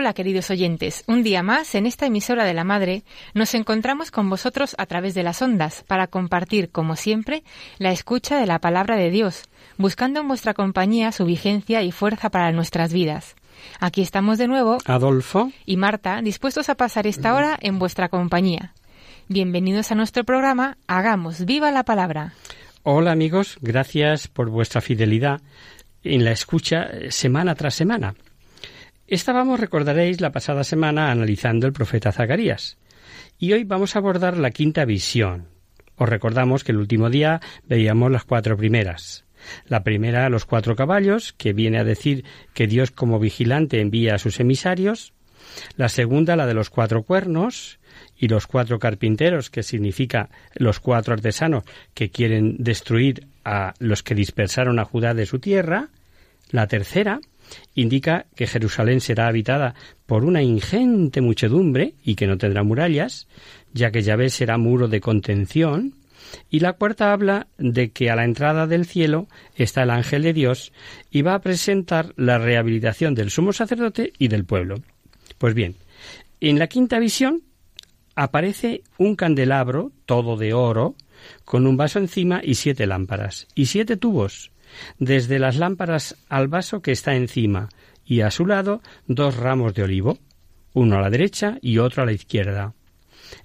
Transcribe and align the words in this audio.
Hola 0.00 0.14
queridos 0.14 0.48
oyentes, 0.48 1.04
un 1.08 1.22
día 1.22 1.42
más 1.42 1.74
en 1.74 1.84
esta 1.84 2.06
emisora 2.06 2.46
de 2.46 2.54
la 2.54 2.64
Madre 2.64 3.02
nos 3.34 3.52
encontramos 3.52 4.10
con 4.10 4.30
vosotros 4.30 4.74
a 4.78 4.86
través 4.86 5.12
de 5.12 5.22
las 5.22 5.42
ondas 5.42 5.84
para 5.86 6.06
compartir, 6.06 6.70
como 6.70 6.96
siempre, 6.96 7.42
la 7.76 7.92
escucha 7.92 8.40
de 8.40 8.46
la 8.46 8.60
palabra 8.60 8.96
de 8.96 9.10
Dios, 9.10 9.42
buscando 9.76 10.20
en 10.20 10.28
vuestra 10.28 10.54
compañía 10.54 11.12
su 11.12 11.26
vigencia 11.26 11.82
y 11.82 11.92
fuerza 11.92 12.30
para 12.30 12.50
nuestras 12.50 12.94
vidas. 12.94 13.36
Aquí 13.78 14.00
estamos 14.00 14.38
de 14.38 14.48
nuevo, 14.48 14.78
Adolfo. 14.86 15.52
y 15.66 15.76
Marta, 15.76 16.22
dispuestos 16.22 16.70
a 16.70 16.76
pasar 16.76 17.06
esta 17.06 17.34
hora 17.34 17.58
en 17.60 17.78
vuestra 17.78 18.08
compañía. 18.08 18.72
Bienvenidos 19.28 19.92
a 19.92 19.96
nuestro 19.96 20.24
programa 20.24 20.78
Hagamos 20.86 21.44
viva 21.44 21.70
la 21.72 21.84
palabra. 21.84 22.32
Hola 22.84 23.12
amigos, 23.12 23.58
gracias 23.60 24.28
por 24.28 24.48
vuestra 24.48 24.80
fidelidad 24.80 25.42
en 26.02 26.24
la 26.24 26.30
escucha 26.30 26.84
eh, 26.84 27.12
semana 27.12 27.54
tras 27.54 27.74
semana. 27.74 28.14
Estábamos, 29.10 29.58
recordaréis, 29.58 30.20
la 30.20 30.30
pasada 30.30 30.62
semana 30.62 31.10
analizando 31.10 31.66
el 31.66 31.72
profeta 31.72 32.12
Zacarías. 32.12 32.78
Y 33.40 33.52
hoy 33.52 33.64
vamos 33.64 33.96
a 33.96 33.98
abordar 33.98 34.36
la 34.36 34.52
quinta 34.52 34.84
visión. 34.84 35.48
Os 35.96 36.08
recordamos 36.08 36.62
que 36.62 36.70
el 36.70 36.78
último 36.78 37.10
día 37.10 37.40
veíamos 37.64 38.12
las 38.12 38.22
cuatro 38.22 38.56
primeras. 38.56 39.24
La 39.66 39.82
primera, 39.82 40.28
los 40.28 40.44
cuatro 40.44 40.76
caballos, 40.76 41.32
que 41.32 41.52
viene 41.52 41.80
a 41.80 41.84
decir 41.84 42.24
que 42.54 42.68
Dios 42.68 42.92
como 42.92 43.18
vigilante 43.18 43.80
envía 43.80 44.14
a 44.14 44.18
sus 44.18 44.38
emisarios. 44.38 45.12
La 45.76 45.88
segunda, 45.88 46.36
la 46.36 46.46
de 46.46 46.54
los 46.54 46.70
cuatro 46.70 47.02
cuernos, 47.02 47.80
y 48.16 48.28
los 48.28 48.46
cuatro 48.46 48.78
carpinteros, 48.78 49.50
que 49.50 49.64
significa 49.64 50.30
los 50.54 50.78
cuatro 50.78 51.14
artesanos 51.14 51.64
que 51.94 52.10
quieren 52.10 52.58
destruir 52.60 53.26
a 53.44 53.74
los 53.80 54.04
que 54.04 54.14
dispersaron 54.14 54.78
a 54.78 54.84
Judá 54.84 55.14
de 55.14 55.26
su 55.26 55.40
tierra. 55.40 55.88
La 56.52 56.68
tercera 56.68 57.20
indica 57.74 58.26
que 58.34 58.46
Jerusalén 58.46 59.00
será 59.00 59.28
habitada 59.28 59.74
por 60.06 60.24
una 60.24 60.42
ingente 60.42 61.20
muchedumbre 61.20 61.94
y 62.04 62.14
que 62.14 62.26
no 62.26 62.38
tendrá 62.38 62.62
murallas, 62.62 63.28
ya 63.72 63.90
que 63.90 64.02
Yahvé 64.02 64.30
será 64.30 64.58
muro 64.58 64.88
de 64.88 65.00
contención. 65.00 65.94
Y 66.48 66.60
la 66.60 66.74
cuarta 66.74 67.12
habla 67.12 67.48
de 67.58 67.90
que 67.90 68.10
a 68.10 68.16
la 68.16 68.24
entrada 68.24 68.66
del 68.66 68.86
cielo 68.86 69.28
está 69.56 69.82
el 69.82 69.90
ángel 69.90 70.22
de 70.22 70.32
Dios 70.32 70.72
y 71.10 71.22
va 71.22 71.34
a 71.34 71.40
presentar 71.40 72.12
la 72.16 72.38
rehabilitación 72.38 73.14
del 73.14 73.30
sumo 73.30 73.52
sacerdote 73.52 74.12
y 74.18 74.28
del 74.28 74.44
pueblo. 74.44 74.76
Pues 75.38 75.54
bien, 75.54 75.76
en 76.40 76.58
la 76.58 76.68
quinta 76.68 76.98
visión 76.98 77.42
aparece 78.14 78.82
un 78.98 79.16
candelabro, 79.16 79.92
todo 80.06 80.36
de 80.36 80.52
oro, 80.52 80.94
con 81.44 81.66
un 81.66 81.76
vaso 81.76 81.98
encima 81.98 82.40
y 82.42 82.54
siete 82.54 82.86
lámparas, 82.86 83.48
y 83.54 83.66
siete 83.66 83.96
tubos, 83.96 84.52
desde 84.98 85.38
las 85.38 85.56
lámparas 85.56 86.16
al 86.28 86.48
vaso 86.48 86.82
que 86.82 86.92
está 86.92 87.14
encima, 87.14 87.68
y 88.04 88.22
a 88.22 88.30
su 88.30 88.46
lado 88.46 88.82
dos 89.06 89.36
ramos 89.36 89.74
de 89.74 89.84
olivo, 89.84 90.18
uno 90.72 90.96
a 90.96 91.00
la 91.00 91.10
derecha 91.10 91.58
y 91.60 91.78
otro 91.78 92.02
a 92.02 92.06
la 92.06 92.12
izquierda. 92.12 92.74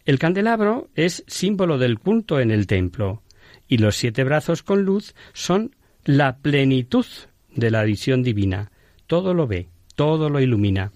El 0.05 0.19
candelabro 0.19 0.89
es 0.95 1.23
símbolo 1.27 1.77
del 1.77 1.99
culto 1.99 2.39
en 2.39 2.51
el 2.51 2.67
templo, 2.67 3.21
y 3.67 3.77
los 3.77 3.95
siete 3.95 4.23
brazos 4.23 4.63
con 4.63 4.83
luz 4.83 5.15
son 5.33 5.75
la 6.03 6.37
plenitud 6.37 7.05
de 7.55 7.71
la 7.71 7.83
visión 7.83 8.23
divina. 8.23 8.71
Todo 9.07 9.33
lo 9.33 9.47
ve, 9.47 9.69
todo 9.95 10.29
lo 10.29 10.39
ilumina. 10.39 10.91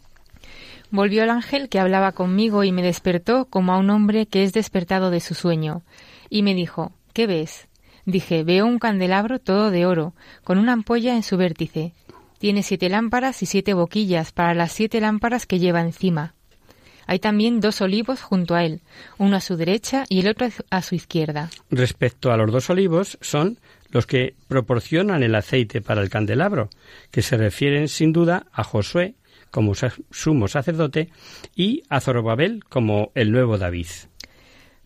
Volvió 0.91 1.23
el 1.23 1.29
ángel 1.29 1.69
que 1.69 1.79
hablaba 1.79 2.13
conmigo 2.13 2.63
y 2.63 2.71
me 2.71 2.81
despertó 2.81 3.45
como 3.45 3.73
a 3.73 3.77
un 3.77 3.91
hombre 3.91 4.25
que 4.25 4.43
es 4.43 4.53
despertado 4.53 5.11
de 5.11 5.19
su 5.19 5.35
sueño, 5.35 5.83
y 6.29 6.41
me 6.43 6.55
dijo 6.55 6.93
¿Qué 7.13 7.27
ves? 7.27 7.68
Dije 8.05 8.43
Veo 8.43 8.65
un 8.65 8.79
candelabro 8.79 9.39
todo 9.39 9.71
de 9.71 9.85
oro, 9.85 10.13
con 10.43 10.57
una 10.57 10.73
ampolla 10.73 11.15
en 11.15 11.23
su 11.23 11.37
vértice. 11.37 11.93
Tiene 12.39 12.63
siete 12.63 12.89
lámparas 12.89 13.43
y 13.43 13.45
siete 13.45 13.73
boquillas 13.73 14.31
para 14.31 14.53
las 14.53 14.71
siete 14.71 15.01
lámparas 15.01 15.45
que 15.45 15.59
lleva 15.59 15.81
encima. 15.81 16.33
Hay 17.05 17.19
también 17.19 17.59
dos 17.59 17.81
olivos 17.81 18.21
junto 18.21 18.53
a 18.53 18.63
él, 18.63 18.81
uno 19.17 19.35
a 19.35 19.41
su 19.41 19.57
derecha 19.57 20.05
y 20.09 20.19
el 20.19 20.27
otro 20.27 20.47
a 20.69 20.81
su 20.83 20.93
izquierda. 20.93 21.49
Respecto 21.71 22.31
a 22.31 22.37
los 22.37 22.51
dos 22.51 22.69
olivos, 22.69 23.17
son 23.19 23.57
los 23.89 24.05
que 24.05 24.35
proporcionan 24.47 25.23
el 25.23 25.33
aceite 25.33 25.81
para 25.81 26.01
el 26.01 26.09
candelabro, 26.09 26.69
que 27.09 27.23
se 27.23 27.35
refieren 27.35 27.87
sin 27.87 28.13
duda 28.13 28.45
a 28.53 28.63
Josué 28.63 29.15
como 29.49 29.73
sumo 30.11 30.47
sacerdote 30.47 31.09
y 31.55 31.81
a 31.89 31.99
Zorobabel 31.99 32.63
como 32.65 33.11
el 33.15 33.31
nuevo 33.31 33.57
David. 33.57 33.87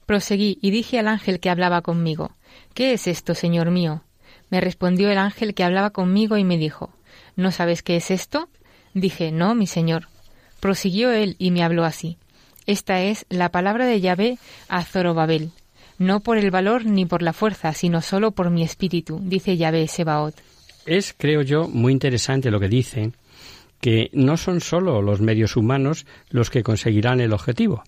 Proseguí 0.05 0.57
y 0.61 0.71
dije 0.71 0.99
al 0.99 1.09
ángel 1.09 1.41
que 1.41 1.49
hablaba 1.49 1.81
conmigo 1.81 2.31
¿Qué 2.73 2.93
es 2.93 3.07
esto, 3.07 3.35
señor 3.35 3.69
mío? 3.69 4.03
Me 4.49 4.59
respondió 4.59 5.11
el 5.11 5.17
ángel 5.17 5.53
que 5.53 5.63
hablaba 5.63 5.91
conmigo 5.91 6.37
y 6.37 6.43
me 6.43 6.57
dijo 6.57 6.91
¿No 7.35 7.51
sabes 7.51 7.83
qué 7.83 7.97
es 7.97 8.09
esto? 8.09 8.49
Dije 8.93 9.31
No, 9.31 9.53
mi 9.53 9.67
señor. 9.67 10.07
Prosiguió 10.59 11.11
él 11.11 11.35
y 11.37 11.51
me 11.51 11.63
habló 11.63 11.83
así 11.83 12.17
Esta 12.65 13.01
es 13.01 13.25
la 13.29 13.49
palabra 13.49 13.85
de 13.85 14.01
Yahvé 14.01 14.37
a 14.69 14.83
Zorobabel. 14.83 15.51
No 15.99 16.21
por 16.21 16.37
el 16.37 16.49
valor 16.49 16.85
ni 16.85 17.05
por 17.05 17.21
la 17.21 17.33
fuerza, 17.33 17.73
sino 17.73 18.01
solo 18.01 18.31
por 18.31 18.49
mi 18.49 18.63
espíritu, 18.63 19.19
dice 19.21 19.55
Yahvé 19.55 19.87
Sebaot. 19.87 20.35
Es, 20.85 21.13
creo 21.15 21.43
yo, 21.43 21.67
muy 21.67 21.93
interesante 21.93 22.51
lo 22.51 22.59
que 22.59 22.67
dice, 22.67 23.11
que 23.79 24.09
no 24.13 24.35
son 24.37 24.59
sólo 24.59 25.01
los 25.01 25.21
medios 25.21 25.55
humanos 25.55 26.05
los 26.29 26.49
que 26.49 26.63
conseguirán 26.63 27.21
el 27.21 27.31
objetivo, 27.31 27.83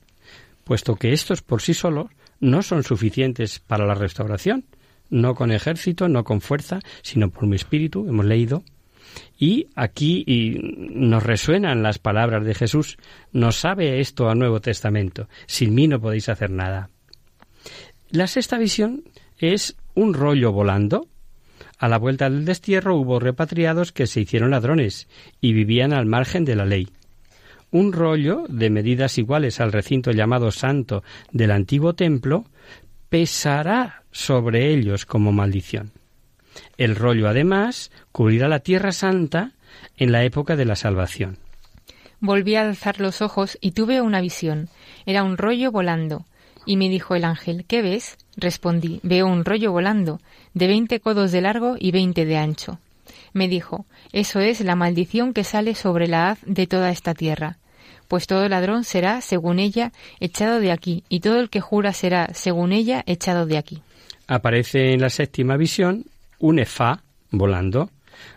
puesto 0.63 0.95
que 0.95 1.13
estos 1.13 1.41
por 1.41 1.61
sí 1.61 1.73
solos 1.73 2.07
no 2.39 2.61
son 2.61 2.83
suficientes 2.83 3.59
para 3.59 3.85
la 3.85 3.95
restauración, 3.95 4.65
no 5.09 5.35
con 5.35 5.51
ejército, 5.51 6.07
no 6.09 6.23
con 6.23 6.41
fuerza, 6.41 6.79
sino 7.01 7.29
por 7.29 7.47
mi 7.47 7.55
espíritu, 7.55 8.07
hemos 8.07 8.25
leído. 8.25 8.63
Y 9.37 9.67
aquí 9.75 10.25
nos 10.93 11.23
resuenan 11.23 11.83
las 11.83 11.99
palabras 11.99 12.45
de 12.45 12.55
Jesús, 12.55 12.97
nos 13.31 13.57
sabe 13.57 13.99
esto 13.99 14.29
a 14.29 14.35
Nuevo 14.35 14.61
Testamento, 14.61 15.29
sin 15.45 15.73
mí 15.73 15.87
no 15.87 15.99
podéis 15.99 16.29
hacer 16.29 16.51
nada. 16.51 16.89
La 18.09 18.27
sexta 18.27 18.57
visión 18.57 19.03
es 19.37 19.75
un 19.93 20.13
rollo 20.13 20.51
volando. 20.51 21.07
A 21.77 21.89
la 21.89 21.97
vuelta 21.97 22.29
del 22.29 22.45
destierro 22.45 22.95
hubo 22.95 23.19
repatriados 23.19 23.91
que 23.91 24.07
se 24.07 24.21
hicieron 24.21 24.51
ladrones 24.51 25.07
y 25.41 25.53
vivían 25.53 25.91
al 25.91 26.05
margen 26.05 26.45
de 26.45 26.55
la 26.55 26.65
ley. 26.65 26.89
Un 27.71 27.91
rollo 27.91 28.45
de 28.47 28.69
medidas 28.69 29.17
iguales 29.17 29.59
al 29.59 29.73
recinto 29.73 30.11
llamado 30.11 30.51
santo 30.51 31.03
del 31.31 31.51
antiguo 31.51 31.93
templo 31.93 32.45
pesará 33.09 34.04
sobre 34.15 34.73
ellos 34.73 35.05
como 35.05 35.33
maldición. 35.33 35.91
El 36.77 36.95
rollo, 36.95 37.27
además, 37.27 37.91
cubrirá 38.13 38.47
la 38.47 38.59
tierra 38.61 38.93
santa 38.93 39.51
en 39.97 40.13
la 40.13 40.23
época 40.23 40.55
de 40.55 40.63
la 40.63 40.77
salvación. 40.77 41.37
Volví 42.21 42.55
a 42.55 42.61
alzar 42.61 43.01
los 43.01 43.21
ojos 43.21 43.57
y 43.59 43.71
tuve 43.71 43.99
una 43.99 44.21
visión. 44.21 44.69
Era 45.05 45.23
un 45.25 45.37
rollo 45.37 45.69
volando. 45.69 46.25
Y 46.65 46.77
me 46.77 46.87
dijo 46.87 47.15
el 47.15 47.25
ángel, 47.25 47.65
¿qué 47.67 47.81
ves? 47.81 48.17
Respondí, 48.37 49.01
veo 49.03 49.27
un 49.27 49.43
rollo 49.43 49.73
volando, 49.73 50.21
de 50.53 50.67
veinte 50.67 51.01
codos 51.01 51.33
de 51.33 51.41
largo 51.41 51.75
y 51.77 51.91
veinte 51.91 52.23
de 52.23 52.37
ancho. 52.37 52.79
Me 53.33 53.49
dijo, 53.49 53.85
eso 54.13 54.39
es 54.39 54.61
la 54.61 54.75
maldición 54.75 55.33
que 55.33 55.43
sale 55.43 55.75
sobre 55.75 56.07
la 56.07 56.29
haz 56.29 56.39
de 56.45 56.67
toda 56.67 56.89
esta 56.89 57.13
tierra. 57.13 57.57
Pues 58.07 58.27
todo 58.27 58.47
ladrón 58.47 58.85
será, 58.85 59.19
según 59.19 59.59
ella, 59.59 59.91
echado 60.21 60.61
de 60.61 60.71
aquí, 60.71 61.03
y 61.09 61.19
todo 61.19 61.41
el 61.41 61.49
que 61.49 61.59
jura 61.59 61.91
será, 61.91 62.29
según 62.33 62.71
ella, 62.71 63.03
echado 63.05 63.45
de 63.45 63.57
aquí. 63.57 63.81
Aparece 64.27 64.93
en 64.93 65.01
la 65.01 65.09
séptima 65.09 65.57
visión 65.57 66.05
un 66.39 66.59
efá 66.59 67.03
volando. 67.31 67.89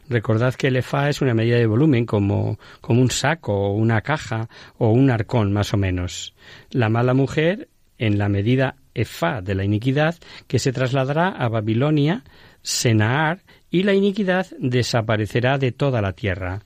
Recordad 0.08 0.55
que 0.55 0.69
el 0.69 0.76
efá 0.76 1.08
es 1.08 1.20
una 1.20 1.35
medida 1.35 1.56
de 1.56 1.67
volumen 1.67 2.05
como, 2.05 2.58
como 2.81 3.00
un 3.00 3.11
saco 3.11 3.55
o 3.55 3.75
una 3.75 4.00
caja 4.00 4.49
o 4.76 4.90
un 4.90 5.11
arcón 5.11 5.52
más 5.52 5.73
o 5.73 5.76
menos. 5.76 6.35
La 6.70 6.88
mala 6.88 7.14
mujer 7.14 7.69
en 7.99 8.19
la 8.19 8.29
medida 8.29 8.76
efá 8.94 9.40
de 9.40 9.55
la 9.55 9.64
iniquidad 9.64 10.17
que 10.46 10.58
se 10.58 10.73
trasladará 10.73 11.29
a 11.29 11.49
Babilonia, 11.49 12.25
Senaar 12.62 13.40
y 13.70 13.85
la 13.85 13.94
iniquidad 13.94 14.46
desaparecerá 14.58 15.58
de 15.58 15.73
toda 15.73 16.02
la 16.02 16.12
tierra. 16.12 16.62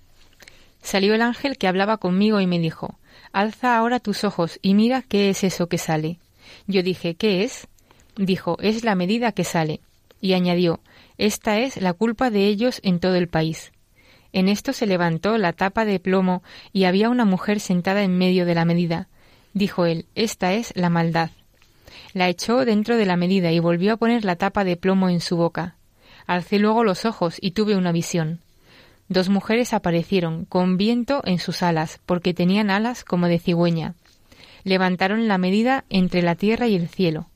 Salió 0.83 1.15
el 1.15 1.23
ángel 1.23 1.59
que 1.59 1.69
hablaba 1.69 1.99
conmigo 1.99 2.41
y 2.41 2.47
me 2.47 2.59
dijo, 2.59 2.99
Alza 3.33 3.77
ahora 3.77 4.01
tus 4.01 4.25
ojos 4.25 4.59
y 4.63 4.75
mira 4.75 5.03
qué 5.03 5.31
es 5.31 5.45
eso 5.45 5.69
que 5.69 5.79
sale. 5.79 6.19
Yo 6.67 6.83
dije, 6.83 7.15
¿qué 7.15 7.45
es? 7.45 7.69
Dijo, 8.17 8.57
es 8.61 8.85
la 8.85 8.95
medida 8.95 9.33
que 9.33 9.45
sale. 9.45 9.81
Y 10.21 10.35
añadió, 10.35 10.81
esta 11.19 11.59
es 11.59 11.81
la 11.81 11.93
culpa 11.93 12.31
de 12.31 12.47
ellos 12.47 12.81
en 12.83 13.01
todo 13.01 13.17
el 13.17 13.29
país. 13.29 13.73
En 14.33 14.49
esto 14.49 14.73
se 14.73 14.87
levantó 14.87 15.37
la 15.39 15.53
tapa 15.53 15.85
de 15.85 16.01
plomo 16.01 16.43
y 16.73 16.85
había 16.85 17.11
una 17.11 17.25
mujer 17.25 17.61
sentada 17.61 18.03
en 18.03 18.17
medio 18.17 18.47
de 18.47 18.55
la 18.55 18.65
medida. 18.65 19.09
Dijo 19.53 19.85
él, 19.85 20.07
esta 20.15 20.55
es 20.55 20.73
la 20.75 20.89
maldad. 20.89 21.31
La 22.15 22.29
echó 22.29 22.65
dentro 22.65 22.97
de 22.97 23.05
la 23.05 23.17
medida 23.17 23.53
y 23.53 23.59
volvió 23.59 23.93
a 23.93 23.97
poner 23.97 24.25
la 24.25 24.37
tapa 24.37 24.65
de 24.65 24.77
plomo 24.77 25.09
en 25.09 25.21
su 25.21 25.37
boca. 25.37 25.77
Alcé 26.27 26.59
luego 26.59 26.85
los 26.85 27.05
ojos 27.05 27.37
y 27.41 27.51
tuve 27.51 27.77
una 27.77 27.93
visión. 27.93 28.41
Dos 29.09 29.29
mujeres 29.29 29.75
aparecieron, 29.75 30.47
con 30.47 30.79
viento 30.79 31.21
en 31.25 31.39
sus 31.39 31.63
alas, 31.63 32.01
porque 32.07 32.33
tenían 32.33 32.71
alas 32.71 33.05
como 33.05 33.29
de 33.29 33.39
cigüeña. 33.39 33.95
Levantaron 34.65 35.29
la 35.29 35.37
medida 35.37 35.85
entre 35.91 36.23
la 36.23 36.35
tierra 36.35 36.67
y 36.69 36.77
el 36.77 36.89
cielo. 36.89 37.27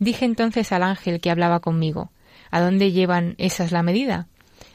Dije 0.00 0.24
entonces 0.24 0.72
al 0.72 0.82
ángel 0.82 1.20
que 1.20 1.30
hablaba 1.30 1.60
conmigo, 1.60 2.10
¿A 2.50 2.60
dónde 2.60 2.92
llevan 2.92 3.34
esas 3.38 3.72
la 3.72 3.82
medida? 3.82 4.26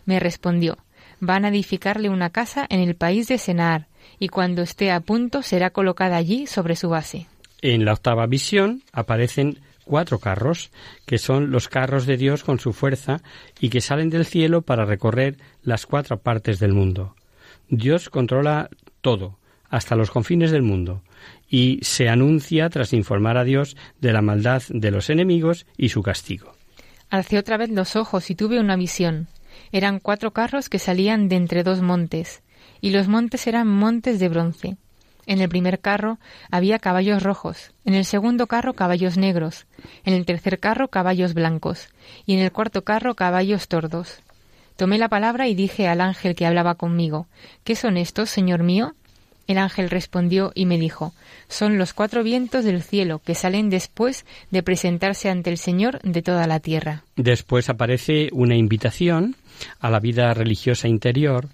Me 0.06 0.19
respondió, 0.19 0.77
van 1.19 1.45
a 1.45 1.50
edificarle 1.50 2.10
una 2.10 2.30
casa 2.30 2.66
en 2.69 2.80
el 2.80 2.95
país 2.95 3.27
de 3.27 3.38
Senar, 3.38 3.88
y 4.19 4.30
cuando 4.30 4.62
esté 4.62 4.92
a 4.92 5.01
punto 5.01 5.42
será 5.42 5.72
colocada 5.72 6.16
allí 6.16 6.48
sobre 6.48 6.75
su 6.75 6.89
base. 6.89 7.27
En 7.62 7.86
la 7.86 7.94
octava 7.94 8.27
visión 8.27 8.83
aparecen 8.94 9.60
cuatro 9.83 10.19
carros, 10.19 10.72
que 11.06 11.18
son 11.18 11.51
los 11.51 11.68
carros 11.68 12.06
de 12.06 12.18
Dios 12.18 12.44
con 12.44 12.60
su 12.60 12.72
fuerza 12.72 13.22
y 13.60 13.69
que 13.69 13.81
salen 13.81 14.10
del 14.10 14.25
cielo 14.25 14.62
para 14.62 14.86
recorrer 14.86 15.38
las 15.63 15.86
cuatro 15.86 16.19
partes 16.19 16.60
del 16.60 16.74
mundo. 16.74 17.16
Dios 17.68 18.10
controla 18.10 18.69
todo, 19.01 19.38
hasta 19.69 19.95
los 19.95 20.12
confines 20.12 20.51
del 20.51 20.62
mundo, 20.62 21.01
y 21.50 21.80
se 21.82 22.10
anuncia 22.10 22.70
tras 22.70 22.94
informar 22.94 23.38
a 23.38 23.44
Dios 23.44 23.78
de 24.02 24.14
la 24.14 24.22
maldad 24.22 24.64
de 24.70 24.92
los 24.92 25.10
enemigos 25.10 25.66
y 25.78 25.90
su 25.90 26.02
castigo. 26.02 26.54
Alcé 27.10 27.38
otra 27.38 27.58
vez 27.58 27.70
los 27.70 27.96
ojos 27.96 28.30
y 28.30 28.36
tuve 28.36 28.60
una 28.60 28.76
visión. 28.76 29.28
Eran 29.72 30.00
cuatro 30.00 30.32
carros 30.32 30.70
que 30.70 30.80
salían 30.80 31.30
de 31.30 31.36
entre 31.36 31.64
dos 31.64 31.82
montes, 31.82 32.42
y 32.82 32.90
los 32.90 33.08
montes 33.08 33.48
eran 33.48 33.68
montes 33.68 34.20
de 34.20 34.30
bronce. 34.30 34.78
En 35.28 35.42
el 35.42 35.50
primer 35.50 35.80
carro 35.80 36.20
había 36.52 36.78
caballos 36.78 37.24
rojos, 37.24 37.72
en 37.84 37.96
el 37.96 38.06
segundo 38.06 38.48
carro 38.48 38.74
caballos 38.74 39.18
negros, 39.18 39.66
en 40.04 40.14
el 40.14 40.26
tercer 40.26 40.60
carro 40.60 40.90
caballos 40.90 41.34
blancos, 41.34 41.90
y 42.26 42.34
en 42.34 42.40
el 42.40 42.52
cuarto 42.52 42.84
carro 42.84 43.16
caballos 43.16 43.68
tordos. 43.68 44.20
Tomé 44.76 44.98
la 44.98 45.10
palabra 45.10 45.48
y 45.48 45.56
dije 45.56 45.88
al 45.88 46.02
ángel 46.02 46.36
que 46.36 46.46
hablaba 46.46 46.76
conmigo, 46.76 47.28
¿Qué 47.64 47.76
son 47.76 47.98
estos, 47.98 48.30
señor 48.30 48.62
mío? 48.62 48.94
El 49.48 49.58
ángel 49.58 49.90
respondió 49.90 50.52
y 50.56 50.66
me 50.66 50.80
dijo, 50.80 51.14
Son 51.48 51.78
los 51.78 51.94
cuatro 51.94 52.24
vientos 52.24 52.66
del 52.66 52.82
cielo 52.82 53.22
que 53.24 53.36
salen 53.36 53.70
después 53.70 54.26
de 54.52 54.64
presentarse 54.64 55.30
ante 55.30 55.52
el 55.52 55.58
Señor 55.58 56.02
de 56.02 56.22
toda 56.22 56.48
la 56.48 56.60
tierra. 56.60 57.04
Después 57.16 57.70
aparece 57.70 58.30
una 58.32 58.56
invitación 58.56 59.36
a 59.80 59.90
la 59.90 60.00
vida 60.00 60.34
religiosa 60.34 60.88
interior 60.88 61.48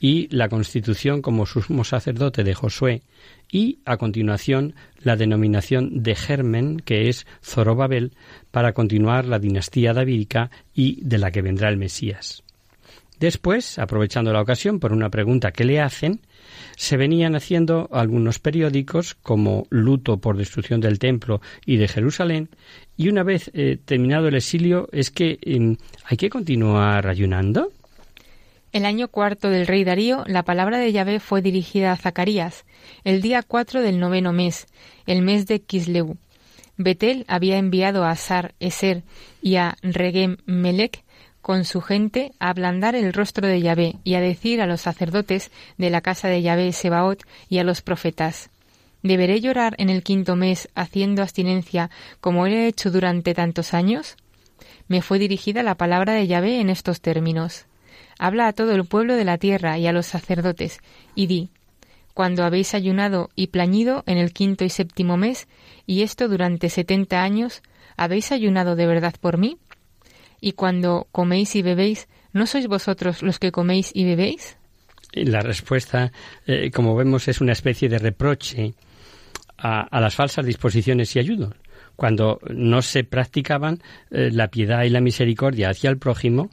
y 0.00 0.28
la 0.34 0.48
constitución 0.48 1.22
como 1.22 1.46
sumo 1.46 1.84
sacerdote 1.84 2.44
de 2.44 2.54
Josué 2.54 3.02
y 3.50 3.78
a 3.84 3.96
continuación 3.96 4.74
la 5.00 5.16
denominación 5.16 6.02
de 6.02 6.14
Germen 6.14 6.80
que 6.80 7.08
es 7.08 7.26
Zorobabel 7.42 8.12
para 8.50 8.72
continuar 8.72 9.24
la 9.24 9.38
dinastía 9.38 9.92
davídica 9.92 10.50
y 10.74 11.00
de 11.02 11.18
la 11.18 11.30
que 11.30 11.42
vendrá 11.42 11.68
el 11.68 11.76
Mesías. 11.76 12.42
Después, 13.18 13.78
aprovechando 13.78 14.32
la 14.32 14.42
ocasión 14.42 14.78
por 14.78 14.92
una 14.92 15.08
pregunta 15.08 15.52
que 15.52 15.64
le 15.64 15.80
hacen, 15.80 16.20
se 16.76 16.96
venían 16.96 17.34
haciendo 17.34 17.88
algunos 17.90 18.38
periódicos 18.38 19.14
como 19.14 19.66
Luto 19.70 20.18
por 20.18 20.36
destrucción 20.36 20.80
del 20.80 20.98
templo 21.00 21.40
y 21.64 21.78
de 21.78 21.88
Jerusalén, 21.88 22.50
y 22.96 23.08
una 23.08 23.24
vez 23.24 23.50
eh, 23.54 23.78
terminado 23.84 24.28
el 24.28 24.36
exilio 24.36 24.88
es 24.92 25.10
que 25.10 25.38
em, 25.42 25.76
hay 26.04 26.16
que 26.16 26.30
continuar 26.30 27.08
ayunando. 27.08 27.72
El 28.72 28.84
año 28.84 29.08
cuarto 29.08 29.48
del 29.48 29.66
rey 29.66 29.84
Darío, 29.84 30.24
la 30.26 30.42
palabra 30.42 30.78
de 30.78 30.92
Yahvé 30.92 31.18
fue 31.18 31.40
dirigida 31.40 31.92
a 31.92 31.96
Zacarías, 31.96 32.66
el 33.04 33.22
día 33.22 33.42
cuatro 33.42 33.80
del 33.80 33.98
noveno 33.98 34.32
mes, 34.32 34.66
el 35.06 35.22
mes 35.22 35.46
de 35.46 35.60
Kisleu. 35.60 36.18
Betel 36.76 37.24
había 37.26 37.56
enviado 37.56 38.04
a 38.04 38.14
Sar 38.16 38.54
Eser 38.60 39.02
y 39.40 39.56
a 39.56 39.78
Regem 39.82 40.36
Melech 40.44 41.05
con 41.46 41.64
su 41.64 41.80
gente 41.80 42.32
a 42.40 42.48
ablandar 42.50 42.96
el 42.96 43.12
rostro 43.12 43.46
de 43.46 43.60
Yahvé 43.60 43.98
y 44.02 44.14
a 44.14 44.20
decir 44.20 44.60
a 44.60 44.66
los 44.66 44.80
sacerdotes 44.80 45.52
de 45.78 45.90
la 45.90 46.00
casa 46.00 46.26
de 46.26 46.42
Yahvé 46.42 46.72
Sebaot 46.72 47.22
y 47.48 47.58
a 47.58 47.62
los 47.62 47.82
profetas 47.82 48.50
¿Deberé 49.04 49.40
llorar 49.40 49.76
en 49.78 49.88
el 49.88 50.02
quinto 50.02 50.34
mes 50.34 50.68
haciendo 50.74 51.22
abstinencia 51.22 51.88
como 52.20 52.48
he 52.48 52.66
hecho 52.66 52.90
durante 52.90 53.32
tantos 53.32 53.74
años? 53.74 54.16
Me 54.88 55.02
fue 55.02 55.20
dirigida 55.20 55.62
la 55.62 55.76
palabra 55.76 56.14
de 56.14 56.26
Yahvé 56.26 56.58
en 56.58 56.68
estos 56.68 57.00
términos. 57.00 57.66
Habla 58.18 58.48
a 58.48 58.52
todo 58.52 58.72
el 58.72 58.84
pueblo 58.84 59.14
de 59.14 59.24
la 59.24 59.38
tierra 59.38 59.78
y 59.78 59.86
a 59.86 59.92
los 59.92 60.06
sacerdotes, 60.06 60.80
y 61.14 61.28
di, 61.28 61.50
cuando 62.12 62.42
habéis 62.42 62.74
ayunado 62.74 63.30
y 63.36 63.46
plañido 63.46 64.02
en 64.06 64.18
el 64.18 64.32
quinto 64.32 64.64
y 64.64 64.68
séptimo 64.68 65.16
mes, 65.16 65.46
y 65.86 66.02
esto 66.02 66.26
durante 66.26 66.70
setenta 66.70 67.22
años, 67.22 67.62
¿habéis 67.96 68.32
ayunado 68.32 68.74
de 68.74 68.88
verdad 68.88 69.14
por 69.20 69.38
mí? 69.38 69.58
Y 70.46 70.52
cuando 70.52 71.08
coméis 71.10 71.56
y 71.56 71.62
bebéis, 71.62 72.06
¿no 72.32 72.46
sois 72.46 72.68
vosotros 72.68 73.20
los 73.20 73.40
que 73.40 73.50
coméis 73.50 73.90
y 73.92 74.04
bebéis? 74.04 74.56
La 75.12 75.40
respuesta, 75.40 76.12
eh, 76.46 76.70
como 76.70 76.94
vemos, 76.94 77.26
es 77.26 77.40
una 77.40 77.50
especie 77.50 77.88
de 77.88 77.98
reproche 77.98 78.74
a, 79.58 80.00
las 80.00 80.14
falsas 80.14 80.46
disposiciones 80.46 81.16
y 81.16 81.18
ayudos, 81.18 81.52
cuando 81.96 82.38
no 82.48 82.80
se 82.80 83.02
practicaban 83.02 83.82
eh, 84.12 84.30
la 84.30 84.46
piedad 84.46 84.84
y 84.84 84.90
la 84.90 85.00
misericordia 85.00 85.70
hacia 85.70 85.90
el 85.90 85.98
prójimo, 85.98 86.50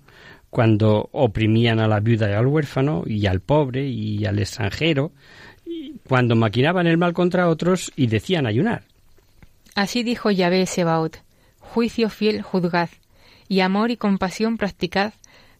cuando 0.49 1.09
oprimían 1.11 1.79
a 1.79 1.87
la 1.87 1.99
viuda 1.99 2.31
y 2.31 2.33
al 2.33 2.47
huérfano 2.47 3.03
y 3.05 3.27
al 3.27 3.41
pobre 3.41 3.85
y 3.85 4.25
al 4.25 4.39
extranjero, 4.39 5.11
cuando 6.09 6.35
maquinaban 6.35 6.87
el 6.87 6.97
mal 6.97 7.13
contra 7.13 7.47
otros 7.47 7.91
y 7.95 8.07
decían 8.07 8.47
ayunar. 8.47 8.85
Así 9.75 10.01
dijo 10.01 10.31
Yahvé 10.31 10.65
Sebaot, 10.65 11.21
juicio 11.59 12.09
fiel 12.09 12.41
juzgad, 12.41 12.89
y 13.53 13.61
amor 13.61 13.91
y 13.91 13.97
compasión 13.97 14.57
practicad, 14.57 15.13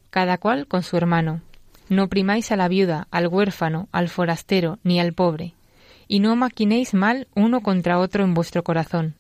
cada 0.10 0.40
cual 0.40 0.66
con 0.66 0.82
su 0.82 0.98
hermano. 0.98 1.42
No 1.90 2.06
oprimáis 2.06 2.52
a 2.52 2.56
la 2.56 2.68
viuda, 2.68 3.08
al 3.12 3.28
huérfano, 3.28 3.88
al 3.92 4.10
forastero, 4.10 4.80
ni 4.84 5.00
al 5.00 5.14
pobre, 5.14 5.54
y 6.08 6.20
no 6.20 6.36
maquinéis 6.36 6.96
mal 6.96 7.28
uno 7.36 7.62
contra 7.62 8.00
otro 8.00 8.24
en 8.24 8.34
vuestro 8.34 8.64
corazón. 8.64 9.14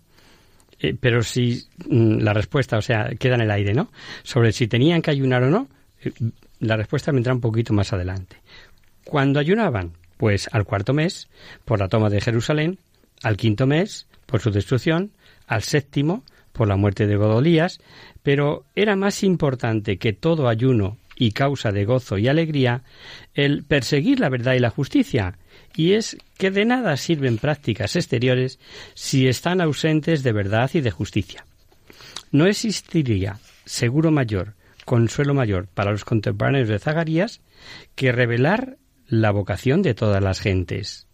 Eh, 0.79 0.95
pero 0.99 1.21
si 1.21 1.67
mm, 1.87 2.17
la 2.17 2.33
respuesta, 2.33 2.79
o 2.79 2.81
sea, 2.81 3.11
queda 3.19 3.35
en 3.35 3.41
el 3.41 3.51
aire, 3.51 3.75
¿no? 3.75 3.91
Sobre 4.23 4.51
si 4.51 4.67
tenían 4.67 5.03
que 5.03 5.11
ayunar 5.11 5.43
o 5.43 5.51
no, 5.51 5.67
eh, 6.03 6.11
la 6.59 6.75
respuesta 6.75 7.11
vendrá 7.11 7.31
un 7.31 7.41
poquito 7.41 7.73
más 7.73 7.93
adelante. 7.93 8.37
¿Cuándo 9.03 9.39
ayunaban? 9.39 9.91
Pues 10.17 10.49
al 10.51 10.65
cuarto 10.65 10.93
mes, 10.93 11.27
por 11.63 11.79
la 11.79 11.89
toma 11.89 12.09
de 12.09 12.21
Jerusalén, 12.21 12.79
al 13.21 13.37
quinto 13.37 13.67
mes, 13.67 14.07
por 14.25 14.41
su 14.41 14.49
destrucción, 14.49 15.11
al 15.45 15.61
séptimo, 15.61 16.23
por 16.53 16.67
la 16.67 16.77
muerte 16.77 17.07
de 17.07 17.17
Godolías, 17.17 17.81
pero 18.21 18.63
era 18.75 18.95
más 18.95 19.23
importante 19.23 19.97
que 19.97 20.13
todo 20.13 20.47
ayuno 20.47 20.97
y 21.15 21.31
causa 21.31 21.71
de 21.71 21.85
gozo 21.85 22.17
y 22.17 22.27
alegría 22.27 22.83
el 23.33 23.63
perseguir 23.63 24.19
la 24.19 24.29
verdad 24.29 24.53
y 24.53 24.59
la 24.59 24.69
justicia, 24.69 25.37
y 25.75 25.93
es 25.93 26.17
que 26.37 26.51
de 26.51 26.65
nada 26.65 26.97
sirven 26.97 27.37
prácticas 27.37 27.95
exteriores 27.95 28.59
si 28.93 29.27
están 29.27 29.61
ausentes 29.61 30.23
de 30.23 30.31
verdad 30.31 30.71
y 30.73 30.81
de 30.81 30.91
justicia. 30.91 31.45
No 32.31 32.45
existiría 32.45 33.39
seguro 33.65 34.11
mayor, 34.11 34.53
consuelo 34.85 35.33
mayor 35.33 35.67
para 35.67 35.91
los 35.91 36.05
contemporáneos 36.05 36.67
de 36.67 36.79
Zacarías 36.79 37.41
que 37.95 38.11
revelar 38.11 38.77
la 39.07 39.31
vocación 39.31 39.81
de 39.81 39.93
todas 39.93 40.21
las 40.21 40.39
gentes. 40.39 41.07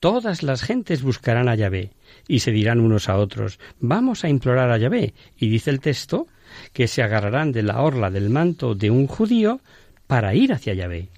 Todas 0.00 0.42
las 0.42 0.62
gentes 0.62 1.02
buscarán 1.02 1.48
a 1.48 1.54
Yahvé 1.54 1.90
y 2.28 2.40
se 2.40 2.50
dirán 2.50 2.80
unos 2.80 3.08
a 3.08 3.16
otros, 3.16 3.58
vamos 3.80 4.24
a 4.24 4.28
implorar 4.28 4.70
a 4.70 4.78
Yahvé. 4.78 5.14
Y 5.38 5.48
dice 5.48 5.70
el 5.70 5.80
texto 5.80 6.26
que 6.72 6.86
se 6.86 7.02
agarrarán 7.02 7.52
de 7.52 7.62
la 7.62 7.80
orla 7.80 8.10
del 8.10 8.30
manto 8.30 8.74
de 8.74 8.90
un 8.90 9.06
judío 9.06 9.60
para 10.06 10.34
ir 10.34 10.52
hacia 10.52 10.74
Yahvé. 10.74 11.08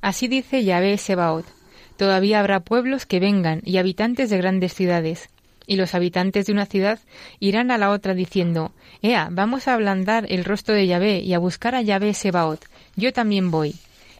Así 0.00 0.28
dice 0.28 0.64
Yahvé 0.64 0.98
Sebaot. 0.98 1.46
Todavía 1.96 2.40
habrá 2.40 2.60
pueblos 2.60 3.06
que 3.06 3.20
vengan 3.20 3.60
y 3.64 3.78
habitantes 3.78 4.30
de 4.30 4.38
grandes 4.38 4.74
ciudades. 4.74 5.30
Y 5.66 5.76
los 5.76 5.94
habitantes 5.94 6.46
de 6.46 6.52
una 6.52 6.66
ciudad 6.66 6.98
irán 7.40 7.70
a 7.70 7.78
la 7.78 7.90
otra 7.90 8.14
diciendo, 8.14 8.72
Ea, 9.02 9.28
vamos 9.30 9.68
a 9.68 9.74
ablandar 9.74 10.24
el 10.28 10.44
rostro 10.44 10.74
de 10.74 10.86
Yahvé 10.86 11.20
y 11.20 11.34
a 11.34 11.38
buscar 11.38 11.74
a 11.74 11.82
Yahvé 11.82 12.14
Sebaot. 12.14 12.64
Yo 12.96 13.12
también 13.12 13.50
voy. 13.50 13.74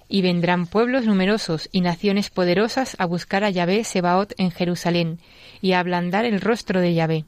Y 0.08 0.22
vendrán 0.22 0.66
pueblos 0.66 1.04
numerosos 1.04 1.68
y 1.70 1.82
naciones 1.82 2.30
poderosas 2.30 2.96
a 2.98 3.06
buscar 3.06 3.44
a 3.44 3.50
Yahvé 3.50 3.84
Sebaot 3.84 4.34
en 4.38 4.50
Jerusalén, 4.50 5.20
y 5.60 5.72
a 5.72 5.80
ablandar 5.80 6.24
el 6.24 6.40
rostro 6.40 6.80
de 6.80 6.94
Yahvé. 6.94 7.24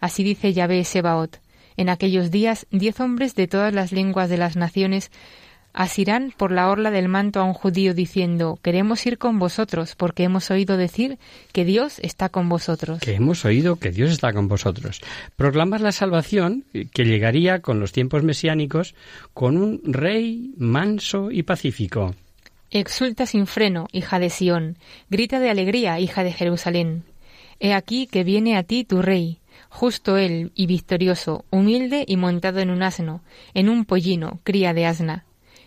Así 0.00 0.24
dice 0.24 0.52
Yahvé 0.52 0.84
Sebaot. 0.84 1.40
En 1.76 1.88
aquellos 1.88 2.32
días 2.32 2.66
diez 2.70 2.98
hombres 2.98 3.36
de 3.36 3.46
todas 3.46 3.72
las 3.72 3.92
lenguas 3.92 4.28
de 4.28 4.36
las 4.36 4.56
naciones 4.56 5.12
asirán 5.78 6.34
por 6.36 6.50
la 6.50 6.70
orla 6.70 6.90
del 6.90 7.08
manto 7.08 7.38
a 7.38 7.44
un 7.44 7.54
judío 7.54 7.94
diciendo 7.94 8.58
Queremos 8.62 9.06
ir 9.06 9.16
con 9.16 9.38
vosotros, 9.38 9.94
porque 9.94 10.24
hemos 10.24 10.50
oído 10.50 10.76
decir 10.76 11.18
que 11.52 11.64
Dios 11.64 12.00
está 12.00 12.30
con 12.30 12.48
vosotros. 12.48 12.98
Que 12.98 13.14
hemos 13.14 13.44
oído 13.44 13.76
que 13.76 13.92
Dios 13.92 14.10
está 14.10 14.32
con 14.32 14.48
vosotros. 14.48 15.00
Proclamar 15.36 15.80
la 15.80 15.92
salvación 15.92 16.64
que 16.72 17.04
llegaría 17.04 17.60
con 17.60 17.78
los 17.78 17.92
tiempos 17.92 18.24
mesiánicos 18.24 18.96
con 19.34 19.56
un 19.56 19.80
rey 19.84 20.52
manso 20.58 21.30
y 21.30 21.44
pacífico. 21.44 22.16
Exulta 22.72 23.26
sin 23.26 23.46
freno, 23.46 23.86
hija 23.92 24.18
de 24.18 24.30
Sión, 24.30 24.78
grita 25.10 25.38
de 25.38 25.48
alegría, 25.48 26.00
hija 26.00 26.24
de 26.24 26.32
Jerusalén. 26.32 27.04
He 27.60 27.72
aquí 27.72 28.08
que 28.08 28.24
viene 28.24 28.56
a 28.56 28.64
ti 28.64 28.82
tu 28.82 29.00
rey, 29.00 29.38
justo 29.68 30.16
él 30.16 30.50
y 30.56 30.66
victorioso, 30.66 31.44
humilde 31.50 32.04
y 32.04 32.16
montado 32.16 32.58
en 32.58 32.70
un 32.70 32.82
asno, 32.82 33.22
en 33.54 33.68
un 33.68 33.84
pollino, 33.84 34.40
cría 34.42 34.74
de 34.74 34.84
asna. 34.84 35.24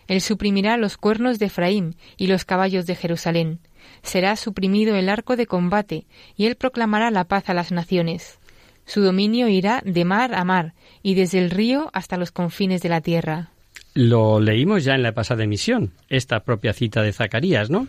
Él 0.07 0.21
suprimirá 0.21 0.77
los 0.77 0.97
cuernos 0.97 1.39
de 1.39 1.47
Efraín 1.47 1.95
y 2.17 2.27
los 2.27 2.45
caballos 2.45 2.85
de 2.85 2.95
Jerusalén. 2.95 3.59
Será 4.03 4.35
suprimido 4.35 4.95
el 4.95 5.09
arco 5.09 5.35
de 5.35 5.47
combate, 5.47 6.05
y 6.35 6.45
él 6.45 6.55
proclamará 6.55 7.11
la 7.11 7.25
paz 7.25 7.49
a 7.49 7.53
las 7.53 7.71
naciones. 7.71 8.39
Su 8.85 9.01
dominio 9.01 9.47
irá 9.47 9.81
de 9.85 10.05
mar 10.05 10.33
a 10.33 10.43
mar, 10.43 10.73
y 11.03 11.15
desde 11.15 11.39
el 11.39 11.51
río 11.51 11.89
hasta 11.93 12.17
los 12.17 12.31
confines 12.31 12.81
de 12.81 12.89
la 12.89 13.01
tierra. 13.01 13.51
Lo 13.93 14.39
leímos 14.39 14.83
ya 14.83 14.95
en 14.95 15.03
la 15.03 15.13
pasada 15.13 15.43
emisión, 15.43 15.91
esta 16.07 16.41
propia 16.41 16.73
cita 16.73 17.01
de 17.01 17.11
Zacarías, 17.11 17.69
¿no? 17.69 17.87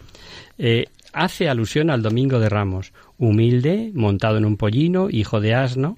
Eh, 0.58 0.86
hace 1.12 1.48
alusión 1.48 1.90
al 1.90 2.02
Domingo 2.02 2.40
de 2.40 2.48
Ramos, 2.48 2.92
humilde, 3.18 3.92
montado 3.94 4.38
en 4.38 4.44
un 4.44 4.56
pollino, 4.56 5.08
hijo 5.10 5.40
de 5.40 5.54
asno. 5.54 5.96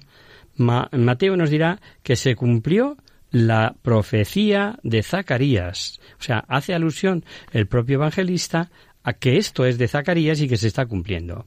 Mateo 0.57 1.35
nos 1.35 1.49
dirá 1.49 1.81
que 2.03 2.15
se 2.15 2.35
cumplió 2.35 2.97
la 3.35 3.75
profecía 3.81 4.79
de 4.83 5.03
Zacarías. 5.03 5.99
O 6.17 6.23
sea, 6.23 6.45
hace 6.47 6.73
alusión 6.73 7.25
el 7.51 7.67
propio 7.67 7.95
evangelista 7.95 8.71
a 9.03 9.11
que 9.11 9.35
esto 9.35 9.65
es 9.65 9.77
de 9.77 9.89
Zacarías 9.89 10.39
y 10.39 10.47
que 10.47 10.55
se 10.55 10.69
está 10.69 10.85
cumpliendo. 10.85 11.45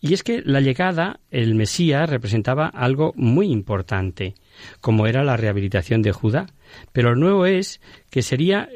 Y 0.00 0.14
es 0.14 0.24
que 0.24 0.42
la 0.44 0.60
llegada, 0.60 1.20
el 1.30 1.54
Mesías, 1.54 2.10
representaba 2.10 2.66
algo 2.66 3.12
muy 3.14 3.52
importante, 3.52 4.34
como 4.80 5.06
era 5.06 5.22
la 5.22 5.36
rehabilitación 5.36 6.02
de 6.02 6.10
Judá. 6.10 6.46
Pero 6.92 7.10
lo 7.10 7.16
nuevo 7.20 7.46
es 7.46 7.80
que 8.10 8.22
sería 8.22 8.68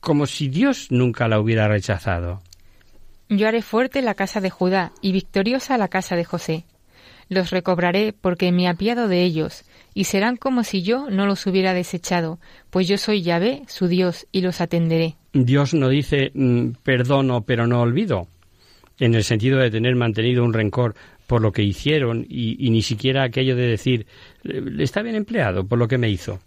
como 0.00 0.24
si 0.24 0.48
Dios 0.48 0.86
nunca 0.88 1.28
la 1.28 1.38
hubiera 1.38 1.68
rechazado. 1.68 2.40
Yo 3.28 3.48
haré 3.48 3.60
fuerte 3.60 4.00
la 4.00 4.14
casa 4.14 4.40
de 4.40 4.48
Judá 4.48 4.92
y 5.02 5.12
victoriosa 5.12 5.76
la 5.76 5.88
casa 5.88 6.16
de 6.16 6.24
José. 6.24 6.64
Los 7.28 7.50
recobraré 7.50 8.14
porque 8.14 8.50
me 8.50 8.66
apiado 8.66 9.08
de 9.08 9.24
ellos, 9.24 9.65
y 9.96 10.04
serán 10.04 10.36
como 10.36 10.62
si 10.62 10.82
yo 10.82 11.08
no 11.08 11.24
los 11.24 11.46
hubiera 11.46 11.72
desechado, 11.72 12.38
pues 12.68 12.86
yo 12.86 12.98
soy 12.98 13.22
Yahvé, 13.22 13.62
su 13.66 13.88
Dios, 13.88 14.26
y 14.30 14.42
los 14.42 14.60
atenderé. 14.60 15.16
Dios 15.32 15.72
no 15.72 15.88
dice 15.88 16.32
mm, 16.34 16.72
perdono 16.82 17.44
pero 17.44 17.66
no 17.66 17.80
olvido, 17.80 18.28
en 18.98 19.14
el 19.14 19.24
sentido 19.24 19.58
de 19.58 19.70
tener 19.70 19.96
mantenido 19.96 20.44
un 20.44 20.52
rencor 20.52 20.94
por 21.26 21.40
lo 21.40 21.50
que 21.50 21.62
hicieron 21.62 22.26
y, 22.28 22.62
y 22.64 22.68
ni 22.68 22.82
siquiera 22.82 23.22
aquello 23.22 23.56
de 23.56 23.68
decir 23.68 24.06
está 24.78 25.00
bien 25.00 25.16
empleado 25.16 25.66
por 25.66 25.78
lo 25.78 25.88
que 25.88 25.96
me 25.96 26.10
hizo. 26.10 26.40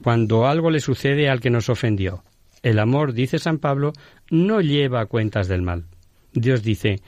Cuando 0.00 0.46
algo 0.46 0.70
le 0.70 0.78
sucede 0.78 1.28
al 1.28 1.40
que 1.40 1.50
nos 1.50 1.68
ofendió, 1.70 2.22
el 2.62 2.78
amor, 2.78 3.14
dice 3.14 3.40
San 3.40 3.58
Pablo, 3.58 3.92
no 4.30 4.60
lleva 4.60 5.06
cuentas 5.06 5.48
del 5.48 5.62
mal. 5.62 5.86
Dios 6.32 6.62
dice, 6.62 7.00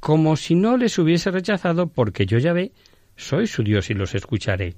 como 0.00 0.36
si 0.36 0.54
no 0.54 0.78
les 0.78 0.98
hubiese 0.98 1.30
rechazado, 1.30 1.88
porque 1.88 2.24
yo 2.24 2.38
ya 2.38 2.54
ve, 2.54 2.72
soy 3.16 3.46
su 3.46 3.62
Dios 3.62 3.90
y 3.90 3.94
los 3.94 4.14
escucharé. 4.14 4.76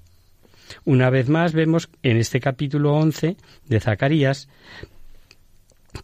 Una 0.85 1.11
vez 1.11 1.29
más 1.29 1.53
vemos 1.53 1.89
en 2.03 2.17
este 2.17 2.41
capítulo 2.41 2.95
11 2.95 3.37
de 3.67 3.81
Zacarías 3.81 4.49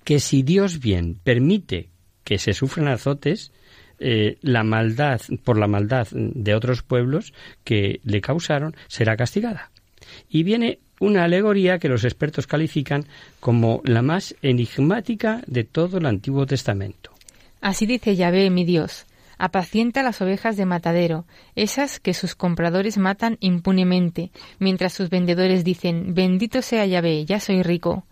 que 0.04 0.20
si 0.20 0.42
Dios 0.42 0.80
bien 0.80 1.18
permite 1.22 1.88
que 2.24 2.38
se 2.38 2.52
sufran 2.52 2.88
azotes, 2.88 3.52
eh, 4.00 4.38
la 4.42 4.62
maldad, 4.62 5.20
por 5.44 5.58
la 5.58 5.66
maldad 5.66 6.06
de 6.12 6.54
otros 6.54 6.82
pueblos 6.82 7.32
que 7.64 8.00
le 8.04 8.20
causaron, 8.20 8.76
será 8.86 9.16
castigada. 9.16 9.70
Y 10.28 10.42
viene 10.42 10.78
una 11.00 11.24
alegoría 11.24 11.78
que 11.78 11.88
los 11.88 12.04
expertos 12.04 12.46
califican 12.46 13.06
como 13.40 13.82
la 13.84 14.02
más 14.02 14.34
enigmática 14.42 15.42
de 15.46 15.64
todo 15.64 15.98
el 15.98 16.06
Antiguo 16.06 16.46
Testamento. 16.46 17.10
Así 17.60 17.86
dice 17.86 18.14
Yahvé, 18.14 18.50
mi 18.50 18.64
Dios, 18.64 19.06
apacienta 19.38 20.02
las 20.02 20.20
ovejas 20.20 20.56
de 20.56 20.66
matadero, 20.66 21.24
esas 21.54 22.00
que 22.00 22.14
sus 22.14 22.34
compradores 22.34 22.98
matan 22.98 23.38
impunemente, 23.40 24.30
mientras 24.58 24.92
sus 24.92 25.08
vendedores 25.08 25.64
dicen, 25.64 26.14
bendito 26.14 26.60
sea 26.62 26.84
Yahvé, 26.84 27.24
ya 27.24 27.40
soy 27.40 27.62
rico, 27.62 28.04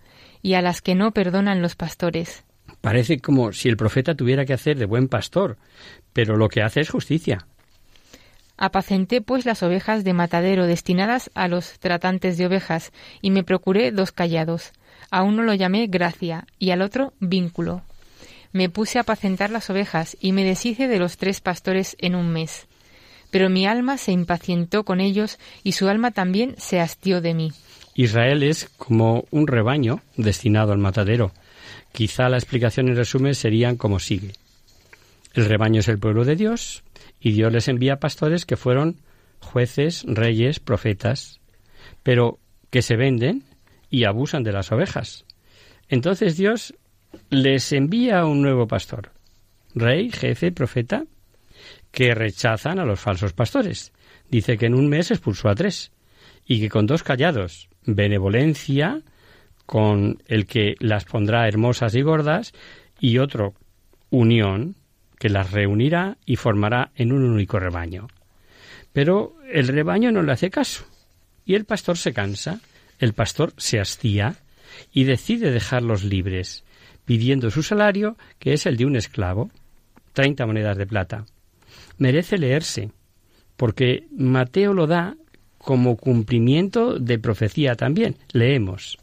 y 0.43 0.55
a 0.55 0.63
las 0.63 0.81
que 0.81 0.95
no 0.95 1.13
perdonan 1.13 1.61
los 1.61 1.75
pastores. 1.75 2.45
Parece 2.81 3.19
como 3.19 3.53
si 3.53 3.69
el 3.69 3.77
profeta 3.77 4.15
tuviera 4.15 4.45
que 4.45 4.55
hacer 4.55 4.79
de 4.79 4.87
buen 4.87 5.09
pastor, 5.09 5.59
pero 6.13 6.37
lo 6.37 6.49
que 6.49 6.63
hace 6.63 6.81
es 6.81 6.91
justicia. 6.91 7.47
Apacenté 8.57 9.21
pues 9.21 9.45
las 9.45 9.63
ovejas 9.63 10.03
de 10.03 10.15
matadero 10.15 10.67
destinadas 10.67 11.31
a 11.35 11.49
los 11.49 11.79
tratantes 11.79 12.39
de 12.39 12.47
ovejas, 12.47 12.93
y 13.21 13.31
me 13.31 13.45
procuré 13.45 13.93
dos 13.93 14.13
callados. 14.13 14.73
A 15.11 15.23
uno 15.23 15.43
lo 15.43 15.53
llamé 15.53 15.87
gracia 15.89 16.47
y 16.59 16.71
al 16.71 16.83
otro 16.83 17.13
vínculo. 17.21 17.83
Me 18.53 18.69
puse 18.69 18.99
a 18.99 19.03
apacentar 19.03 19.51
las 19.51 19.71
ovejas 19.71 20.17
y 20.21 20.33
me 20.33 20.45
deshice 20.45 20.89
de 20.89 20.99
los 20.99 21.17
tres 21.17 21.41
pastores 21.41 21.97
en 21.99 22.15
un 22.15 22.31
mes. 22.31 22.67
Pero 23.31 23.51
mi 23.51 23.67
alma 23.67 23.99
se 23.99 24.13
impacientó 24.13 24.85
con 24.85 25.01
ellos 25.01 25.39
y 25.63 25.73
su 25.73 25.89
alma 25.89 26.11
también 26.11 26.55
se 26.59 26.81
hastió 26.81 27.21
de 27.21 27.35
mí. 27.35 27.53
Israel 27.95 28.43
es 28.43 28.69
como 28.77 29.25
un 29.31 29.47
rebaño 29.47 30.01
destinado 30.17 30.73
al 30.73 30.79
matadero. 30.79 31.33
Quizá 31.93 32.29
la 32.29 32.37
explicación 32.37 32.89
en 32.89 32.97
resumen 32.97 33.35
serían 33.35 33.77
como 33.77 33.99
sigue. 33.99 34.33
El 35.35 35.47
rebaño 35.47 35.81
es 35.81 35.89
el 35.89 35.99
pueblo 35.99 36.25
de 36.25 36.37
Dios, 36.37 36.83
y 37.21 37.33
Dios 37.33 37.53
les 37.53 37.69
envía 37.69 38.01
pastores 38.01 38.47
que 38.47 38.57
fueron 38.57 38.97
jueces, 39.41 40.05
reyes, 40.07 40.61
profetas, 40.61 41.41
pero 42.03 42.39
que 42.71 42.83
se 42.83 42.97
venden 42.97 43.45
y 43.91 44.05
abusan 44.05 44.43
de 44.43 44.53
las 44.53 44.73
ovejas. 44.73 45.25
Entonces 45.89 46.37
Dios 46.37 46.75
les 47.31 47.73
envía 47.73 48.25
un 48.25 48.43
nuevo 48.43 48.67
pastor, 48.67 49.11
rey, 49.75 50.11
jefe, 50.11 50.53
profeta, 50.53 51.05
que 51.91 52.15
rechazan 52.15 52.79
a 52.79 52.85
los 52.85 53.01
falsos 53.01 53.33
pastores. 53.33 53.93
Dice 54.29 54.59
que 54.59 54.67
en 54.67 54.75
un 54.75 54.89
mes 54.89 55.11
expulsó 55.11 55.49
a 55.49 55.55
tres 55.55 55.93
y 56.47 56.61
que 56.61 56.69
con 56.69 56.87
dos 56.87 57.03
callados, 57.03 57.69
benevolencia, 57.85 59.03
con 59.65 60.23
el 60.27 60.47
que 60.47 60.75
las 60.79 61.05
pondrá 61.05 61.49
hermosas 61.49 61.95
y 61.95 62.03
gordas, 62.03 62.53
y 63.01 63.19
otro, 63.19 63.55
unión, 64.11 64.77
que 65.19 65.29
las 65.29 65.51
reunirá 65.51 66.19
y 66.25 66.37
formará 66.37 66.93
en 66.95 67.13
un 67.13 67.25
único 67.25 67.59
rebaño. 67.59 68.09
Pero 68.93 69.37
el 69.51 69.69
rebaño 69.69 70.13
no 70.13 70.23
le 70.23 70.33
hace 70.33 70.51
caso, 70.51 70.85
y 71.45 71.55
el 71.55 71.65
pastor 71.65 71.97
se 71.99 72.13
cansa, 72.13 72.61
el 72.99 73.13
pastor 73.13 73.53
se 73.57 73.81
hastía 73.81 74.37
y 74.93 75.05
decide 75.05 75.51
dejarlos 75.51 76.05
libres, 76.05 76.65
pidiendo 77.07 77.51
su 77.51 77.63
salario, 77.63 78.19
que 78.39 78.53
es 78.53 78.67
el 78.67 78.77
de 78.77 78.85
un 78.85 78.97
esclavo, 78.97 79.51
treinta 80.13 80.45
monedas 80.45 80.77
de 80.77 80.87
plata. 80.87 81.25
Merece 81.97 82.37
leerse, 82.37 82.91
porque 83.57 84.07
Mateo 84.11 84.75
lo 84.75 84.87
da 84.87 85.17
como 85.57 85.97
cumplimiento 85.97 86.99
de 86.99 87.19
profecía 87.19 87.75
también. 87.75 88.17
Leemos. 88.33 88.99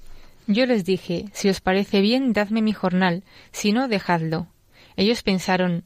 Yo 0.45 0.65
les 0.65 0.85
dije, 0.85 1.25
si 1.33 1.49
os 1.49 1.61
parece 1.61 2.01
bien, 2.01 2.33
dadme 2.33 2.61
mi 2.61 2.73
jornal, 2.73 3.23
si 3.51 3.71
no, 3.71 3.87
dejadlo. 3.87 4.47
Ellos 4.95 5.23
pensaron, 5.23 5.83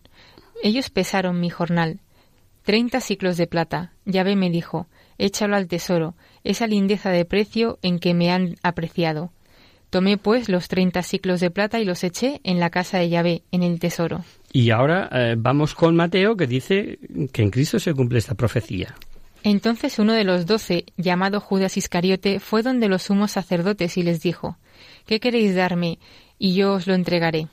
ellos 0.64 0.90
pesaron 0.90 1.40
mi 1.40 1.50
jornal, 1.50 2.00
treinta 2.64 3.00
ciclos 3.00 3.38
de 3.38 3.48
plata. 3.48 3.94
Yahvé 4.06 4.36
me 4.36 4.50
dijo, 4.50 4.88
échalo 5.18 5.56
al 5.56 5.68
tesoro, 5.68 6.16
esa 6.44 6.68
lindeza 6.68 7.12
de 7.12 7.26
precio 7.26 7.80
en 7.82 8.00
que 8.00 8.14
me 8.14 8.32
han 8.32 8.56
apreciado. 8.64 9.32
Tomé 9.90 10.18
pues 10.18 10.50
los 10.50 10.68
treinta 10.68 11.02
ciclos 11.02 11.40
de 11.40 11.50
plata 11.50 11.80
y 11.80 11.86
los 11.86 12.04
eché 12.04 12.42
en 12.44 12.60
la 12.60 12.70
casa 12.70 12.98
de 12.98 13.10
Yahvé, 13.10 13.44
en 13.52 13.64
el 13.64 13.80
tesoro. 13.80 14.24
Y 14.52 14.72
ahora 14.72 15.10
eh, 15.12 15.36
vamos 15.38 15.74
con 15.74 15.96
Mateo, 15.96 16.36
que 16.36 16.48
dice 16.48 17.00
que 17.32 17.42
en 17.42 17.52
Cristo 17.52 17.80
se 17.80 17.94
cumple 17.94 18.20
esta 18.20 18.36
profecía. 18.36 18.96
Entonces 19.44 19.98
uno 20.00 20.14
de 20.14 20.26
los 20.26 20.46
doce, 20.46 20.86
llamado 20.98 21.40
Judas 21.40 21.78
Iscariote, 21.78 22.40
fue 22.40 22.64
donde 22.64 22.90
los 22.90 23.04
sumos 23.04 23.32
sacerdotes 23.32 23.98
y 23.98 24.04
les 24.04 24.22
dijo, 24.22 24.58
¿Qué 25.06 25.20
queréis 25.20 25.56
darme? 25.56 26.00
Y 26.38 26.54
yo 26.54 26.74
os 26.74 26.86
lo 26.86 26.94
entregaré. 26.94 27.48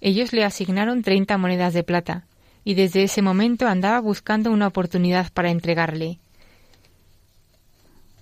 Ellos 0.00 0.32
le 0.32 0.44
asignaron 0.44 1.02
treinta 1.02 1.38
monedas 1.38 1.74
de 1.74 1.84
plata, 1.84 2.26
y 2.64 2.74
desde 2.74 3.04
ese 3.04 3.22
momento 3.22 3.68
andaba 3.68 4.00
buscando 4.00 4.50
una 4.50 4.66
oportunidad 4.66 5.32
para 5.32 5.50
entregarle. 5.50 6.18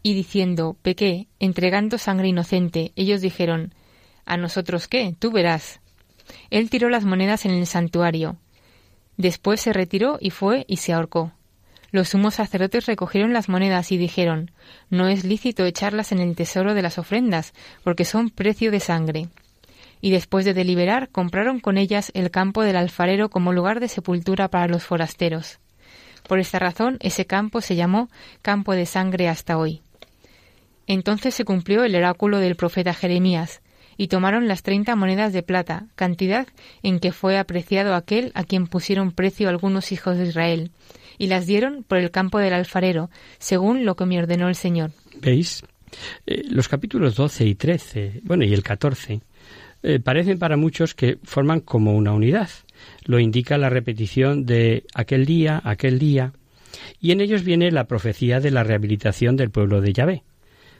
Y 0.07 0.13
diciendo, 0.13 0.77
pequé, 0.83 1.29
entregando 1.41 1.97
sangre 1.97 2.29
inocente, 2.29 2.93
ellos 2.95 3.23
dijeron, 3.23 3.73
¿A 4.27 4.37
nosotros 4.37 4.87
qué? 4.87 5.17
Tú 5.19 5.31
verás. 5.31 5.81
Él 6.51 6.69
tiró 6.69 6.91
las 6.91 7.07
monedas 7.07 7.47
en 7.47 7.53
el 7.53 7.67
santuario. 7.67 8.37
Después 9.17 9.63
se 9.63 9.73
retiró 9.73 10.19
y 10.21 10.29
fue 10.29 10.67
y 10.69 10.77
se 10.77 10.93
ahorcó. 10.93 11.33
Los 11.91 12.11
sumos 12.11 12.35
sacerdotes 12.35 12.85
recogieron 12.85 13.33
las 13.33 13.49
monedas 13.49 13.93
y 13.93 13.97
dijeron 13.97 14.51
No 14.91 15.09
es 15.09 15.25
lícito 15.25 15.65
echarlas 15.65 16.13
en 16.13 16.19
el 16.19 16.37
tesoro 16.37 16.75
de 16.75 16.83
las 16.83 16.99
ofrendas, 16.99 17.55
porque 17.83 18.05
son 18.05 18.29
precio 18.29 18.71
de 18.71 18.81
sangre. 18.81 19.29
Y 20.03 20.11
después 20.11 20.45
de 20.45 20.53
deliberar, 20.53 21.09
compraron 21.09 21.61
con 21.61 21.79
ellas 21.79 22.13
el 22.13 22.31
campo 22.31 22.63
del 22.63 22.77
alfarero 22.77 23.31
como 23.31 23.55
lugar 23.55 23.81
de 23.81 23.89
sepultura 23.89 24.49
para 24.49 24.69
los 24.69 24.85
forasteros. 24.85 25.61
Por 26.29 26.41
esta 26.41 26.59
razón, 26.59 26.99
ese 27.01 27.25
campo 27.25 27.63
se 27.63 27.75
llamó 27.75 28.11
campo 28.43 28.75
de 28.75 28.85
sangre 28.85 29.31
hasta 29.31 29.57
hoy. 29.57 29.81
Entonces 30.87 31.35
se 31.35 31.45
cumplió 31.45 31.85
el 31.85 31.95
oráculo 31.97 32.39
del 32.39 32.57
profeta 32.57 32.95
Jeremías, 32.95 33.61
y 33.97 34.09
tomaron 34.09 34.49
las 34.49 34.63
treinta 34.63 34.97
monedas 34.97 35.33
de 35.33 35.43
plata, 35.43 35.87
cantidad 35.95 36.47
en 36.83 36.99
que 36.99 37.13
fue 37.13 37.39
apreciado 37.39 37.95
aquel 37.95 38.33
a 38.35 38.45
quien 38.45 38.67
pusieron 38.67 39.13
precio 39.13 39.49
algunos 39.49 39.93
hijos 39.93 40.17
de 40.17 40.27
Israel, 40.27 40.71
y 41.19 41.29
las 41.29 41.47
dieron 41.47 41.85
por 41.85 41.99
el 41.99 42.11
campo 42.11 42.39
del 42.39 42.55
alfarero, 42.55 43.11
según 43.39 43.85
lo 43.85 43.95
que 43.95 44.07
me 44.07 44.19
ordenó 44.19 44.49
el 44.49 44.57
Señor. 44.57 44.91
¿Veis? 45.21 45.63
Eh, 46.27 46.43
los 46.49 46.69
capítulos 46.69 47.15
12 47.15 47.45
y 47.47 47.55
13, 47.55 48.21
bueno, 48.25 48.45
y 48.45 48.53
el 48.53 48.63
14, 48.63 49.21
eh, 49.83 50.01
parecen 50.01 50.39
para 50.39 50.57
muchos 50.57 50.95
que 50.95 51.19
forman 51.23 51.61
como 51.61 51.95
una 51.95 52.13
unidad. 52.13 52.51
Lo 53.05 53.21
indica 53.21 53.59
la 53.59 53.71
repetición 53.71 54.45
de 54.45 54.85
aquel 54.95 55.25
día, 55.25 55.61
aquel 55.63 55.99
día, 55.99 56.33
y 57.01 57.13
en 57.13 57.21
ellos 57.21 57.45
viene 57.45 57.71
la 57.71 57.85
profecía 57.85 58.41
de 58.41 58.51
la 58.51 58.65
rehabilitación 58.65 59.37
del 59.37 59.51
pueblo 59.51 59.81
de 59.81 59.93
Yahvé. 59.93 60.25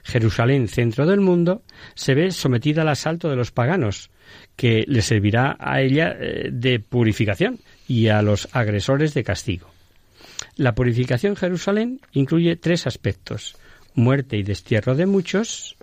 Jerusalén, 0.05 0.67
centro 0.67 1.05
del 1.05 1.19
mundo, 1.19 1.63
se 1.95 2.13
ve 2.13 2.31
sometida 2.31 2.83
al 2.83 2.89
asalto 2.89 3.29
de 3.29 3.35
los 3.35 3.51
paganos, 3.51 4.11
que 4.55 4.85
le 4.87 5.01
servirá 5.01 5.57
a 5.59 5.81
ella 5.81 6.15
eh, 6.17 6.49
de 6.51 6.79
purificación 6.79 7.59
y 7.87 8.07
a 8.07 8.21
los 8.21 8.47
agresores 8.53 9.13
de 9.13 9.23
castigo. 9.23 9.69
La 10.55 10.75
purificación 10.75 11.35
Jerusalén 11.35 11.99
incluye 12.13 12.55
tres 12.55 12.87
aspectos 12.87 13.57
muerte 13.95 14.37
y 14.37 14.43
destierro 14.43 14.95
de 14.95 15.05
muchos, 15.05 15.77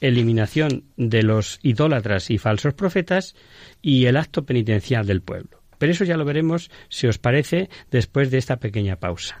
eliminación 0.00 0.84
de 0.96 1.22
los 1.22 1.60
idólatras 1.62 2.30
y 2.30 2.38
falsos 2.38 2.74
profetas 2.74 3.36
y 3.82 4.06
el 4.06 4.16
acto 4.16 4.44
penitencial 4.44 5.06
del 5.06 5.22
pueblo. 5.22 5.62
Pero 5.78 5.92
eso 5.92 6.04
ya 6.04 6.16
lo 6.16 6.24
veremos, 6.24 6.70
si 6.88 7.06
os 7.06 7.18
parece, 7.18 7.68
después 7.90 8.30
de 8.30 8.38
esta 8.38 8.56
pequeña 8.56 8.96
pausa. 8.96 9.40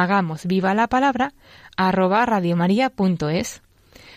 hagamos 0.00 0.46
viva 0.46 0.74
la 0.74 0.88
palabra 0.88 1.34
arroba 1.76 2.24
radiomaria.es. 2.24 3.62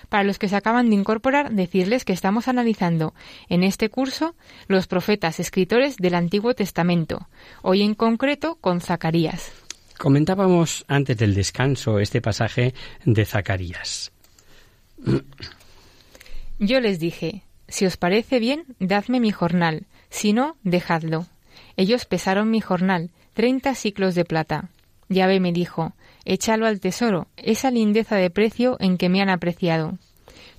Para 0.10 0.24
los 0.24 0.40
que 0.40 0.48
se 0.48 0.56
acaban 0.56 0.90
de 0.90 0.96
incorporar, 0.96 1.52
decirles 1.52 2.06
que 2.06 2.14
estamos 2.14 2.48
analizando 2.48 3.14
en 3.50 3.64
este 3.64 3.90
curso 3.90 4.36
los 4.68 4.88
profetas 4.88 5.40
escritores 5.40 5.98
del 5.98 6.16
Antiguo 6.16 6.54
Testamento, 6.54 7.28
hoy 7.62 7.82
en 7.82 7.96
concreto 7.96 8.56
con 8.62 8.82
Zacarías. 8.82 9.52
Comentábamos 9.98 10.86
antes 10.88 11.18
del 11.18 11.34
descanso 11.34 12.00
este 12.00 12.22
pasaje 12.22 12.74
de 13.04 13.26
Zacarías. 13.26 14.12
Yo 16.60 16.80
les 16.80 17.00
dije, 17.00 17.44
si 17.68 17.86
os 17.86 17.98
parece 17.98 18.40
bien, 18.40 18.64
dadme 18.80 19.20
mi 19.20 19.32
jornal, 19.32 19.88
si 20.10 20.34
no, 20.34 20.58
dejadlo. 20.64 21.26
Ellos 21.76 22.06
pesaron 22.06 22.52
mi 22.52 22.62
jornal, 22.62 23.10
treinta 23.34 23.76
ciclos 23.76 24.16
de 24.16 24.26
plata. 24.26 24.70
Yahvé 25.10 25.40
me 25.40 25.52
dijo, 25.52 25.94
échalo 26.26 26.66
al 26.66 26.80
tesoro, 26.80 27.28
esa 27.38 27.72
lindeza 27.72 28.16
de 28.16 28.30
precio 28.30 28.78
en 28.80 28.98
que 28.98 29.10
me 29.10 29.22
han 29.22 29.30
apreciado. 29.30 29.98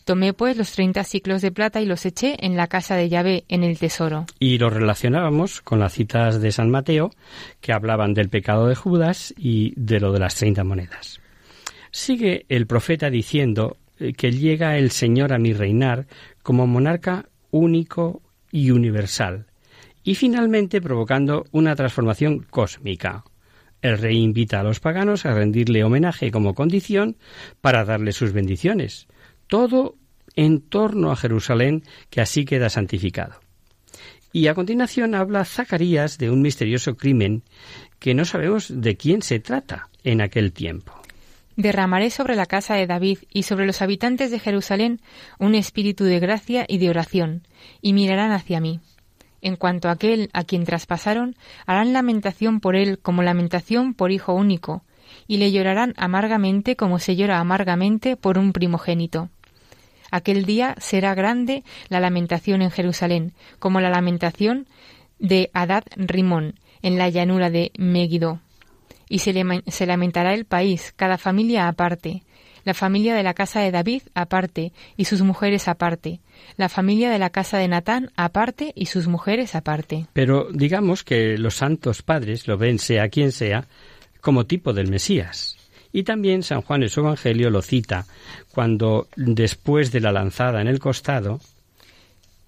Tomé 0.05 0.33
pues 0.33 0.57
los 0.57 0.71
treinta 0.71 1.03
ciclos 1.03 1.43
de 1.43 1.51
plata 1.51 1.81
y 1.81 1.87
los 1.87 2.07
eché 2.07 2.37
en 2.39 2.57
la 2.57 2.69
casa 2.69 2.95
de 2.95 3.09
Yahvé, 3.09 3.45
en 3.49 3.65
el 3.65 3.77
tesoro. 3.77 4.27
Y 4.39 4.59
lo 4.59 4.71
relacionábamos 4.71 5.61
con 5.63 5.81
las 5.81 5.95
citas 5.95 6.41
de 6.41 6.53
San 6.53 6.71
Mateo, 6.71 7.11
que 7.61 7.73
hablaban 7.73 8.15
del 8.15 8.29
pecado 8.29 8.69
de 8.69 8.77
Judas 8.77 9.35
y 9.37 9.73
de 9.75 9.99
lo 9.99 10.13
de 10.13 10.21
las 10.21 10.37
treinta 10.37 10.63
monedas. 10.63 11.21
Sigue 11.91 12.47
el 12.49 12.69
profeta 12.69 13.11
diciendo 13.11 13.79
eh, 13.99 14.13
que 14.13 14.31
llega 14.31 14.79
el 14.79 14.93
Señor 14.93 15.33
a 15.33 15.39
mi 15.39 15.53
reinar 15.55 16.07
como 16.45 16.69
monarca 16.69 17.27
único 17.51 18.23
y 18.53 18.71
universal, 18.71 19.47
y 20.05 20.15
finalmente 20.15 20.81
provocando 20.81 21.47
una 21.51 21.75
transformación 21.75 22.47
cósmica. 22.49 23.25
El 23.87 23.99
rey 23.99 24.18
invita 24.18 24.59
a 24.59 24.62
los 24.64 24.81
paganos 24.81 25.27
a 25.27 25.35
rendirle 25.35 25.85
homenaje 25.85 26.33
como 26.33 26.55
condición 26.55 27.16
para 27.61 27.85
darle 27.85 28.11
sus 28.11 28.33
bendiciones. 28.33 29.07
Todo 29.46 29.94
en 30.35 30.61
torno 30.61 31.12
a 31.12 31.16
Jerusalén, 31.16 31.85
que 32.11 32.20
así 32.20 32.44
queda 32.44 32.68
santificado. 32.68 33.38
Y 34.33 34.49
a 34.49 34.55
continuación 34.55 35.14
habla 35.14 35.44
Zacarías 35.44 36.18
de 36.18 36.31
un 36.33 36.42
misterioso 36.42 36.96
crimen 36.96 37.44
que 38.01 38.12
no 38.12 38.25
sabemos 38.25 38.72
de 38.75 38.96
quién 38.96 39.22
se 39.22 39.38
trata 39.38 39.88
en 40.03 40.20
aquel 40.20 40.53
tiempo. 40.53 40.92
Derramaré 41.55 42.11
sobre 42.11 42.35
la 42.35 42.46
casa 42.46 42.75
de 42.75 42.88
David 42.88 43.18
y 43.33 43.44
sobre 43.44 43.66
los 43.66 43.83
habitantes 43.83 44.33
de 44.33 44.40
Jerusalén 44.40 45.01
un 45.38 45.55
espíritu 45.55 46.03
de 46.03 46.18
gracia 46.18 46.66
y 46.68 46.79
de 46.79 46.90
oración, 46.90 47.46
y 47.81 47.92
mirarán 47.92 48.33
hacia 48.33 48.61
mí. 48.61 48.81
En 49.47 49.55
cuanto 49.55 49.89
a 49.89 49.93
aquel 49.93 50.29
a 50.33 50.43
quien 50.43 50.65
traspasaron, 50.65 51.37
harán 51.67 51.93
lamentación 51.93 52.59
por 52.59 52.75
él 52.75 52.99
como 52.99 53.23
lamentación 53.23 53.95
por 53.95 54.11
hijo 54.11 54.35
único, 54.35 54.83
y 55.29 55.37
le 55.37 55.53
llorarán 55.53 55.95
amargamente 55.97 56.75
como 56.75 56.99
se 56.99 57.15
llora 57.15 57.39
amargamente 57.39 58.17
por 58.17 58.39
un 58.39 58.53
primogénito. 58.53 59.29
Aquel 60.11 60.47
día 60.47 60.75
será 60.81 61.15
grande 61.15 61.63
la 61.89 62.01
lamentación 62.01 62.61
en 62.61 62.73
Jerusalén, 62.73 63.35
como 63.61 63.81
la 63.81 63.89
lamentación 63.89 64.67
de 65.21 65.49
Adad 65.55 65.85
Rimón, 65.95 66.59
en 66.83 66.99
la 66.99 67.09
llanura 67.09 67.49
de 67.49 67.71
Megiddo. 67.79 68.41
Y 69.09 69.21
se, 69.21 69.33
se 69.69 69.87
lamentará 69.87 70.35
el 70.35 70.45
país, 70.45 70.93
cada 70.97 71.19
familia 71.19 71.69
aparte, 71.69 72.25
la 72.67 72.75
familia 72.75 73.15
de 73.15 73.23
la 73.23 73.33
casa 73.33 73.61
de 73.61 73.71
David 73.71 74.03
aparte 74.15 74.73
y 74.97 75.05
sus 75.05 75.23
mujeres 75.23 75.69
aparte, 75.69 76.19
la 76.57 76.69
familia 76.69 77.11
de 77.11 77.21
la 77.21 77.31
casa 77.31 77.59
de 77.59 77.69
Natán 77.69 78.11
aparte 78.17 78.73
y 78.75 78.87
sus 78.87 79.07
mujeres 79.07 79.55
aparte. 79.55 80.09
Pero 80.13 80.49
digamos 80.53 81.05
que 81.05 81.39
los 81.39 81.55
santos 81.55 82.03
padres 82.03 82.49
lo 82.49 82.59
ven, 82.59 82.81
sea 82.81 83.09
quien 83.09 83.31
sea, 83.31 83.69
como 84.21 84.47
tipo 84.47 84.73
del 84.73 84.91
Mesías. 84.91 85.57
Y 85.93 86.03
también 86.03 86.43
San 86.43 86.61
Juan 86.61 86.83
en 86.83 86.89
su 86.89 87.01
Evangelio 87.01 87.51
lo 87.51 87.63
cita 87.63 88.05
cuando, 88.51 89.07
después 89.15 89.93
de 89.93 90.01
la 90.01 90.11
lanzada 90.11 90.61
en 90.61 90.67
el 90.67 90.81
costado, 90.81 91.39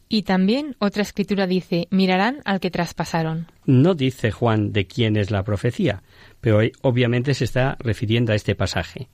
y 0.09 0.23
también 0.23 0.75
otra 0.81 1.03
escritura 1.03 1.47
dice, 1.47 1.87
mirarán 1.91 2.41
al 2.45 2.59
que 2.59 2.71
traspasaron. 2.71 3.47
No 3.67 3.95
dice 3.95 4.33
Juan 4.33 4.73
de 4.73 4.87
quién 4.87 5.17
es 5.17 5.31
la 5.31 5.45
profecía, 5.45 6.03
pero 6.41 6.61
obviamente 6.81 7.35
se 7.35 7.45
está 7.45 7.77
refiriendo 7.79 8.33
a 8.33 8.35
este 8.35 8.55
pasaje. 8.55 9.09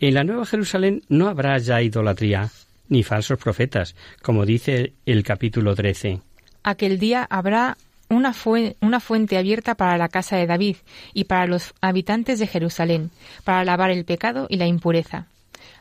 En 0.00 0.14
la 0.14 0.24
Nueva 0.24 0.46
Jerusalén 0.46 1.02
no 1.08 1.28
habrá 1.28 1.58
ya 1.58 1.82
idolatría 1.82 2.50
ni 2.88 3.02
falsos 3.02 3.38
profetas, 3.38 3.94
como 4.22 4.46
dice 4.46 4.92
el 5.06 5.22
capítulo 5.22 5.74
13. 5.74 6.20
Aquel 6.62 6.98
día 6.98 7.26
habrá 7.28 7.76
una, 8.08 8.32
fuente 8.32 9.36
abierta 9.36 9.74
para 9.74 9.98
la 9.98 10.08
casa 10.08 10.36
de 10.36 10.46
David 10.46 10.76
y 11.12 11.24
para 11.24 11.46
los 11.46 11.74
habitantes 11.80 12.38
de 12.38 12.46
Jerusalén, 12.46 13.10
para 13.44 13.64
lavar 13.64 13.90
el 13.90 14.04
pecado 14.04 14.46
y 14.48 14.56
la 14.56 14.66
impureza. 14.66 15.26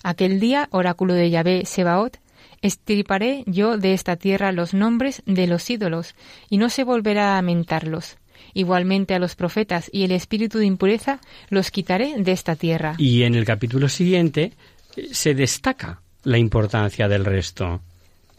Aquel 0.04 0.40
día, 0.40 0.68
oráculo 0.72 1.14
de 1.14 1.30
Yahvé 1.30 1.66
Sebaot, 1.66 2.20
estriparé 2.62 3.44
yo 3.46 3.78
de 3.78 3.94
esta 3.94 4.16
tierra 4.16 4.52
los 4.52 4.74
nombres 4.74 5.22
de 5.26 5.48
los 5.48 5.70
ídolos, 5.70 6.16
y 6.50 6.58
no 6.58 6.70
se 6.70 6.84
volverá 6.84 7.38
a 7.38 7.42
mentarlos. 7.42 8.18
Igualmente 8.56 9.14
a 9.14 9.20
los 9.20 9.36
profetas 9.36 9.90
y 9.92 10.06
el 10.06 10.12
espíritu 10.14 10.60
de 10.60 10.66
impureza 10.66 11.20
los 11.50 11.72
quitaré 11.72 12.16
de 12.18 12.32
esta 12.32 12.56
tierra. 12.56 12.96
Y 12.98 13.24
en 13.24 13.36
el 13.36 13.44
capítulo 13.44 13.90
siguiente 13.90 14.54
eh, 14.96 15.10
se 15.12 15.36
destaca 15.36 16.00
la 16.24 16.38
importancia 16.38 17.10
del 17.10 17.26
resto. 17.26 17.82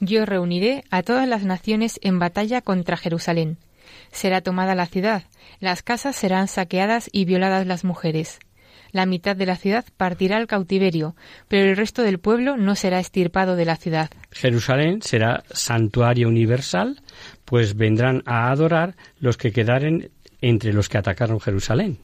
Yo 0.01 0.25
reuniré 0.25 0.85
a 0.91 1.03
todas 1.03 1.29
las 1.29 1.45
naciones 1.45 2.01
en 2.03 2.19
batalla 2.19 2.63
contra 2.63 2.97
Jerusalén. 2.97 3.59
Será 4.11 4.41
tomada 4.41 4.75
la 4.75 4.87
ciudad, 4.87 5.25
las 5.61 5.83
casas 5.83 6.17
serán 6.17 6.49
saqueadas 6.49 7.11
y 7.13 7.27
violadas 7.27 7.67
las 7.67 7.85
mujeres. 7.85 8.39
La 8.97 9.05
mitad 9.05 9.37
de 9.37 9.45
la 9.45 9.57
ciudad 9.57 9.85
partirá 9.99 10.39
al 10.39 10.47
cautiverio, 10.47 11.17
pero 11.49 11.69
el 11.69 11.77
resto 11.77 12.01
del 12.01 12.19
pueblo 12.19 12.57
no 12.57 12.75
será 12.75 12.99
estirpado 12.99 13.55
de 13.55 13.67
la 13.67 13.77
ciudad. 13.77 14.09
Jerusalén 14.31 15.03
será 15.03 15.45
santuario 15.51 16.29
universal, 16.29 17.03
pues 17.45 17.77
vendrán 17.77 18.23
a 18.25 18.51
adorar 18.51 18.97
los 19.19 19.37
que 19.37 19.53
quedaren 19.53 20.11
entre 20.41 20.73
los 20.73 20.89
que 20.89 20.97
atacaron 20.97 21.41
Jerusalén. 21.41 21.99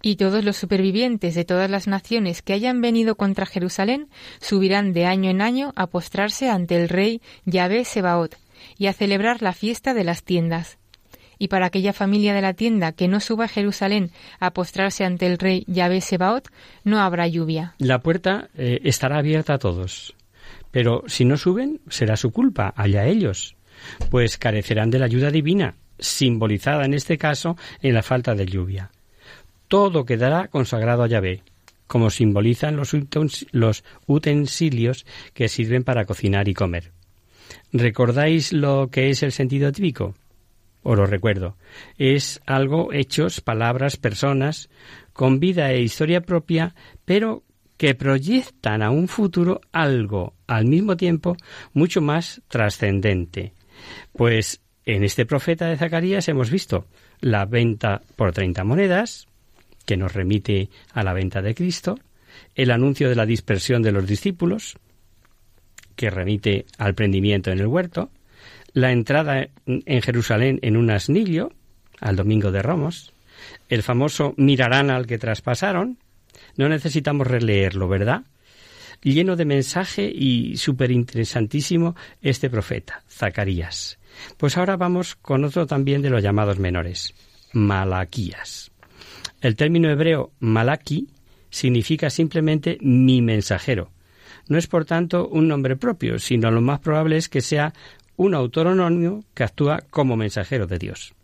Y 0.00 0.14
todos 0.14 0.44
los 0.44 0.56
supervivientes 0.56 1.34
de 1.34 1.44
todas 1.44 1.68
las 1.68 1.88
naciones 1.88 2.40
que 2.40 2.52
hayan 2.52 2.80
venido 2.80 3.16
contra 3.16 3.44
Jerusalén 3.44 4.06
subirán 4.40 4.92
de 4.92 5.06
año 5.06 5.28
en 5.28 5.42
año 5.42 5.72
a 5.74 5.88
postrarse 5.88 6.48
ante 6.48 6.80
el 6.80 6.88
rey 6.88 7.20
Yahvé 7.46 7.84
Sebaot 7.84 8.36
y 8.78 8.86
a 8.86 8.92
celebrar 8.92 9.42
la 9.42 9.54
fiesta 9.54 9.92
de 9.92 10.04
las 10.04 10.22
tiendas 10.22 10.78
y 11.42 11.48
para 11.48 11.66
aquella 11.66 11.92
familia 11.92 12.34
de 12.34 12.40
la 12.40 12.54
tienda 12.54 12.92
que 12.92 13.08
no 13.08 13.18
suba 13.18 13.46
a 13.46 13.48
Jerusalén 13.48 14.12
a 14.38 14.52
postrarse 14.52 15.04
ante 15.04 15.26
el 15.26 15.38
rey 15.38 15.64
Yahvé 15.66 16.00
Sebaot, 16.00 16.48
no 16.84 17.00
habrá 17.00 17.26
lluvia. 17.26 17.74
La 17.78 17.98
puerta 17.98 18.48
eh, 18.56 18.78
estará 18.84 19.18
abierta 19.18 19.54
a 19.54 19.58
todos, 19.58 20.14
pero 20.70 21.02
si 21.08 21.24
no 21.24 21.36
suben, 21.36 21.80
será 21.88 22.16
su 22.16 22.30
culpa, 22.30 22.72
allá 22.76 23.06
ellos, 23.06 23.56
pues 24.08 24.38
carecerán 24.38 24.90
de 24.92 25.00
la 25.00 25.06
ayuda 25.06 25.32
divina, 25.32 25.74
simbolizada 25.98 26.84
en 26.84 26.94
este 26.94 27.18
caso 27.18 27.56
en 27.82 27.94
la 27.94 28.04
falta 28.04 28.36
de 28.36 28.46
lluvia. 28.46 28.92
Todo 29.66 30.04
quedará 30.04 30.46
consagrado 30.46 31.02
a 31.02 31.08
Yahvé, 31.08 31.42
como 31.88 32.10
simbolizan 32.10 32.76
los, 32.76 32.96
los 33.50 33.82
utensilios 34.06 35.06
que 35.34 35.48
sirven 35.48 35.82
para 35.82 36.04
cocinar 36.04 36.46
y 36.46 36.54
comer. 36.54 36.92
¿Recordáis 37.72 38.52
lo 38.52 38.90
que 38.92 39.10
es 39.10 39.24
el 39.24 39.32
sentido 39.32 39.72
típico? 39.72 40.14
Os 40.82 40.96
lo 40.96 41.06
recuerdo. 41.06 41.56
Es 41.98 42.40
algo, 42.46 42.92
hechos, 42.92 43.40
palabras, 43.40 43.96
personas, 43.96 44.68
con 45.12 45.40
vida 45.40 45.72
e 45.72 45.82
historia 45.82 46.22
propia, 46.22 46.74
pero 47.04 47.42
que 47.76 47.94
proyectan 47.94 48.82
a 48.82 48.90
un 48.90 49.08
futuro 49.08 49.60
algo 49.72 50.34
al 50.46 50.66
mismo 50.66 50.96
tiempo 50.96 51.36
mucho 51.72 52.00
más 52.00 52.40
trascendente. 52.48 53.54
Pues 54.12 54.60
en 54.84 55.04
este 55.04 55.26
profeta 55.26 55.66
de 55.66 55.76
Zacarías 55.76 56.28
hemos 56.28 56.50
visto 56.50 56.86
la 57.20 57.44
venta 57.44 58.02
por 58.16 58.32
30 58.32 58.64
monedas, 58.64 59.26
que 59.84 59.96
nos 59.96 60.12
remite 60.12 60.70
a 60.92 61.02
la 61.02 61.12
venta 61.12 61.42
de 61.42 61.54
Cristo, 61.54 61.98
el 62.54 62.70
anuncio 62.70 63.08
de 63.08 63.16
la 63.16 63.26
dispersión 63.26 63.82
de 63.82 63.92
los 63.92 64.06
discípulos, 64.06 64.76
que 65.96 66.10
remite 66.10 66.66
al 66.78 66.94
prendimiento 66.94 67.50
en 67.50 67.58
el 67.58 67.66
huerto, 67.66 68.10
la 68.72 68.92
entrada 68.92 69.48
en 69.66 70.02
Jerusalén 70.02 70.58
en 70.62 70.76
un 70.76 70.90
asnillo, 70.90 71.52
al 72.00 72.16
domingo 72.16 72.50
de 72.50 72.62
Ramos, 72.62 73.12
el 73.68 73.82
famoso 73.82 74.34
mirarán 74.36 74.90
al 74.90 75.06
que 75.06 75.18
traspasaron, 75.18 75.98
No 76.56 76.68
necesitamos 76.68 77.26
releerlo, 77.26 77.88
¿verdad? 77.88 78.22
Lleno 79.02 79.36
de 79.36 79.44
mensaje 79.44 80.10
y 80.14 80.56
súper 80.56 80.90
interesantísimo 80.90 81.96
este 82.20 82.48
profeta, 82.48 83.02
Zacarías. 83.08 83.98
Pues 84.36 84.56
ahora 84.56 84.76
vamos 84.76 85.16
con 85.16 85.44
otro 85.44 85.66
también 85.66 86.02
de 86.02 86.10
los 86.10 86.22
llamados 86.22 86.58
menores, 86.58 87.14
Malaquías. 87.52 88.70
El 89.40 89.56
término 89.56 89.90
hebreo 89.90 90.32
malaki 90.38 91.08
significa 91.50 92.10
simplemente 92.10 92.78
mi 92.80 93.22
mensajero. 93.22 93.90
No 94.48 94.56
es 94.56 94.66
por 94.66 94.84
tanto 94.84 95.28
un 95.28 95.48
nombre 95.48 95.76
propio, 95.76 96.18
sino 96.18 96.50
lo 96.50 96.60
más 96.60 96.80
probable 96.80 97.16
es 97.16 97.28
que 97.28 97.40
sea 97.40 97.72
un 98.22 98.34
autor 98.34 98.68
anónimo 98.68 99.24
que 99.34 99.44
actúa 99.44 99.82
como 99.90 100.16
mensajero 100.16 100.66
de 100.66 100.78
Dios. 100.78 101.14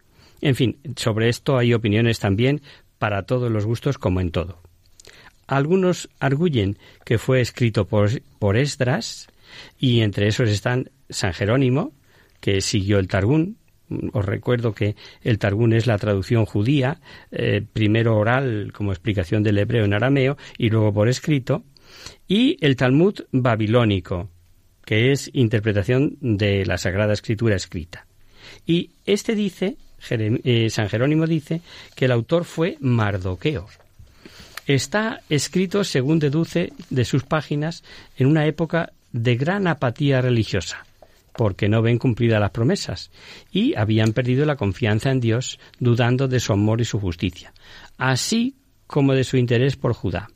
En 0.40 0.54
fin, 0.54 0.78
sobre 0.96 1.28
esto 1.28 1.56
hay 1.56 1.74
opiniones 1.74 2.18
también 2.18 2.60
para 2.98 3.22
todos 3.22 3.50
los 3.50 3.66
gustos 3.66 3.98
como 3.98 4.20
en 4.20 4.30
todo. 4.30 4.60
Algunos 5.46 6.10
arguyen 6.20 6.76
que 7.04 7.18
fue 7.18 7.40
escrito 7.40 7.86
por, 7.86 8.10
por 8.38 8.56
Esdras, 8.56 9.28
y 9.78 10.00
entre 10.00 10.28
esos 10.28 10.50
están 10.50 10.90
San 11.08 11.32
Jerónimo, 11.32 11.92
que 12.40 12.60
siguió 12.60 12.98
el 12.98 13.08
Targún. 13.08 13.56
Os 14.12 14.26
recuerdo 14.26 14.74
que 14.74 14.94
el 15.22 15.38
Targún 15.38 15.72
es 15.72 15.86
la 15.86 15.96
traducción 15.96 16.44
judía, 16.44 17.00
eh, 17.30 17.62
primero 17.72 18.16
oral 18.16 18.72
como 18.74 18.92
explicación 18.92 19.42
del 19.42 19.58
hebreo 19.58 19.84
en 19.84 19.94
arameo 19.94 20.36
y 20.58 20.68
luego 20.68 20.92
por 20.92 21.08
escrito, 21.08 21.64
y 22.26 22.58
el 22.60 22.76
Talmud 22.76 23.20
babilónico, 23.32 24.28
que 24.88 25.12
es 25.12 25.28
interpretación 25.34 26.16
de 26.22 26.64
la 26.64 26.78
Sagrada 26.78 27.12
Escritura 27.12 27.54
escrita. 27.54 28.06
Y 28.64 28.92
este 29.04 29.34
dice, 29.34 29.76
eh, 30.08 30.70
San 30.70 30.88
Jerónimo 30.88 31.26
dice, 31.26 31.60
que 31.94 32.06
el 32.06 32.10
autor 32.10 32.46
fue 32.46 32.78
Mardoqueo. 32.80 33.66
Está 34.66 35.20
escrito, 35.28 35.84
según 35.84 36.18
deduce 36.18 36.72
de 36.88 37.04
sus 37.04 37.24
páginas, 37.24 37.84
en 38.16 38.28
una 38.28 38.46
época 38.46 38.94
de 39.12 39.36
gran 39.36 39.66
apatía 39.66 40.22
religiosa, 40.22 40.86
porque 41.34 41.68
no 41.68 41.82
ven 41.82 41.98
cumplidas 41.98 42.40
las 42.40 42.52
promesas, 42.52 43.10
y 43.52 43.74
habían 43.74 44.14
perdido 44.14 44.46
la 44.46 44.56
confianza 44.56 45.10
en 45.10 45.20
Dios, 45.20 45.60
dudando 45.78 46.28
de 46.28 46.40
su 46.40 46.54
amor 46.54 46.80
y 46.80 46.86
su 46.86 46.98
justicia, 46.98 47.52
así 47.98 48.56
como 48.86 49.12
de 49.12 49.24
su 49.24 49.36
interés 49.36 49.76
por 49.76 49.92
Judá. 49.92 50.30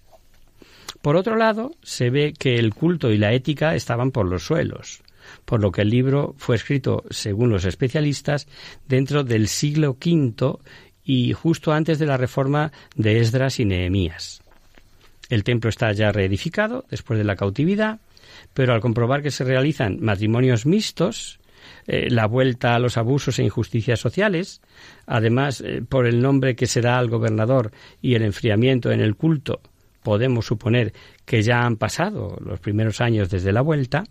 Por 1.00 1.16
otro 1.16 1.37
lado, 1.37 1.72
se 1.83 2.11
ve 2.11 2.35
que 2.38 2.57
el 2.57 2.74
culto 2.74 3.11
y 3.11 3.18
la 3.18 3.33
ética 3.33 3.74
estaban 3.74 4.11
por 4.11 4.26
los 4.26 4.44
suelos, 4.44 5.02
por 5.44 5.61
lo 5.61 5.72
que 5.72 5.83
el 5.83 5.90
libro 5.90 6.35
fue 6.37 6.57
escrito, 6.57 7.05
según 7.11 7.50
los 7.50 7.64
especialistas, 7.64 8.46
dentro 8.87 9.24
del 9.24 9.48
siglo 9.48 9.96
V 10.00 10.59
y 11.05 11.33
justo 11.33 11.72
antes 11.72 11.98
de 11.98 12.07
la 12.07 12.16
reforma 12.16 12.72
de 12.94 13.20
Esdras 13.20 13.59
y 13.59 13.64
Nehemías. 13.64 14.42
El 15.28 15.44
templo 15.44 15.70
está 15.70 15.92
ya 15.92 16.12
reedificado 16.12 16.85
después 16.90 17.18
de 17.18 17.24
la 17.24 17.37
cautividad, 17.37 18.00
pero 18.52 18.74
al 18.74 18.81
comprobar 18.81 19.22
que 19.22 19.31
se 19.31 19.44
realizan 19.44 19.98
matrimonios 20.00 20.66
mixtos, 20.66 21.40
eh, 21.87 22.11
la 22.11 22.26
vuelta 22.26 22.74
a 22.74 22.78
los 22.78 22.96
abusos 22.96 23.38
e 23.38 23.44
injusticias 23.44 23.98
sociales, 23.98 24.61
además 25.07 25.61
eh, 25.61 25.83
por 25.88 26.07
el 26.07 26.20
nombre 26.20 26.55
que 26.55 26.66
se 26.66 26.81
da 26.81 26.98
al 26.98 27.09
gobernador 27.09 27.72
y 28.00 28.14
el 28.14 28.22
enfriamiento 28.22 28.90
en 28.90 29.00
el 29.00 29.16
culto 29.16 29.61
podemos 30.02 30.46
suponer 30.46 30.92
que 31.24 31.42
ya 31.42 31.60
han 31.60 31.76
pasado 31.76 32.36
los 32.44 32.60
primeros 32.60 33.00
años 33.00 33.30
desde 33.30 33.52
la 33.52 33.60
vuelta, 33.60 34.04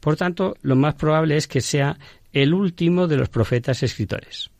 por 0.00 0.16
tanto, 0.16 0.56
lo 0.62 0.76
más 0.76 0.94
probable 0.94 1.36
es 1.36 1.46
que 1.46 1.60
sea 1.60 1.98
el 2.32 2.54
último 2.54 3.08
de 3.08 3.16
los 3.16 3.28
profetas 3.28 3.82
escritores. 3.82 4.50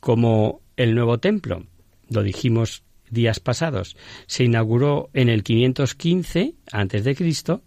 Como 0.00 0.60
el 0.76 0.94
nuevo 0.94 1.18
templo, 1.18 1.64
lo 2.10 2.22
dijimos 2.22 2.82
días 3.10 3.40
pasados, 3.40 3.96
se 4.26 4.44
inauguró 4.44 5.10
en 5.12 5.28
el 5.28 5.42
515 5.42 6.54
a.C., 6.72 7.60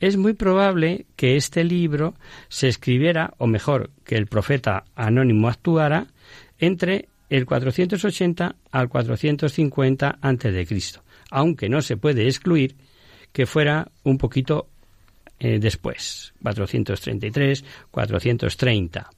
es 0.00 0.16
muy 0.16 0.32
probable 0.32 1.06
que 1.16 1.36
este 1.36 1.64
libro 1.64 2.14
se 2.48 2.68
escribiera, 2.68 3.34
o 3.38 3.48
mejor, 3.48 3.90
que 4.04 4.14
el 4.14 4.28
profeta 4.28 4.84
anónimo 4.94 5.48
actuara, 5.48 6.06
entre 6.60 7.08
el 7.30 7.46
480 7.46 8.54
al 8.70 8.88
450 8.88 10.18
a.C 10.22 10.66
aunque 11.30 11.68
no 11.68 11.82
se 11.82 11.96
puede 11.96 12.26
excluir 12.26 12.76
que 13.32 13.46
fuera 13.46 13.90
un 14.04 14.18
poquito 14.18 14.68
eh, 15.38 15.58
después, 15.60 16.32
433, 16.42 17.64
430, 17.90 19.10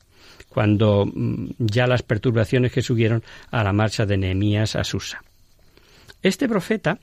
cuando 0.49 1.07
mm, 1.07 1.51
ya 1.59 1.87
las 1.87 2.03
perturbaciones 2.03 2.73
que 2.73 2.83
subieron 2.83 3.23
a 3.51 3.65
la 3.65 3.73
marcha 3.73 4.05
de 4.05 4.19
Nehemías 4.19 4.77
a 4.77 4.85
Susa. 4.85 5.23
Este 6.23 6.49
profeta 6.49 6.99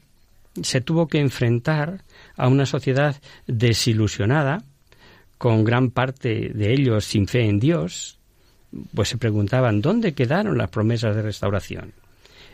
se 0.61 0.81
tuvo 0.81 1.07
que 1.07 1.19
enfrentar 1.19 2.03
a 2.35 2.47
una 2.47 2.65
sociedad 2.65 3.15
desilusionada, 3.47 4.63
con 5.37 5.63
gran 5.63 5.91
parte 5.91 6.49
de 6.53 6.73
ellos 6.73 7.05
sin 7.05 7.27
fe 7.27 7.45
en 7.47 7.59
Dios, 7.59 8.17
pues 8.93 9.09
se 9.09 9.17
preguntaban 9.17 9.81
dónde 9.81 10.13
quedaron 10.13 10.57
las 10.57 10.69
promesas 10.69 11.15
de 11.15 11.21
restauración. 11.21 11.93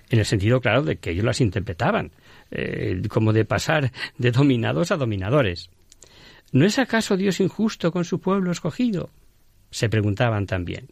En 0.09 0.19
el 0.19 0.25
sentido, 0.25 0.59
claro, 0.59 0.83
de 0.83 0.97
que 0.97 1.11
ellos 1.11 1.25
las 1.25 1.41
interpretaban, 1.41 2.11
eh, 2.53 3.01
como 3.09 3.33
de 3.33 3.45
pasar 3.45 3.91
de 4.17 4.31
dominados 4.31 4.91
a 4.91 4.97
dominadores. 4.97 5.69
¿No 6.51 6.65
es 6.65 6.79
acaso 6.79 7.17
Dios 7.17 7.39
injusto 7.39 7.91
con 7.91 8.05
su 8.05 8.19
pueblo 8.19 8.51
escogido? 8.51 9.09
se 9.73 9.89
preguntaban 9.89 10.45
también. 10.45 10.87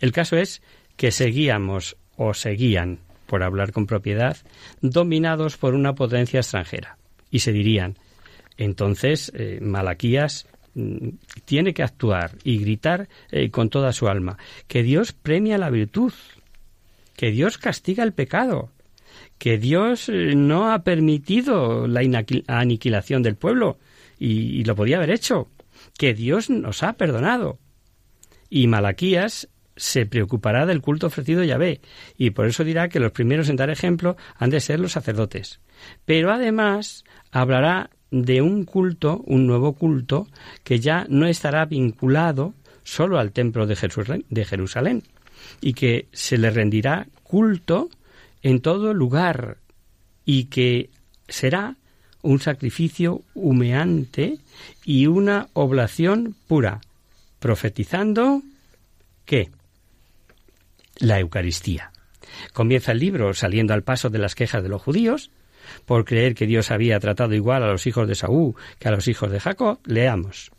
El 0.00 0.10
caso 0.10 0.36
es 0.36 0.62
que 0.96 1.12
seguíamos 1.12 1.96
o 2.16 2.32
seguían, 2.32 3.00
por 3.26 3.42
hablar 3.42 3.72
con 3.72 3.86
propiedad, 3.86 4.36
dominados 4.80 5.56
por 5.56 5.74
una 5.74 5.94
potencia 5.94 6.40
extranjera. 6.40 6.96
Y 7.30 7.40
se 7.40 7.52
dirían, 7.52 7.98
entonces 8.56 9.30
eh, 9.34 9.58
Malaquías 9.60 10.46
mm, 10.74 11.08
tiene 11.44 11.74
que 11.74 11.82
actuar 11.82 12.32
y 12.44 12.58
gritar 12.58 13.08
eh, 13.30 13.50
con 13.50 13.68
toda 13.68 13.92
su 13.92 14.08
alma 14.08 14.38
que 14.68 14.82
Dios 14.82 15.12
premia 15.12 15.58
la 15.58 15.70
virtud, 15.70 16.12
que 17.16 17.30
Dios 17.30 17.58
castiga 17.58 18.04
el 18.04 18.14
pecado, 18.14 18.70
que 19.38 19.58
Dios 19.58 20.08
eh, 20.08 20.34
no 20.34 20.72
ha 20.72 20.82
permitido 20.84 21.86
la 21.86 22.00
aniquilación 22.46 23.22
del 23.22 23.36
pueblo 23.36 23.78
y, 24.18 24.64
lo 24.64 24.74
podía 24.74 24.96
haber 24.96 25.10
hecho, 25.10 25.48
que 25.98 26.14
Dios 26.14 26.50
nos 26.50 26.82
ha 26.82 26.94
perdonado. 26.94 27.58
Y 28.48 28.66
Malaquías 28.68 29.48
se 29.76 30.06
preocupará 30.06 30.66
del 30.66 30.80
culto 30.80 31.08
ofrecido 31.08 31.42
a 31.42 31.44
Yahvé, 31.44 31.80
y 32.16 32.30
por 32.30 32.46
eso 32.46 32.62
dirá 32.64 32.88
que 32.88 33.00
los 33.00 33.12
primeros 33.12 33.48
en 33.48 33.56
dar 33.56 33.70
ejemplo 33.70 34.16
han 34.36 34.50
de 34.50 34.60
ser 34.60 34.78
los 34.78 34.92
sacerdotes. 34.92 35.60
Pero 36.04 36.32
además 36.32 37.04
hablará 37.32 37.90
de 38.10 38.40
un 38.40 38.64
culto, 38.64 39.22
un 39.26 39.46
nuevo 39.46 39.74
culto, 39.74 40.28
que 40.62 40.78
ya 40.78 41.06
no 41.08 41.26
estará 41.26 41.64
vinculado 41.64 42.54
solo 42.84 43.18
al 43.18 43.32
templo 43.32 43.66
de 43.66 43.74
Jerusalén, 44.44 45.02
y 45.60 45.74
que 45.74 46.06
se 46.12 46.38
le 46.38 46.50
rendirá 46.50 47.08
culto 47.24 47.88
en 48.44 48.60
todo 48.60 48.94
lugar 48.94 49.56
y 50.24 50.44
que 50.44 50.90
será 51.26 51.76
un 52.22 52.38
sacrificio 52.40 53.22
humeante 53.34 54.38
y 54.84 55.06
una 55.06 55.48
oblación 55.54 56.36
pura, 56.46 56.80
profetizando 57.40 58.42
¿qué? 59.24 59.50
La 60.98 61.18
Eucaristía. 61.18 61.90
Comienza 62.52 62.92
el 62.92 62.98
libro 62.98 63.32
saliendo 63.34 63.72
al 63.74 63.82
paso 63.82 64.10
de 64.10 64.18
las 64.18 64.34
quejas 64.34 64.62
de 64.62 64.68
los 64.68 64.82
judíos, 64.82 65.30
por 65.86 66.04
creer 66.04 66.34
que 66.34 66.46
Dios 66.46 66.70
había 66.70 67.00
tratado 67.00 67.32
igual 67.32 67.62
a 67.62 67.72
los 67.72 67.86
hijos 67.86 68.06
de 68.06 68.14
Saúl 68.14 68.54
que 68.78 68.88
a 68.88 68.90
los 68.90 69.08
hijos 69.08 69.30
de 69.30 69.40
Jacob. 69.40 69.78
Leamos. 69.86 70.52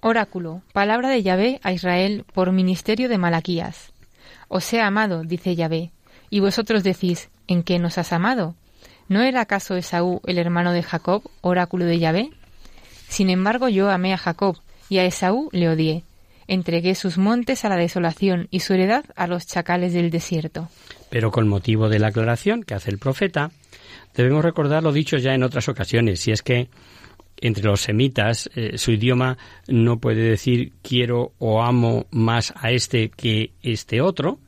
Oráculo, 0.00 0.62
palabra 0.72 1.10
de 1.10 1.22
Yahvé 1.22 1.60
a 1.62 1.72
Israel 1.72 2.24
por 2.34 2.50
ministerio 2.50 3.08
de 3.08 3.18
Malaquías. 3.18 3.92
Os 4.48 4.72
he 4.72 4.80
amado, 4.80 5.22
dice 5.22 5.54
Yahvé, 5.54 5.92
y 6.32 6.40
vosotros 6.40 6.82
decís, 6.82 7.28
¿en 7.46 7.62
qué 7.62 7.78
nos 7.78 7.98
has 7.98 8.10
amado? 8.10 8.54
¿No 9.06 9.20
era 9.20 9.42
acaso 9.42 9.76
Esaú 9.76 10.22
el 10.26 10.38
hermano 10.38 10.72
de 10.72 10.82
Jacob, 10.82 11.22
oráculo 11.42 11.84
de 11.84 11.98
Yahvé? 11.98 12.30
Sin 13.06 13.28
embargo 13.28 13.68
yo 13.68 13.90
amé 13.90 14.14
a 14.14 14.16
Jacob, 14.16 14.56
y 14.88 14.96
a 14.96 15.04
Esaú 15.04 15.50
le 15.52 15.68
odié. 15.68 16.04
Entregué 16.48 16.94
sus 16.94 17.18
montes 17.18 17.66
a 17.66 17.68
la 17.68 17.76
desolación 17.76 18.48
y 18.50 18.60
su 18.60 18.72
heredad 18.72 19.04
a 19.14 19.26
los 19.26 19.46
chacales 19.46 19.92
del 19.92 20.08
desierto. 20.08 20.70
Pero 21.10 21.30
con 21.30 21.48
motivo 21.48 21.90
de 21.90 21.98
la 21.98 22.08
aclaración 22.08 22.62
que 22.62 22.72
hace 22.72 22.90
el 22.90 22.98
profeta, 22.98 23.50
debemos 24.16 24.42
recordar 24.42 24.82
lo 24.82 24.90
dicho 24.90 25.18
ya 25.18 25.34
en 25.34 25.42
otras 25.42 25.68
ocasiones, 25.68 26.20
si 26.20 26.30
es 26.30 26.40
que 26.40 26.70
entre 27.42 27.64
los 27.64 27.82
semitas 27.82 28.48
eh, 28.54 28.78
su 28.78 28.92
idioma 28.92 29.36
no 29.68 29.98
puede 29.98 30.22
decir 30.22 30.72
quiero 30.80 31.34
o 31.38 31.62
amo 31.62 32.06
más 32.10 32.54
a 32.56 32.70
este 32.70 33.10
que 33.10 33.52
este 33.62 34.00
otro, 34.00 34.38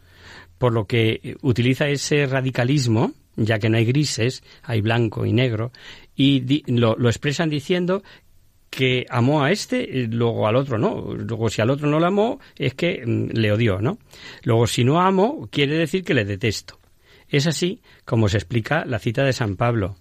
por 0.65 0.73
lo 0.73 0.87
que 0.87 1.37
utiliza 1.43 1.89
ese 1.89 2.25
radicalismo, 2.25 3.13
ya 3.37 3.59
que 3.59 3.69
no 3.69 3.77
hay 3.77 3.85
grises, 3.85 4.43
hay 4.63 4.81
blanco 4.81 5.27
y 5.27 5.33
negro, 5.35 5.73
y 6.17 6.63
lo, 6.73 6.97
expresan 7.07 7.51
diciendo 7.51 8.03
que 8.71 9.05
amó 9.11 9.45
a 9.45 9.51
este, 9.51 10.05
eh, 10.05 10.09
luego 10.11 10.49
al 10.49 10.57
otro 10.57 10.79
no. 10.79 11.13
Luego, 11.13 11.51
si 11.51 11.61
al 11.61 11.69
otro 11.69 11.87
no 11.87 12.01
lo 12.01 12.07
amó, 12.07 12.41
es 12.57 12.73
que 12.73 13.05
mm, 13.05 13.33
le 13.35 13.53
odió, 13.53 13.83
¿no? 13.83 13.99
Luego, 14.43 14.67
si 14.67 14.85
no 14.85 15.03
amo, 15.03 15.51
quiere 15.53 15.77
decir 15.77 16.03
que 16.03 16.15
le 16.15 16.25
detesto. 16.25 16.79
Es 17.29 17.47
así 17.47 17.83
como 18.07 18.31
se 18.31 18.39
explica 18.39 18.87
la 18.87 18.99
cita 18.99 19.23
de 19.23 19.35
San 19.35 19.57
Pablo. 19.57 19.97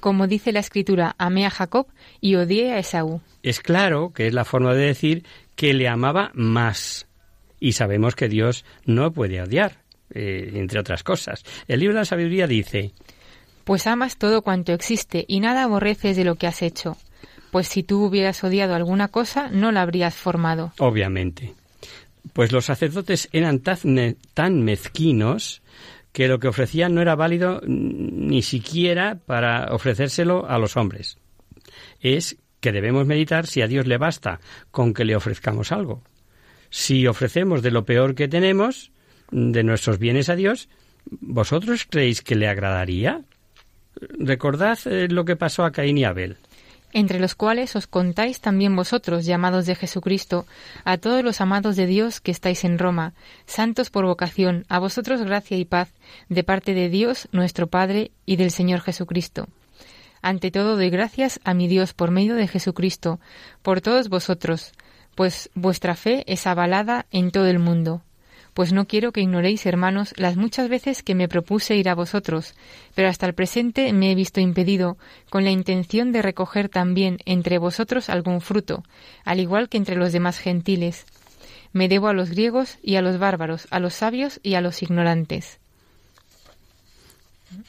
Como 0.00 0.26
dice 0.28 0.50
la 0.50 0.60
escritura, 0.60 1.14
amé 1.18 1.44
a 1.44 1.50
Jacob 1.50 1.88
y 2.22 2.36
odié 2.36 2.72
a 2.72 2.78
Esaú. 2.78 3.20
Es 3.42 3.60
claro 3.60 4.14
que 4.14 4.28
es 4.28 4.32
la 4.32 4.46
forma 4.46 4.72
de 4.72 4.86
decir 4.86 5.26
que 5.56 5.74
le 5.74 5.88
amaba 5.88 6.30
más. 6.32 7.06
Y 7.60 7.72
sabemos 7.72 8.14
que 8.14 8.28
Dios 8.28 8.64
no 8.84 9.12
puede 9.12 9.40
odiar, 9.42 9.82
eh, 10.10 10.52
entre 10.54 10.80
otras 10.80 11.02
cosas. 11.02 11.44
El 11.68 11.80
libro 11.80 11.94
de 11.94 12.00
la 12.00 12.04
sabiduría 12.04 12.46
dice, 12.46 12.92
Pues 13.64 13.86
amas 13.86 14.16
todo 14.16 14.42
cuanto 14.42 14.72
existe 14.72 15.24
y 15.28 15.40
nada 15.40 15.64
aborreces 15.64 16.16
de 16.16 16.24
lo 16.24 16.36
que 16.36 16.46
has 16.46 16.62
hecho. 16.62 16.96
Pues 17.50 17.68
si 17.68 17.82
tú 17.82 18.04
hubieras 18.04 18.42
odiado 18.44 18.74
alguna 18.74 19.08
cosa, 19.08 19.48
no 19.50 19.72
la 19.72 19.82
habrías 19.82 20.14
formado. 20.14 20.72
obviamente. 20.78 21.54
Pues 22.32 22.50
los 22.50 22.64
sacerdotes 22.64 23.28
eran 23.32 23.60
tan, 23.60 24.16
tan 24.34 24.62
mezquinos 24.62 25.62
que 26.12 26.28
lo 26.28 26.40
que 26.40 26.48
ofrecían 26.48 26.94
no 26.94 27.02
era 27.02 27.14
válido 27.14 27.60
ni 27.66 28.42
siquiera 28.42 29.18
para 29.26 29.72
ofrecérselo 29.72 30.48
a 30.48 30.58
los 30.58 30.76
hombres. 30.76 31.18
Es 32.00 32.36
que 32.60 32.72
debemos 32.72 33.06
meditar 33.06 33.46
si 33.46 33.62
a 33.62 33.68
Dios 33.68 33.86
le 33.86 33.98
basta 33.98 34.40
con 34.70 34.92
que 34.92 35.04
le 35.04 35.14
ofrezcamos 35.14 35.72
algo. 35.72 36.02
Si 36.70 37.06
ofrecemos 37.06 37.62
de 37.62 37.70
lo 37.70 37.84
peor 37.84 38.14
que 38.14 38.28
tenemos, 38.28 38.90
de 39.30 39.62
nuestros 39.62 39.98
bienes 39.98 40.28
a 40.28 40.36
Dios, 40.36 40.68
¿vosotros 41.10 41.86
creéis 41.88 42.22
que 42.22 42.34
le 42.34 42.48
agradaría? 42.48 43.22
Recordad 44.18 44.78
eh, 44.86 45.08
lo 45.08 45.24
que 45.24 45.36
pasó 45.36 45.64
a 45.64 45.72
Caín 45.72 45.98
y 45.98 46.04
Abel 46.04 46.36
entre 46.96 47.20
los 47.20 47.34
cuales 47.34 47.76
os 47.76 47.86
contáis 47.86 48.40
también 48.40 48.74
vosotros, 48.74 49.26
llamados 49.26 49.66
de 49.66 49.74
Jesucristo, 49.74 50.46
a 50.82 50.96
todos 50.96 51.22
los 51.22 51.42
amados 51.42 51.76
de 51.76 51.86
Dios 51.86 52.22
que 52.22 52.30
estáis 52.30 52.64
en 52.64 52.78
Roma, 52.78 53.12
santos 53.44 53.90
por 53.90 54.06
vocación, 54.06 54.64
a 54.70 54.78
vosotros 54.78 55.20
gracia 55.20 55.58
y 55.58 55.66
paz, 55.66 55.92
de 56.30 56.42
parte 56.42 56.72
de 56.72 56.88
Dios 56.88 57.28
nuestro 57.32 57.66
Padre 57.66 58.12
y 58.24 58.36
del 58.36 58.50
Señor 58.50 58.80
Jesucristo. 58.80 59.46
Ante 60.22 60.50
todo 60.50 60.76
doy 60.76 60.88
gracias 60.88 61.38
a 61.44 61.52
mi 61.52 61.68
Dios 61.68 61.92
por 61.92 62.10
medio 62.10 62.34
de 62.34 62.48
Jesucristo, 62.48 63.20
por 63.60 63.82
todos 63.82 64.08
vosotros, 64.08 64.72
pues 65.14 65.50
vuestra 65.54 65.96
fe 65.96 66.24
es 66.26 66.46
avalada 66.46 67.04
en 67.10 67.30
todo 67.30 67.46
el 67.46 67.58
mundo 67.58 68.05
pues 68.56 68.72
no 68.72 68.86
quiero 68.86 69.12
que 69.12 69.20
ignoréis, 69.20 69.66
hermanos, 69.66 70.14
las 70.16 70.38
muchas 70.38 70.70
veces 70.70 71.02
que 71.02 71.14
me 71.14 71.28
propuse 71.28 71.76
ir 71.76 71.90
a 71.90 71.94
vosotros, 71.94 72.54
pero 72.94 73.06
hasta 73.06 73.26
el 73.26 73.34
presente 73.34 73.92
me 73.92 74.10
he 74.10 74.14
visto 74.14 74.40
impedido, 74.40 74.96
con 75.28 75.44
la 75.44 75.50
intención 75.50 76.10
de 76.10 76.22
recoger 76.22 76.70
también 76.70 77.18
entre 77.26 77.58
vosotros 77.58 78.08
algún 78.08 78.40
fruto, 78.40 78.82
al 79.26 79.40
igual 79.40 79.68
que 79.68 79.76
entre 79.76 79.96
los 79.96 80.10
demás 80.10 80.38
gentiles. 80.38 81.04
Me 81.74 81.86
debo 81.86 82.08
a 82.08 82.14
los 82.14 82.30
griegos 82.30 82.78
y 82.82 82.96
a 82.96 83.02
los 83.02 83.18
bárbaros, 83.18 83.68
a 83.68 83.78
los 83.78 83.92
sabios 83.92 84.40
y 84.42 84.54
a 84.54 84.62
los 84.62 84.82
ignorantes. 84.82 85.58
Mm, 87.50 87.60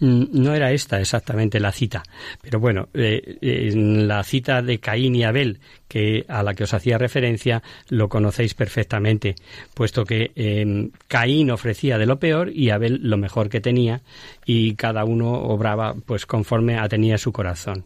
no 0.00 0.54
era 0.54 0.72
esta 0.72 1.00
exactamente 1.00 1.60
la 1.60 1.72
cita, 1.72 2.02
pero 2.40 2.58
bueno, 2.58 2.88
eh, 2.94 3.38
en 3.40 4.08
la 4.08 4.22
cita 4.24 4.62
de 4.62 4.78
Caín 4.78 5.14
y 5.14 5.24
Abel, 5.24 5.60
que 5.88 6.24
a 6.28 6.42
la 6.42 6.54
que 6.54 6.64
os 6.64 6.74
hacía 6.74 6.98
referencia, 6.98 7.62
lo 7.88 8.08
conocéis 8.08 8.54
perfectamente, 8.54 9.34
puesto 9.74 10.04
que 10.04 10.32
em, 10.34 10.90
Caín 11.08 11.50
ofrecía 11.50 11.98
de 11.98 12.06
lo 12.06 12.18
peor 12.18 12.50
y 12.50 12.70
Abel 12.70 13.00
lo 13.02 13.16
mejor 13.16 13.48
que 13.48 13.60
tenía, 13.60 14.00
y 14.46 14.74
cada 14.74 15.04
uno 15.04 15.32
obraba 15.32 15.94
pues 15.94 16.26
conforme 16.26 16.78
tenía 16.88 17.18
su 17.18 17.32
corazón. 17.32 17.84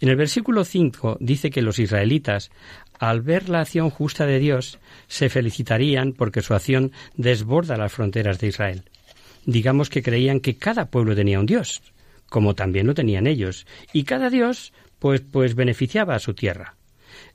En 0.00 0.08
el 0.08 0.16
versículo 0.16 0.64
5 0.64 1.18
dice 1.20 1.50
que 1.50 1.62
los 1.62 1.78
israelitas, 1.78 2.50
al 2.98 3.20
ver 3.20 3.48
la 3.48 3.60
acción 3.60 3.90
justa 3.90 4.26
de 4.26 4.38
Dios, 4.38 4.78
se 5.06 5.28
felicitarían 5.28 6.12
porque 6.12 6.42
su 6.42 6.54
acción 6.54 6.92
desborda 7.16 7.76
las 7.76 7.92
fronteras 7.92 8.38
de 8.38 8.48
Israel 8.48 8.89
digamos 9.50 9.90
que 9.90 10.02
creían 10.02 10.40
que 10.40 10.56
cada 10.56 10.86
pueblo 10.86 11.14
tenía 11.14 11.40
un 11.40 11.46
dios, 11.46 11.82
como 12.28 12.54
también 12.54 12.86
lo 12.86 12.94
tenían 12.94 13.26
ellos, 13.26 13.66
y 13.92 14.04
cada 14.04 14.30
dios 14.30 14.72
pues 14.98 15.20
pues 15.20 15.54
beneficiaba 15.54 16.14
a 16.14 16.20
su 16.20 16.34
tierra. 16.34 16.76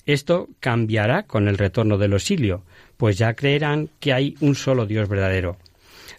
Esto 0.06 0.50
cambiará 0.60 1.24
con 1.24 1.48
el 1.48 1.58
retorno 1.58 1.98
del 1.98 2.14
exilio, 2.14 2.64
pues 2.98 3.18
ya 3.18 3.34
creerán 3.34 3.90
que 4.00 4.14
hay 4.14 4.36
un 4.40 4.56
solo 4.56 4.86
Dios 4.86 5.10
verdadero. 5.10 5.58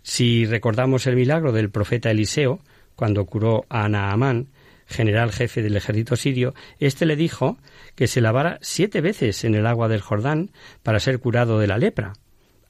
Si 0.02 0.44
recordamos 0.44 1.06
el 1.06 1.16
milagro 1.16 1.52
del 1.52 1.70
profeta 1.70 2.10
Eliseo, 2.10 2.60
cuando 2.96 3.24
curó 3.26 3.64
a 3.68 3.88
Naamán, 3.88 4.48
general 4.86 5.32
jefe 5.32 5.62
del 5.62 5.76
ejército 5.76 6.16
sirio, 6.16 6.54
éste 6.78 7.06
le 7.06 7.16
dijo 7.16 7.58
que 7.94 8.06
se 8.06 8.20
lavara 8.20 8.58
siete 8.60 9.00
veces 9.00 9.44
en 9.44 9.54
el 9.54 9.66
agua 9.66 9.88
del 9.88 10.00
Jordán 10.00 10.50
para 10.82 11.00
ser 11.00 11.18
curado 11.18 11.58
de 11.58 11.66
la 11.66 11.78
lepra, 11.78 12.14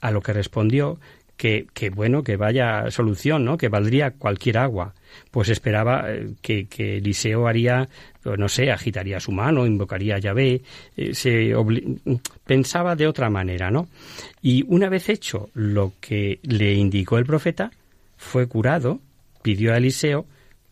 a 0.01 0.11
lo 0.11 0.23
que 0.23 0.33
respondió 0.33 0.99
que, 1.37 1.91
bueno, 1.95 2.23
que 2.23 2.37
vaya 2.37 2.91
solución, 2.91 3.45
¿no? 3.45 3.59
Que 3.59 3.69
valdría 3.69 4.13
cualquier 4.13 4.59
agua. 4.59 4.95
Pues 5.31 5.49
esperaba 5.49 6.11
eh, 6.11 6.35
que, 6.41 6.97
Eliseo 6.97 7.47
haría, 7.47 7.89
no 8.25 8.49
sé, 8.49 8.71
agitaría 8.71 9.21
su 9.21 9.33
mano, 9.33 9.67
invocaría 9.67 10.17
a 10.17 10.19
Yahvé, 10.19 10.63
eh, 10.97 11.15
se 11.15 11.53
pensaba 12.45 12.97
de 12.97 13.07
otra 13.07 13.31
manera, 13.31 13.71
¿no? 13.71 13.89
Y 14.43 14.65
una 14.69 14.89
vez 14.89 15.09
hecho 15.09 15.51
lo 15.55 15.93
que 16.01 16.41
le 16.43 16.75
indicó 16.75 17.19
el 17.19 17.27
profeta, 17.27 17.71
fue 18.17 18.47
curado, 18.47 19.01
pidió 19.43 19.75
a 19.75 19.77
Eliseo 19.77 20.27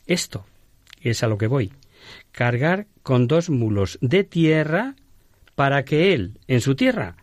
esto, 0.06 0.46
es 1.00 1.22
a 1.22 1.28
lo 1.28 1.38
que 1.38 1.46
voy, 1.46 1.72
cargar 2.32 2.86
con 3.02 3.28
dos 3.28 3.50
mulos 3.50 3.98
de 4.00 4.24
tierra 4.24 4.94
para 5.54 5.84
que 5.84 6.14
él, 6.14 6.38
en 6.48 6.60
su 6.60 6.74
tierra, 6.74 7.16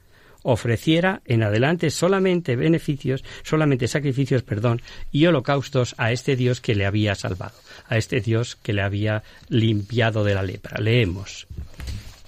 ofreciera 0.43 1.21
en 1.25 1.43
adelante 1.43 1.89
solamente 1.89 2.55
beneficios, 2.55 3.23
solamente 3.43 3.87
sacrificios, 3.87 4.43
perdón, 4.43 4.81
y 5.11 5.25
holocaustos 5.25 5.95
a 5.97 6.11
este 6.11 6.35
Dios 6.35 6.61
que 6.61 6.75
le 6.75 6.85
había 6.85 7.15
salvado, 7.15 7.55
a 7.87 7.97
este 7.97 8.21
Dios 8.21 8.55
que 8.55 8.73
le 8.73 8.81
había 8.81 9.23
limpiado 9.49 10.23
de 10.23 10.35
la 10.35 10.43
lepra. 10.43 10.79
Leemos. 10.79 11.47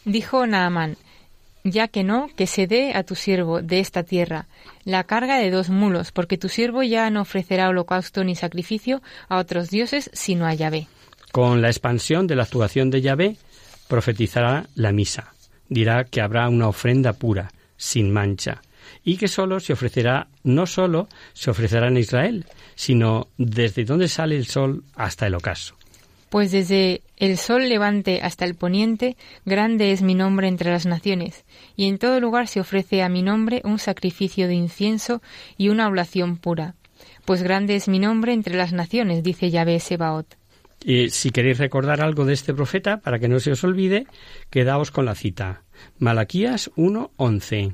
Dijo 0.05 0.45
Naamán, 0.45 0.97
ya 1.63 1.87
que 1.87 2.03
no, 2.03 2.29
que 2.35 2.47
se 2.47 2.67
dé 2.67 2.93
a 2.93 3.03
tu 3.03 3.15
siervo 3.15 3.61
de 3.61 3.79
esta 3.79 4.03
tierra 4.03 4.47
la 4.83 5.05
carga 5.05 5.37
de 5.37 5.49
dos 5.49 5.69
mulos, 5.69 6.11
porque 6.11 6.37
tu 6.37 6.49
siervo 6.49 6.83
ya 6.83 7.09
no 7.09 7.21
ofrecerá 7.21 7.69
holocausto 7.69 8.23
ni 8.23 8.35
sacrificio 8.35 9.01
a 9.29 9.37
otros 9.37 9.69
dioses, 9.69 10.09
sino 10.13 10.45
a 10.45 10.53
Yahvé. 10.53 10.87
Con 11.31 11.61
la 11.61 11.69
expansión 11.69 12.27
de 12.27 12.35
la 12.35 12.43
actuación 12.43 12.91
de 12.91 13.01
Yahvé, 13.01 13.37
profetizará 13.87 14.67
la 14.75 14.91
misa. 14.91 15.33
Dirá 15.69 16.03
que 16.03 16.21
habrá 16.21 16.49
una 16.49 16.67
ofrenda 16.67 17.13
pura, 17.13 17.51
sin 17.77 18.11
mancha, 18.11 18.61
y 19.03 19.17
que 19.17 19.27
solo 19.27 19.59
se 19.59 19.73
ofrecerá, 19.73 20.27
no 20.43 20.65
solo 20.65 21.07
se 21.33 21.51
ofrecerá 21.51 21.87
en 21.87 21.97
Israel, 21.97 22.45
sino 22.75 23.27
desde 23.37 23.85
donde 23.85 24.07
sale 24.07 24.35
el 24.35 24.45
sol 24.45 24.83
hasta 24.95 25.27
el 25.27 25.35
ocaso. 25.35 25.75
Pues 26.29 26.51
desde 26.51 27.03
el 27.17 27.37
sol 27.37 27.69
levante 27.69 28.21
hasta 28.23 28.45
el 28.45 28.55
poniente, 28.55 29.17
grande 29.45 29.91
es 29.91 30.01
mi 30.01 30.15
nombre 30.15 30.47
entre 30.47 30.71
las 30.71 30.87
naciones, 30.87 31.45
y 31.75 31.87
en 31.87 31.99
todo 31.99 32.19
lugar 32.19 32.47
se 32.47 32.59
ofrece 32.59 33.03
a 33.03 33.09
mi 33.09 33.21
nombre 33.21 33.61
un 33.63 33.77
sacrificio 33.77 34.47
de 34.47 34.55
incienso 34.55 35.21
y 35.57 35.69
una 35.69 35.87
oblación 35.87 36.37
pura. 36.37 36.75
Pues 37.25 37.43
grande 37.43 37.75
es 37.75 37.87
mi 37.87 37.99
nombre 37.99 38.33
entre 38.33 38.55
las 38.55 38.73
naciones, 38.73 39.23
dice 39.23 39.51
Yahvé 39.51 39.79
Sebaot. 39.79 40.42
Si 40.83 41.29
queréis 41.29 41.59
recordar 41.59 42.01
algo 42.01 42.25
de 42.25 42.33
este 42.33 42.53
profeta, 42.53 42.97
para 42.97 43.17
que 43.17 43.29
no 43.29 43.39
se 43.39 43.51
os 43.51 43.63
olvide, 43.63 44.05
quedaos 44.49 44.91
con 44.91 45.05
la 45.05 45.15
cita. 45.15 45.63
Malaquías 45.97 46.71
1.11. 46.75 47.73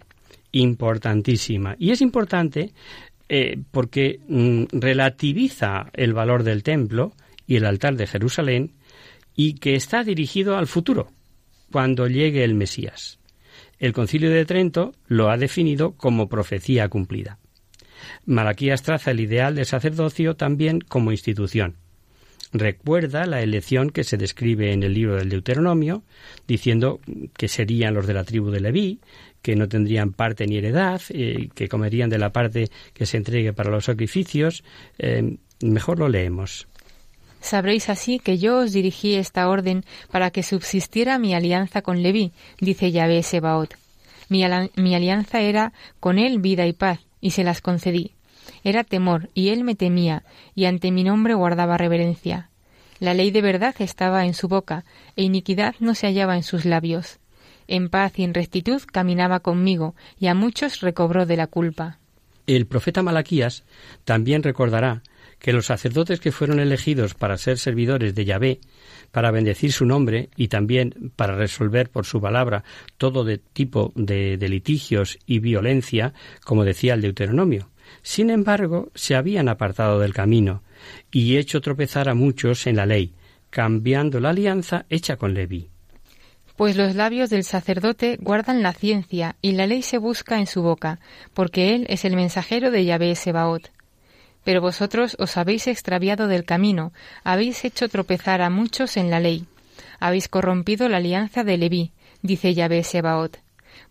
Importantísima. 0.51 1.75
Y 1.79 1.89
es 1.89 2.01
importante 2.01 2.71
eh, 3.27 3.57
porque 3.71 4.19
mm, 4.27 4.65
relativiza 4.73 5.89
el 5.93 6.13
valor 6.13 6.43
del 6.43 6.61
templo 6.61 7.13
y 7.47 7.55
el 7.55 7.65
altar 7.65 7.95
de 7.95 8.05
Jerusalén 8.05 8.73
y 9.35 9.55
que 9.55 9.73
está 9.73 10.03
dirigido 10.03 10.55
al 10.55 10.67
futuro, 10.67 11.11
cuando 11.71 12.07
llegue 12.07 12.43
el 12.43 12.53
Mesías. 12.53 13.17
El 13.79 13.93
concilio 13.93 14.29
de 14.29 14.45
Trento 14.45 14.93
lo 15.07 15.31
ha 15.31 15.37
definido 15.37 15.93
como 15.93 16.29
profecía 16.29 16.89
cumplida. 16.89 17.39
Malaquías 18.25 18.83
traza 18.83 19.11
el 19.11 19.19
ideal 19.19 19.55
del 19.55 19.65
sacerdocio 19.65 20.35
también 20.35 20.79
como 20.81 21.11
institución 21.11 21.77
recuerda 22.51 23.25
la 23.25 23.41
elección 23.41 23.89
que 23.89 24.03
se 24.03 24.17
describe 24.17 24.73
en 24.73 24.83
el 24.83 24.93
libro 24.93 25.15
del 25.15 25.29
Deuteronomio, 25.29 26.03
diciendo 26.47 26.99
que 27.37 27.47
serían 27.47 27.93
los 27.93 28.07
de 28.07 28.13
la 28.13 28.23
tribu 28.23 28.49
de 28.49 28.59
Leví, 28.59 28.99
que 29.41 29.55
no 29.55 29.67
tendrían 29.67 30.11
parte 30.11 30.47
ni 30.47 30.57
heredad, 30.57 31.01
eh, 31.09 31.49
que 31.55 31.69
comerían 31.69 32.09
de 32.09 32.17
la 32.17 32.31
parte 32.31 32.69
que 32.93 33.05
se 33.05 33.17
entregue 33.17 33.53
para 33.53 33.71
los 33.71 33.85
sacrificios. 33.85 34.63
Eh, 34.97 35.37
mejor 35.61 35.99
lo 35.99 36.09
leemos. 36.09 36.67
Sabréis 37.41 37.89
así 37.89 38.19
que 38.19 38.37
yo 38.37 38.59
os 38.59 38.73
dirigí 38.73 39.15
esta 39.15 39.47
orden 39.47 39.85
para 40.11 40.29
que 40.31 40.43
subsistiera 40.43 41.19
mi 41.19 41.33
alianza 41.33 41.81
con 41.81 42.03
Leví, 42.03 42.33
dice 42.59 42.91
Yahvé 42.91 43.23
Sebaot. 43.23 43.75
Mi, 44.27 44.43
mi 44.75 44.95
alianza 44.95 45.41
era 45.41 45.71
con 45.99 46.19
él 46.19 46.39
vida 46.39 46.67
y 46.67 46.73
paz, 46.73 46.99
y 47.21 47.31
se 47.31 47.43
las 47.43 47.61
concedí. 47.61 48.11
Era 48.63 48.83
temor, 48.83 49.29
y 49.33 49.49
él 49.49 49.63
me 49.63 49.75
temía, 49.75 50.23
y 50.55 50.65
ante 50.65 50.91
mi 50.91 51.03
nombre 51.03 51.33
guardaba 51.33 51.77
reverencia. 51.77 52.49
La 52.99 53.13
ley 53.13 53.31
de 53.31 53.41
verdad 53.41 53.75
estaba 53.79 54.25
en 54.25 54.33
su 54.33 54.47
boca, 54.47 54.83
e 55.15 55.23
iniquidad 55.23 55.75
no 55.79 55.95
se 55.95 56.07
hallaba 56.07 56.35
en 56.35 56.43
sus 56.43 56.65
labios. 56.65 57.19
En 57.67 57.89
paz 57.89 58.17
y 58.17 58.23
en 58.23 58.33
rectitud 58.33 58.81
caminaba 58.91 59.39
conmigo, 59.39 59.95
y 60.19 60.27
a 60.27 60.33
muchos 60.33 60.81
recobró 60.81 61.25
de 61.25 61.37
la 61.37 61.47
culpa. 61.47 61.99
El 62.47 62.65
profeta 62.65 63.03
Malaquías 63.03 63.63
también 64.05 64.43
recordará 64.43 65.03
que 65.37 65.53
los 65.53 65.67
sacerdotes 65.67 66.19
que 66.19 66.31
fueron 66.31 66.59
elegidos 66.59 67.13
para 67.13 67.37
ser 67.37 67.57
servidores 67.57 68.13
de 68.15 68.25
Yahvé, 68.25 68.59
para 69.11 69.31
bendecir 69.31 69.71
su 69.71 69.85
nombre 69.85 70.29
y 70.35 70.49
también 70.49 71.13
para 71.15 71.35
resolver 71.35 71.89
por 71.89 72.05
su 72.05 72.19
palabra 72.19 72.63
todo 72.97 73.25
tipo 73.53 73.93
de, 73.95 74.37
de 74.37 74.49
litigios 74.49 75.17
y 75.25 75.39
violencia, 75.39 76.13
como 76.43 76.65
decía 76.65 76.95
el 76.95 77.01
Deuteronomio. 77.01 77.69
Sin 78.01 78.29
embargo, 78.29 78.89
se 78.95 79.15
habían 79.15 79.49
apartado 79.49 79.99
del 79.99 80.13
camino 80.13 80.63
y 81.11 81.37
hecho 81.37 81.61
tropezar 81.61 82.09
a 82.09 82.15
muchos 82.15 82.67
en 82.67 82.75
la 82.75 82.85
ley, 82.85 83.13
cambiando 83.49 84.19
la 84.19 84.29
alianza 84.29 84.85
hecha 84.89 85.17
con 85.17 85.33
Leví. 85.33 85.69
Pues 86.55 86.75
los 86.75 86.95
labios 86.95 87.29
del 87.29 87.45
sacerdote 87.45 88.17
guardan 88.19 88.61
la 88.61 88.73
ciencia 88.73 89.37
y 89.41 89.53
la 89.53 89.65
ley 89.65 89.81
se 89.81 89.97
busca 89.97 90.39
en 90.39 90.45
su 90.47 90.61
boca, 90.61 90.99
porque 91.33 91.73
él 91.73 91.85
es 91.89 92.03
el 92.03 92.15
mensajero 92.15 92.69
de 92.69 92.83
Yahvé 92.83 93.15
Sebaot. 93.15 93.71
Pero 94.43 94.61
vosotros 94.61 95.15
os 95.19 95.37
habéis 95.37 95.67
extraviado 95.67 96.27
del 96.27 96.43
camino, 96.43 96.91
habéis 97.23 97.63
hecho 97.63 97.87
tropezar 97.87 98.41
a 98.41 98.49
muchos 98.49 98.97
en 98.97 99.09
la 99.09 99.19
ley, 99.19 99.45
habéis 99.99 100.27
corrompido 100.27 100.89
la 100.89 100.97
alianza 100.97 101.43
de 101.43 101.57
Leví, 101.57 101.91
dice 102.21 102.53
Yahvé 102.53 102.83
Sebaot. 102.83 103.39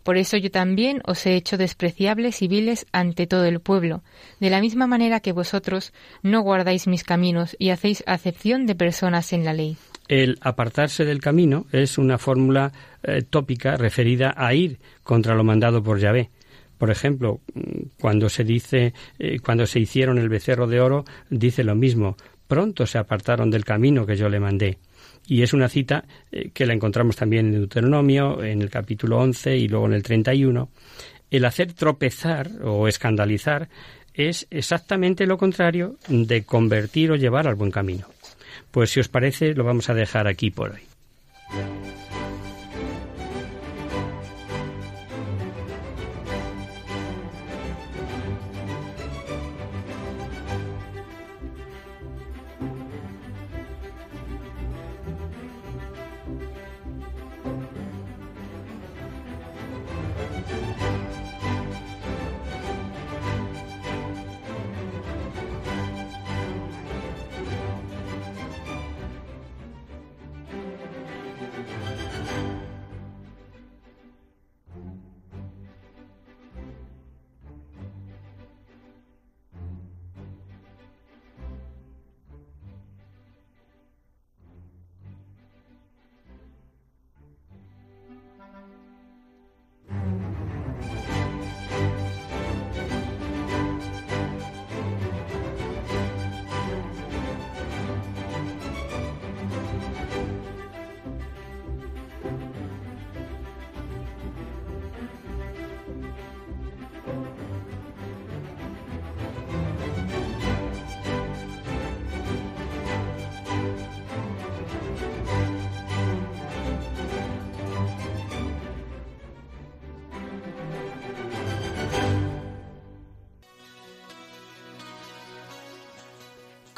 Por 0.03 0.17
eso 0.17 0.37
yo 0.37 0.49
también 0.49 1.01
os 1.05 1.25
he 1.25 1.35
hecho 1.35 1.57
despreciables 1.57 2.41
y 2.41 2.47
viles 2.47 2.85
ante 2.91 3.27
todo 3.27 3.45
el 3.45 3.59
pueblo, 3.59 4.01
de 4.39 4.49
la 4.49 4.61
misma 4.61 4.87
manera 4.87 5.19
que 5.19 5.31
vosotros 5.31 5.93
no 6.23 6.41
guardáis 6.41 6.87
mis 6.87 7.03
caminos 7.03 7.55
y 7.59 7.69
hacéis 7.69 8.03
acepción 8.07 8.65
de 8.65 8.75
personas 8.75 9.33
en 9.33 9.45
la 9.45 9.53
ley. 9.53 9.77
El 10.07 10.39
apartarse 10.41 11.05
del 11.05 11.21
camino 11.21 11.65
es 11.71 11.97
una 11.97 12.17
fórmula 12.17 12.71
eh, 13.03 13.21
tópica 13.21 13.77
referida 13.77 14.33
a 14.35 14.53
ir 14.55 14.79
contra 15.03 15.35
lo 15.35 15.43
mandado 15.43 15.83
por 15.83 15.99
Yahvé. 15.99 16.31
Por 16.79 16.89
ejemplo, 16.89 17.41
cuando 17.99 18.29
se 18.29 18.45
dice, 18.45 18.93
eh, 19.19 19.39
cuando 19.39 19.67
se 19.67 19.81
hicieron 19.81 20.17
el 20.17 20.29
becerro 20.29 20.65
de 20.65 20.79
oro, 20.79 21.03
dice 21.29 21.63
lo 21.63 21.75
mismo. 21.75 22.15
Pronto 22.49 22.87
se 22.87 22.97
apartaron 22.97 23.51
del 23.51 23.63
camino 23.63 24.07
que 24.07 24.15
yo 24.15 24.27
le 24.27 24.39
mandé. 24.39 24.79
Y 25.27 25.43
es 25.43 25.53
una 25.53 25.69
cita 25.69 26.05
eh, 26.31 26.49
que 26.51 26.65
la 26.65 26.73
encontramos 26.73 27.15
también 27.15 27.45
en 27.45 27.51
Deuteronomio, 27.51 28.43
en 28.43 28.63
el 28.63 28.71
capítulo 28.71 29.19
11 29.19 29.55
y 29.55 29.67
luego 29.67 29.85
en 29.85 29.93
el 29.93 30.01
31. 30.01 30.67
El 31.29 31.45
hacer 31.45 31.73
tropezar 31.73 32.49
o 32.63 32.87
escandalizar 32.87 33.69
es 34.15 34.47
exactamente 34.49 35.27
lo 35.27 35.37
contrario 35.37 35.97
de 36.07 36.43
convertir 36.43 37.11
o 37.11 37.17
llevar 37.17 37.47
al 37.47 37.53
buen 37.53 37.69
camino. 37.69 38.07
Pues 38.71 38.89
si 38.89 38.99
os 38.99 39.09
parece, 39.09 39.53
lo 39.53 39.63
vamos 39.63 39.87
a 39.91 39.93
dejar 39.93 40.27
aquí 40.27 40.49
por 40.49 40.71
hoy. 40.71 41.98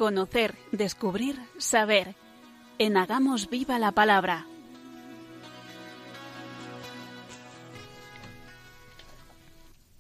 Conocer, 0.02 0.56
descubrir, 0.72 1.40
saber. 1.60 2.16
En 2.80 2.98
Hagamos 2.98 3.52
Viva 3.52 3.78
la 3.78 3.92
Palabra. 3.92 4.48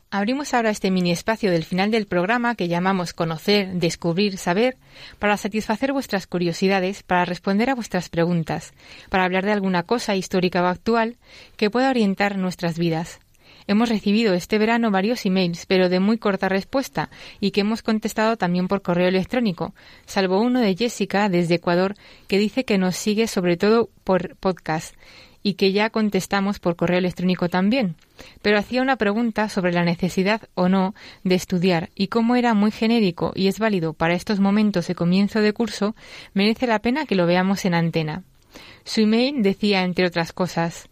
Abrimos 0.10 0.56
ahora 0.56 0.72
este 0.72 0.90
mini 0.90 1.12
espacio 1.12 1.52
del 1.52 1.66
final 1.66 1.92
del 1.92 2.08
programa 2.08 2.56
que 2.56 2.68
llamamos 2.68 3.14
Conocer, 3.14 3.74
Descubrir, 3.74 4.40
Saber, 4.40 4.80
para 5.20 5.38
satisfacer 5.38 5.94
vuestras 5.94 6.26
curiosidades, 6.26 7.04
para 7.04 7.24
responder 7.24 7.70
a 7.70 7.76
vuestras 7.76 8.10
preguntas, 8.10 8.74
para 9.10 9.26
hablar 9.26 9.46
de 9.46 9.52
alguna 9.52 9.84
cosa 9.84 10.16
histórica 10.16 10.64
o 10.64 10.66
actual 10.66 11.18
que 11.58 11.70
pueda 11.70 11.92
orientar 11.92 12.40
nuestras 12.40 12.80
vidas. 12.80 13.20
Hemos 13.68 13.90
recibido 13.90 14.34
este 14.34 14.58
verano 14.58 14.92
varios 14.92 15.26
emails, 15.26 15.66
pero 15.66 15.90
de 15.90 16.00
muy 16.00 16.18
corta 16.18 16.50
respuesta, 16.50 17.10
y 17.40 17.52
que 17.52 17.62
hemos 17.62 17.82
contestado 17.82 18.38
también 18.38 18.68
por 18.68 18.82
correo 18.82 19.08
electrónico, 19.08 19.74
salvo 20.06 20.42
uno 20.42 20.60
de 20.60 20.76
Jessica 20.76 21.30
desde 21.30 21.56
Ecuador, 21.56 21.96
que 22.28 22.38
dice 22.38 22.66
que 22.66 22.78
nos 22.78 22.96
sigue 22.96 23.28
sobre 23.28 23.58
todo 23.58 23.90
por 24.04 24.36
podcast 24.38 24.96
y 25.44 25.54
que 25.56 25.72
ya 25.72 25.90
contestamos 25.90 26.60
por 26.60 26.76
correo 26.76 27.00
electrónico 27.00 27.50
también. 27.50 27.96
Pero 28.42 28.58
hacía 28.58 28.82
una 28.82 28.98
pregunta 28.98 29.50
sobre 29.50 29.74
la 29.74 29.84
necesidad 29.84 30.42
o 30.54 30.70
no 30.70 30.94
de 31.24 31.36
estudiar 31.36 31.90
y 31.96 32.08
cómo 32.08 32.36
era 32.36 32.54
muy 32.54 32.72
genérico 32.72 33.32
y 33.36 33.48
es 33.48 33.60
válido 33.60 33.94
para 33.94 34.14
estos 34.14 34.40
momentos 34.40 34.88
de 34.88 34.96
comienzo 34.96 35.42
de 35.42 35.54
curso, 35.54 35.96
merece 36.34 36.68
la 36.68 36.80
pena 36.80 37.06
que 37.06 37.16
lo 37.16 37.26
veamos 37.26 37.66
en 37.66 37.74
antena. 37.74 38.24
Su 38.84 39.02
email 39.02 39.44
decía, 39.44 39.84
entre 39.84 40.06
otras 40.06 40.34
cosas, 40.34 40.90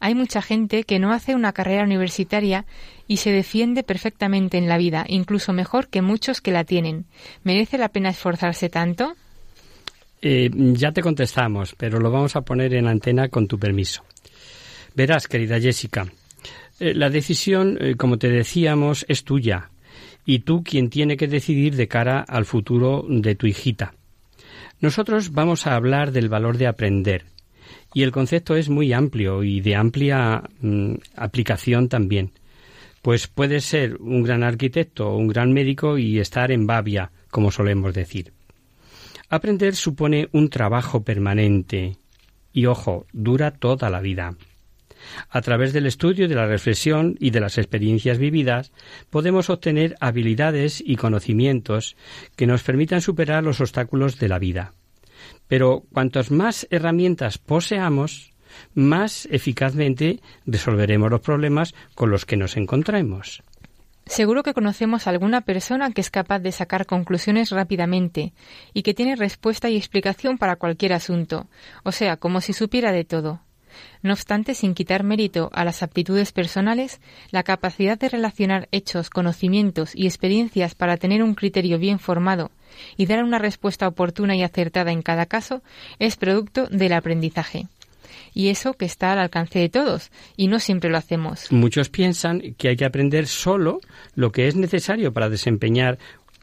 hay 0.00 0.14
mucha 0.14 0.42
gente 0.42 0.84
que 0.84 0.98
no 0.98 1.12
hace 1.12 1.34
una 1.34 1.52
carrera 1.52 1.84
universitaria 1.84 2.64
y 3.06 3.18
se 3.18 3.32
defiende 3.32 3.82
perfectamente 3.82 4.58
en 4.58 4.68
la 4.68 4.78
vida, 4.78 5.04
incluso 5.08 5.52
mejor 5.52 5.88
que 5.88 6.02
muchos 6.02 6.40
que 6.40 6.52
la 6.52 6.64
tienen. 6.64 7.06
¿Merece 7.42 7.78
la 7.78 7.88
pena 7.88 8.10
esforzarse 8.10 8.68
tanto? 8.68 9.14
Eh, 10.20 10.50
ya 10.52 10.92
te 10.92 11.02
contestamos, 11.02 11.74
pero 11.76 12.00
lo 12.00 12.10
vamos 12.10 12.36
a 12.36 12.42
poner 12.42 12.74
en 12.74 12.86
antena 12.86 13.28
con 13.28 13.46
tu 13.48 13.58
permiso. 13.58 14.04
Verás, 14.94 15.28
querida 15.28 15.60
Jessica, 15.60 16.06
eh, 16.80 16.94
la 16.94 17.10
decisión, 17.10 17.78
eh, 17.80 17.94
como 17.96 18.18
te 18.18 18.28
decíamos, 18.28 19.04
es 19.08 19.24
tuya 19.24 19.70
y 20.24 20.40
tú 20.40 20.62
quien 20.62 20.90
tiene 20.90 21.16
que 21.16 21.26
decidir 21.26 21.74
de 21.76 21.88
cara 21.88 22.20
al 22.20 22.44
futuro 22.44 23.04
de 23.08 23.34
tu 23.34 23.46
hijita. 23.46 23.94
Nosotros 24.80 25.32
vamos 25.32 25.66
a 25.66 25.74
hablar 25.74 26.12
del 26.12 26.28
valor 26.28 26.58
de 26.58 26.66
aprender 26.66 27.24
y 27.94 28.02
el 28.02 28.12
concepto 28.12 28.56
es 28.56 28.68
muy 28.68 28.92
amplio 28.92 29.42
y 29.42 29.60
de 29.60 29.74
amplia 29.74 30.42
mm, 30.60 30.94
aplicación 31.16 31.88
también. 31.88 32.32
Pues 33.02 33.26
puedes 33.28 33.64
ser 33.64 33.96
un 33.96 34.22
gran 34.22 34.42
arquitecto 34.42 35.08
o 35.08 35.16
un 35.16 35.28
gran 35.28 35.52
médico 35.52 35.98
y 35.98 36.18
estar 36.18 36.50
en 36.50 36.66
babia, 36.66 37.10
como 37.30 37.50
solemos 37.50 37.94
decir. 37.94 38.32
Aprender 39.30 39.76
supone 39.76 40.28
un 40.32 40.48
trabajo 40.48 41.02
permanente 41.02 41.96
y, 42.52 42.66
ojo, 42.66 43.06
dura 43.12 43.52
toda 43.52 43.90
la 43.90 44.00
vida. 44.00 44.34
A 45.30 45.40
través 45.42 45.72
del 45.72 45.86
estudio, 45.86 46.28
de 46.28 46.34
la 46.34 46.46
reflexión 46.46 47.16
y 47.20 47.30
de 47.30 47.40
las 47.40 47.58
experiencias 47.58 48.18
vividas, 48.18 48.72
podemos 49.10 49.48
obtener 49.50 49.96
habilidades 50.00 50.82
y 50.84 50.96
conocimientos 50.96 51.96
que 52.36 52.46
nos 52.46 52.62
permitan 52.62 53.00
superar 53.00 53.44
los 53.44 53.60
obstáculos 53.60 54.18
de 54.18 54.28
la 54.28 54.38
vida. 54.38 54.74
Pero 55.46 55.84
cuantas 55.92 56.30
más 56.30 56.66
herramientas 56.70 57.38
poseamos, 57.38 58.32
más 58.74 59.28
eficazmente 59.30 60.20
resolveremos 60.46 61.10
los 61.10 61.20
problemas 61.20 61.74
con 61.94 62.10
los 62.10 62.24
que 62.24 62.36
nos 62.36 62.56
encontremos. 62.56 63.42
Seguro 64.06 64.42
que 64.42 64.54
conocemos 64.54 65.06
a 65.06 65.10
alguna 65.10 65.42
persona 65.42 65.90
que 65.92 66.00
es 66.00 66.10
capaz 66.10 66.38
de 66.38 66.50
sacar 66.50 66.86
conclusiones 66.86 67.50
rápidamente 67.50 68.32
y 68.72 68.82
que 68.82 68.94
tiene 68.94 69.16
respuesta 69.16 69.68
y 69.68 69.76
explicación 69.76 70.38
para 70.38 70.56
cualquier 70.56 70.94
asunto, 70.94 71.46
o 71.84 71.92
sea, 71.92 72.16
como 72.16 72.40
si 72.40 72.54
supiera 72.54 72.90
de 72.90 73.04
todo. 73.04 73.42
No 74.02 74.14
obstante, 74.14 74.54
sin 74.54 74.72
quitar 74.72 75.04
mérito 75.04 75.50
a 75.52 75.62
las 75.62 75.82
aptitudes 75.82 76.32
personales, 76.32 77.00
la 77.30 77.42
capacidad 77.42 77.98
de 77.98 78.08
relacionar 78.08 78.66
hechos, 78.72 79.10
conocimientos 79.10 79.94
y 79.94 80.06
experiencias 80.06 80.74
para 80.74 80.96
tener 80.96 81.22
un 81.22 81.34
criterio 81.34 81.78
bien 81.78 81.98
formado 81.98 82.50
y 82.96 83.06
dar 83.06 83.24
una 83.24 83.38
respuesta 83.38 83.88
oportuna 83.88 84.36
y 84.36 84.42
acertada 84.42 84.92
en 84.92 85.02
cada 85.02 85.26
caso 85.26 85.62
es 85.98 86.16
producto 86.16 86.66
del 86.66 86.92
aprendizaje. 86.92 87.66
Y 88.34 88.48
eso 88.48 88.74
que 88.74 88.84
está 88.84 89.12
al 89.12 89.18
alcance 89.18 89.58
de 89.58 89.68
todos, 89.68 90.10
y 90.36 90.48
no 90.48 90.60
siempre 90.60 90.90
lo 90.90 90.98
hacemos. 90.98 91.50
Muchos 91.50 91.88
piensan 91.88 92.54
que 92.56 92.68
hay 92.68 92.76
que 92.76 92.84
aprender 92.84 93.26
solo 93.26 93.80
lo 94.14 94.32
que 94.32 94.48
es 94.48 94.56
necesario 94.56 95.12
para 95.12 95.28
desempeñar 95.28 95.98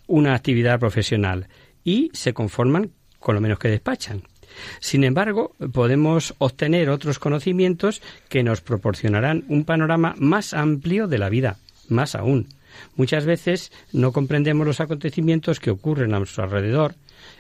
una 0.07 0.36
actividad 0.36 0.80
profesional 0.80 1.47
y 1.84 2.09
se 2.13 2.34
conforman 2.34 2.91
con 3.19 3.36
lo 3.36 3.41
menos 3.41 3.59
que 3.59 3.69
despachan. 3.69 4.23
Sin 4.80 5.03
embargo, 5.03 5.53
podemos 5.73 6.36
obtener 6.38 6.89
otros 6.89 7.19
conocimientos 7.19 8.01
que 8.30 8.43
nos 8.43 8.61
proporcionarán 8.61 9.43
un 9.47 9.65
panorama 9.65 10.15
más 10.17 10.53
amplio 10.53 11.07
de 11.07 11.17
la 11.17 11.30
vida, 11.30 11.57
más 11.89 12.15
aún. 12.15 12.47
Muchas 12.95 13.26
veces 13.26 13.71
no 13.91 14.11
comprendemos 14.11 14.65
los 14.65 14.80
acontecimientos 14.80 15.59
que 15.59 15.71
ocurren 15.71 16.13
a 16.13 16.19
nuestro 16.19 16.43
alrededor, 16.43 16.95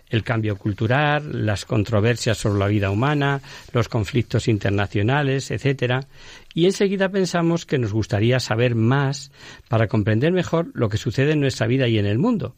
el 0.09 0.23
cambio 0.23 0.57
cultural, 0.57 1.45
las 1.45 1.65
controversias 1.65 2.37
sobre 2.37 2.59
la 2.59 2.67
vida 2.67 2.91
humana, 2.91 3.41
los 3.73 3.89
conflictos 3.89 4.47
internacionales, 4.47 5.51
etcétera, 5.51 6.07
y 6.53 6.65
enseguida 6.65 7.09
pensamos 7.09 7.65
que 7.65 7.79
nos 7.79 7.93
gustaría 7.93 8.39
saber 8.39 8.75
más 8.75 9.31
para 9.67 9.87
comprender 9.87 10.31
mejor 10.31 10.67
lo 10.73 10.89
que 10.89 10.97
sucede 10.97 11.33
en 11.33 11.41
nuestra 11.41 11.67
vida 11.67 11.87
y 11.87 11.97
en 11.97 12.05
el 12.05 12.19
mundo. 12.19 12.55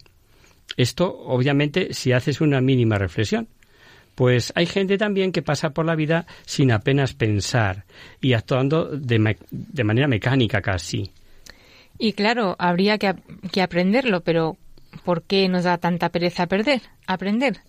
Esto, 0.76 1.18
obviamente, 1.26 1.94
si 1.94 2.12
haces 2.12 2.42
una 2.42 2.62
mínima 2.62 2.98
reflexión. 2.98 3.48
Pues 4.16 4.52
hay 4.56 4.66
gente 4.66 4.98
también 4.98 5.32
que 5.32 5.44
pasa 5.44 5.70
por 5.70 5.86
la 5.86 5.96
vida 5.96 6.26
sin 6.44 6.72
apenas 6.72 7.14
pensar 7.14 7.86
y 8.20 8.34
actuando 8.34 8.86
de, 8.86 9.38
de 9.52 9.84
manera 9.84 10.08
mecánica 10.08 10.60
casi. 10.60 11.12
Y 11.98 12.14
claro, 12.14 12.56
habría 12.60 12.98
que, 12.98 13.62
aprenderlo, 13.62 14.22
pero 14.22 14.58
¿por 15.04 15.24
qué 15.24 15.48
nos 15.50 15.64
da 15.64 15.78
tanta 15.78 16.10
pereza 16.10 16.48
perder, 16.48 16.82
aprender? 17.08 17.62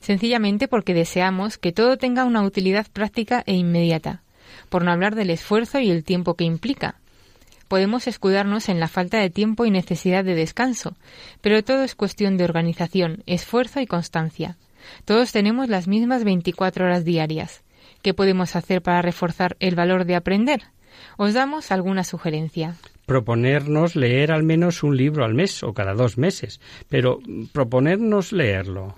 Sencillamente 0.00 0.68
porque 0.68 0.94
deseamos 0.94 1.58
que 1.58 1.72
todo 1.72 1.96
tenga 1.96 2.24
una 2.24 2.42
utilidad 2.42 2.86
práctica 2.92 3.42
e 3.46 3.54
inmediata, 3.54 4.22
por 4.68 4.84
no 4.84 4.90
hablar 4.90 5.14
del 5.14 5.30
esfuerzo 5.30 5.78
y 5.78 5.90
el 5.90 6.04
tiempo 6.04 6.34
que 6.34 6.44
implica. 6.44 6.96
Podemos 7.68 8.06
escudarnos 8.06 8.68
en 8.68 8.80
la 8.80 8.88
falta 8.88 9.18
de 9.18 9.30
tiempo 9.30 9.64
y 9.64 9.70
necesidad 9.70 10.24
de 10.24 10.34
descanso, 10.34 10.96
pero 11.40 11.62
todo 11.64 11.82
es 11.82 11.94
cuestión 11.94 12.36
de 12.36 12.44
organización, 12.44 13.22
esfuerzo 13.26 13.80
y 13.80 13.86
constancia. 13.86 14.56
Todos 15.04 15.32
tenemos 15.32 15.68
las 15.68 15.88
mismas 15.88 16.24
24 16.24 16.86
horas 16.86 17.04
diarias. 17.04 17.62
¿Qué 18.02 18.14
podemos 18.14 18.54
hacer 18.54 18.82
para 18.82 19.02
reforzar 19.02 19.56
el 19.58 19.74
valor 19.74 20.04
de 20.04 20.14
aprender? 20.14 20.62
Os 21.16 21.34
damos 21.34 21.72
alguna 21.72 22.04
sugerencia. 22.04 22.76
Proponernos 23.06 23.96
leer 23.96 24.32
al 24.32 24.42
menos 24.42 24.82
un 24.82 24.96
libro 24.96 25.24
al 25.24 25.34
mes 25.34 25.62
o 25.62 25.72
cada 25.72 25.94
dos 25.94 26.18
meses, 26.18 26.60
pero 26.88 27.20
proponernos 27.52 28.32
leerlo 28.32 28.96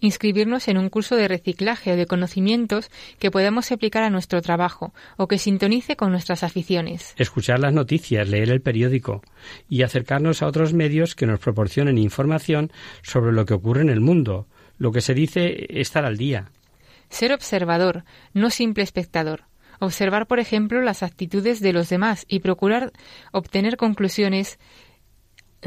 inscribirnos 0.00 0.68
en 0.68 0.78
un 0.78 0.88
curso 0.88 1.16
de 1.16 1.28
reciclaje 1.28 1.92
o 1.92 1.96
de 1.96 2.06
conocimientos 2.06 2.90
que 3.18 3.30
podamos 3.30 3.72
aplicar 3.72 4.02
a 4.02 4.10
nuestro 4.10 4.40
trabajo 4.42 4.92
o 5.16 5.28
que 5.28 5.38
sintonice 5.38 5.96
con 5.96 6.10
nuestras 6.10 6.42
aficiones. 6.42 7.14
Escuchar 7.16 7.58
las 7.58 7.72
noticias, 7.72 8.28
leer 8.28 8.50
el 8.50 8.60
periódico 8.60 9.22
y 9.68 9.82
acercarnos 9.82 10.42
a 10.42 10.46
otros 10.46 10.72
medios 10.72 11.14
que 11.14 11.26
nos 11.26 11.40
proporcionen 11.40 11.98
información 11.98 12.70
sobre 13.02 13.32
lo 13.32 13.44
que 13.44 13.54
ocurre 13.54 13.82
en 13.82 13.90
el 13.90 14.00
mundo, 14.00 14.46
lo 14.78 14.92
que 14.92 15.00
se 15.00 15.14
dice 15.14 15.66
estar 15.80 16.04
al 16.04 16.16
día. 16.16 16.50
Ser 17.10 17.32
observador, 17.32 18.04
no 18.34 18.50
simple 18.50 18.84
espectador. 18.84 19.47
Observar, 19.78 20.26
por 20.26 20.40
ejemplo, 20.40 20.82
las 20.82 21.02
actitudes 21.02 21.60
de 21.60 21.72
los 21.72 21.88
demás 21.88 22.24
y 22.28 22.40
procurar 22.40 22.92
obtener 23.32 23.76
conclusiones 23.76 24.58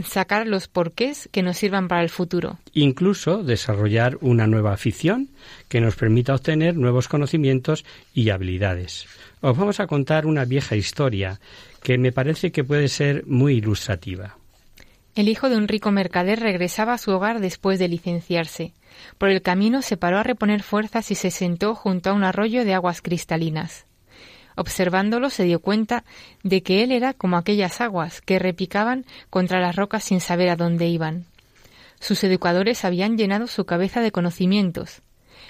sacar 0.04 0.48
los 0.48 0.68
porqués 0.68 1.30
que 1.32 1.44
nos 1.44 1.58
sirvan 1.58 1.88
para 1.88 2.02
el 2.02 2.10
futuro. 2.10 2.60
Incluso 2.74 3.44
desarrollar 3.44 4.18
una 4.22 4.48
nueva 4.48 4.74
afición 4.74 5.30
que 5.68 5.82
nos 5.82 5.96
permita 5.96 6.34
obtener 6.34 6.78
nuevos 6.78 7.08
conocimientos 7.08 7.86
y 8.14 8.30
habilidades. 8.30 9.06
Os 9.42 9.58
vamos 9.58 9.80
a 9.80 9.88
contar 9.88 10.26
una 10.26 10.46
vieja 10.46 10.76
historia 10.76 11.40
que 11.84 11.98
me 11.98 12.12
parece 12.12 12.52
que 12.52 12.64
puede 12.64 12.88
ser 12.88 13.26
muy 13.26 13.56
ilustrativa. 13.56 14.38
El 15.14 15.28
hijo 15.28 15.50
de 15.50 15.58
un 15.58 15.68
rico 15.68 15.92
mercader 15.92 16.40
regresaba 16.40 16.94
a 16.94 16.98
su 16.98 17.12
hogar 17.12 17.42
después 17.42 17.80
de 17.80 17.90
licenciarse. 17.90 18.74
Por 19.18 19.30
el 19.30 19.42
camino 19.42 19.82
se 19.82 19.98
paró 19.98 20.20
a 20.20 20.24
reponer 20.24 20.64
fuerzas 20.64 21.12
y 21.12 21.16
se 21.16 21.32
sentó 21.32 21.76
junto 21.76 22.10
a 22.10 22.14
un 22.14 22.24
arroyo 22.24 22.64
de 22.64 22.74
aguas 22.74 23.02
cristalinas. 23.02 23.86
Observándolo 24.56 25.30
se 25.30 25.44
dio 25.44 25.60
cuenta 25.60 26.04
de 26.44 26.62
que 26.62 26.84
él 26.84 26.92
era 26.92 27.14
como 27.14 27.38
aquellas 27.38 27.82
aguas 27.82 28.22
que 28.22 28.40
repicaban 28.40 29.06
contra 29.30 29.60
las 29.60 29.76
rocas 29.76 30.04
sin 30.04 30.20
saber 30.20 30.50
a 30.50 30.56
dónde 30.56 30.88
iban. 30.88 31.26
Sus 32.00 32.24
educadores 32.24 32.84
habían 32.84 33.18
llenado 33.18 33.48
su 33.48 33.66
cabeza 33.66 34.02
de 34.02 34.12
conocimientos. 34.12 35.02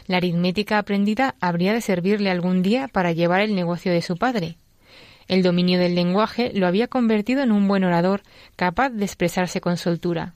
La 0.08 0.18
aritmética 0.18 0.78
aprendida 0.78 1.36
habría 1.40 1.74
de 1.74 1.82
servirle 1.82 2.30
algún 2.30 2.62
día 2.62 2.88
para 2.88 3.12
llevar 3.12 3.42
el 3.42 3.56
negocio 3.56 3.92
de 3.92 4.02
su 4.02 4.18
padre. 4.18 4.58
El 5.28 5.44
dominio 5.44 5.80
del 5.80 5.96
lenguaje 5.96 6.52
lo 6.54 6.68
había 6.68 6.88
convertido 6.88 7.42
en 7.42 7.52
un 7.52 7.68
buen 7.68 7.84
orador 7.84 8.22
capaz 8.58 8.90
de 8.90 9.06
expresarse 9.06 9.62
con 9.62 9.78
soltura. 9.78 10.34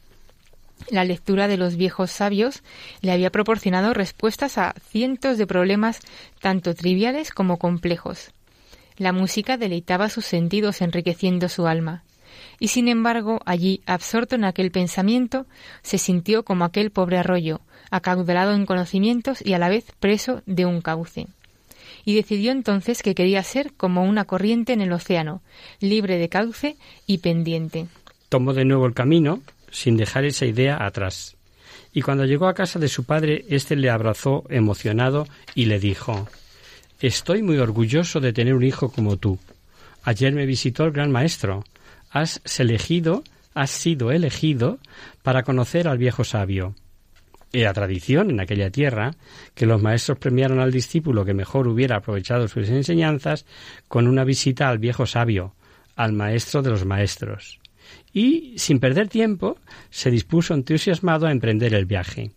La 0.90 1.04
lectura 1.04 1.48
de 1.48 1.58
los 1.58 1.78
viejos 1.78 2.12
sabios 2.12 2.62
le 3.02 3.12
había 3.12 3.32
proporcionado 3.32 3.94
respuestas 3.94 4.58
a 4.58 4.74
cientos 4.90 5.38
de 5.38 5.48
problemas 5.48 6.00
tanto 6.40 6.76
triviales 6.76 7.32
como 7.32 7.58
complejos. 7.58 8.32
La 8.98 9.12
música 9.12 9.58
deleitaba 9.58 10.10
sus 10.10 10.26
sentidos 10.26 10.82
enriqueciendo 10.82 11.50
su 11.50 11.68
alma. 11.68 12.04
Y 12.60 12.70
sin 12.70 12.88
embargo, 12.88 13.42
allí, 13.46 13.82
absorto 13.86 14.36
en 14.36 14.46
aquel 14.46 14.72
pensamiento, 14.72 15.46
se 15.82 15.98
sintió 15.98 16.44
como 16.44 16.64
aquel 16.64 16.92
pobre 16.92 17.18
arroyo, 17.18 17.62
acaudalado 17.92 18.54
en 18.54 18.66
conocimientos 18.66 19.46
y 19.46 19.54
a 19.54 19.60
la 19.60 19.70
vez 19.70 19.86
preso 20.00 20.42
de 20.46 20.66
un 20.66 20.82
cauce. 20.82 21.28
Y 22.06 22.16
decidió 22.16 22.52
entonces 22.52 23.04
que 23.04 23.16
quería 23.16 23.44
ser 23.44 23.74
como 23.74 24.04
una 24.04 24.26
corriente 24.26 24.74
en 24.74 24.82
el 24.82 24.94
océano, 24.94 25.42
libre 25.82 26.18
de 26.18 26.30
cauce 26.30 26.78
y 27.06 27.18
pendiente. 27.18 27.88
Tomó 28.30 28.54
de 28.54 28.66
nuevo 28.66 28.86
el 28.86 28.94
camino, 28.94 29.42
sin 29.72 29.98
dejar 29.98 30.24
esa 30.24 30.46
idea 30.46 30.84
atrás. 30.86 31.36
Y 31.94 32.02
cuando 32.02 32.26
llegó 32.26 32.48
a 32.48 32.54
casa 32.54 32.80
de 32.80 32.90
su 32.90 33.04
padre, 33.04 33.46
éste 33.50 33.76
le 33.76 33.90
abrazó 33.90 34.44
emocionado 34.50 35.28
y 35.54 35.66
le 35.66 35.80
dijo 35.80 36.28
Estoy 37.02 37.44
muy 37.44 37.58
orgulloso 37.58 38.22
de 38.22 38.32
tener 38.32 38.54
un 38.54 38.64
hijo 38.64 38.90
como 38.90 39.18
tú. 39.18 39.38
Ayer 40.04 40.34
me 40.34 40.46
visitó 40.46 40.86
el 40.86 40.92
gran 40.92 41.12
maestro. 41.12 41.66
Has 42.10 42.42
elegido, 42.58 43.24
has 43.54 43.70
sido 43.72 44.12
elegido 44.12 44.80
para 45.22 45.44
conocer 45.44 45.90
al 45.90 45.98
viejo 45.98 46.24
sabio. 46.24 46.74
Era 47.52 47.74
tradición 47.74 48.30
en 48.30 48.40
aquella 48.40 48.70
tierra 48.70 49.16
que 49.54 49.66
los 49.66 49.82
maestros 49.82 50.20
premiaron 50.20 50.60
al 50.60 50.72
discípulo 50.72 51.26
que 51.26 51.34
mejor 51.34 51.68
hubiera 51.68 51.98
aprovechado 51.98 52.48
sus 52.48 52.70
enseñanzas 52.70 53.46
con 53.88 54.08
una 54.08 54.24
visita 54.24 54.70
al 54.70 54.78
viejo 54.78 55.06
sabio, 55.06 55.54
al 55.96 56.14
maestro 56.14 56.62
de 56.62 56.70
los 56.70 56.86
maestros. 56.86 57.60
Y, 58.14 58.54
sin 58.58 58.80
perder 58.80 59.10
tiempo, 59.10 59.58
se 59.90 60.12
dispuso 60.12 60.54
entusiasmado 60.54 61.28
a 61.28 61.32
emprender 61.32 61.74
el 61.74 61.86
viaje. 61.86 62.32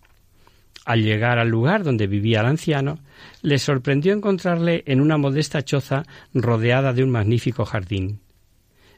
Al 0.89 1.03
llegar 1.03 1.39
al 1.39 1.51
lugar 1.51 1.85
donde 1.85 2.07
vivía 2.07 2.41
el 2.41 2.47
anciano, 2.47 2.99
le 3.43 3.59
sorprendió 3.59 4.15
encontrarle 4.15 4.85
en 4.87 5.03
una 5.03 5.19
modesta 5.19 5.63
choza 5.63 6.05
rodeada 6.33 6.95
de 6.95 7.05
un 7.05 7.11
magnífico 7.11 7.67
jardín. 7.67 8.21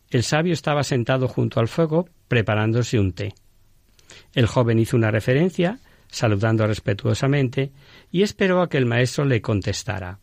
El 0.09 0.23
sabio 0.23 0.53
estaba 0.53 0.85
sentado 0.85 1.27
junto 1.27 1.59
al 1.59 1.67
fuego 1.67 2.09
preparándose 2.29 3.01
un 3.01 3.11
té. 3.13 3.35
El 4.35 4.47
joven 4.47 4.79
hizo 4.79 4.97
una 4.97 5.11
referencia, 5.11 5.81
saludando 6.07 6.65
respetuosamente, 6.65 7.73
y 8.13 8.23
esperó 8.23 8.63
a 8.63 8.69
que 8.69 8.79
el 8.79 8.87
maestro 8.87 9.25
le 9.25 9.43
contestara. 9.43 10.21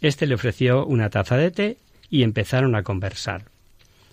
Este 0.00 0.26
le 0.26 0.36
ofreció 0.36 0.86
una 0.86 1.10
taza 1.10 1.36
de 1.36 1.50
té 1.50 1.76
y 2.08 2.22
empezaron 2.22 2.74
a 2.74 2.82
conversar. 2.82 3.50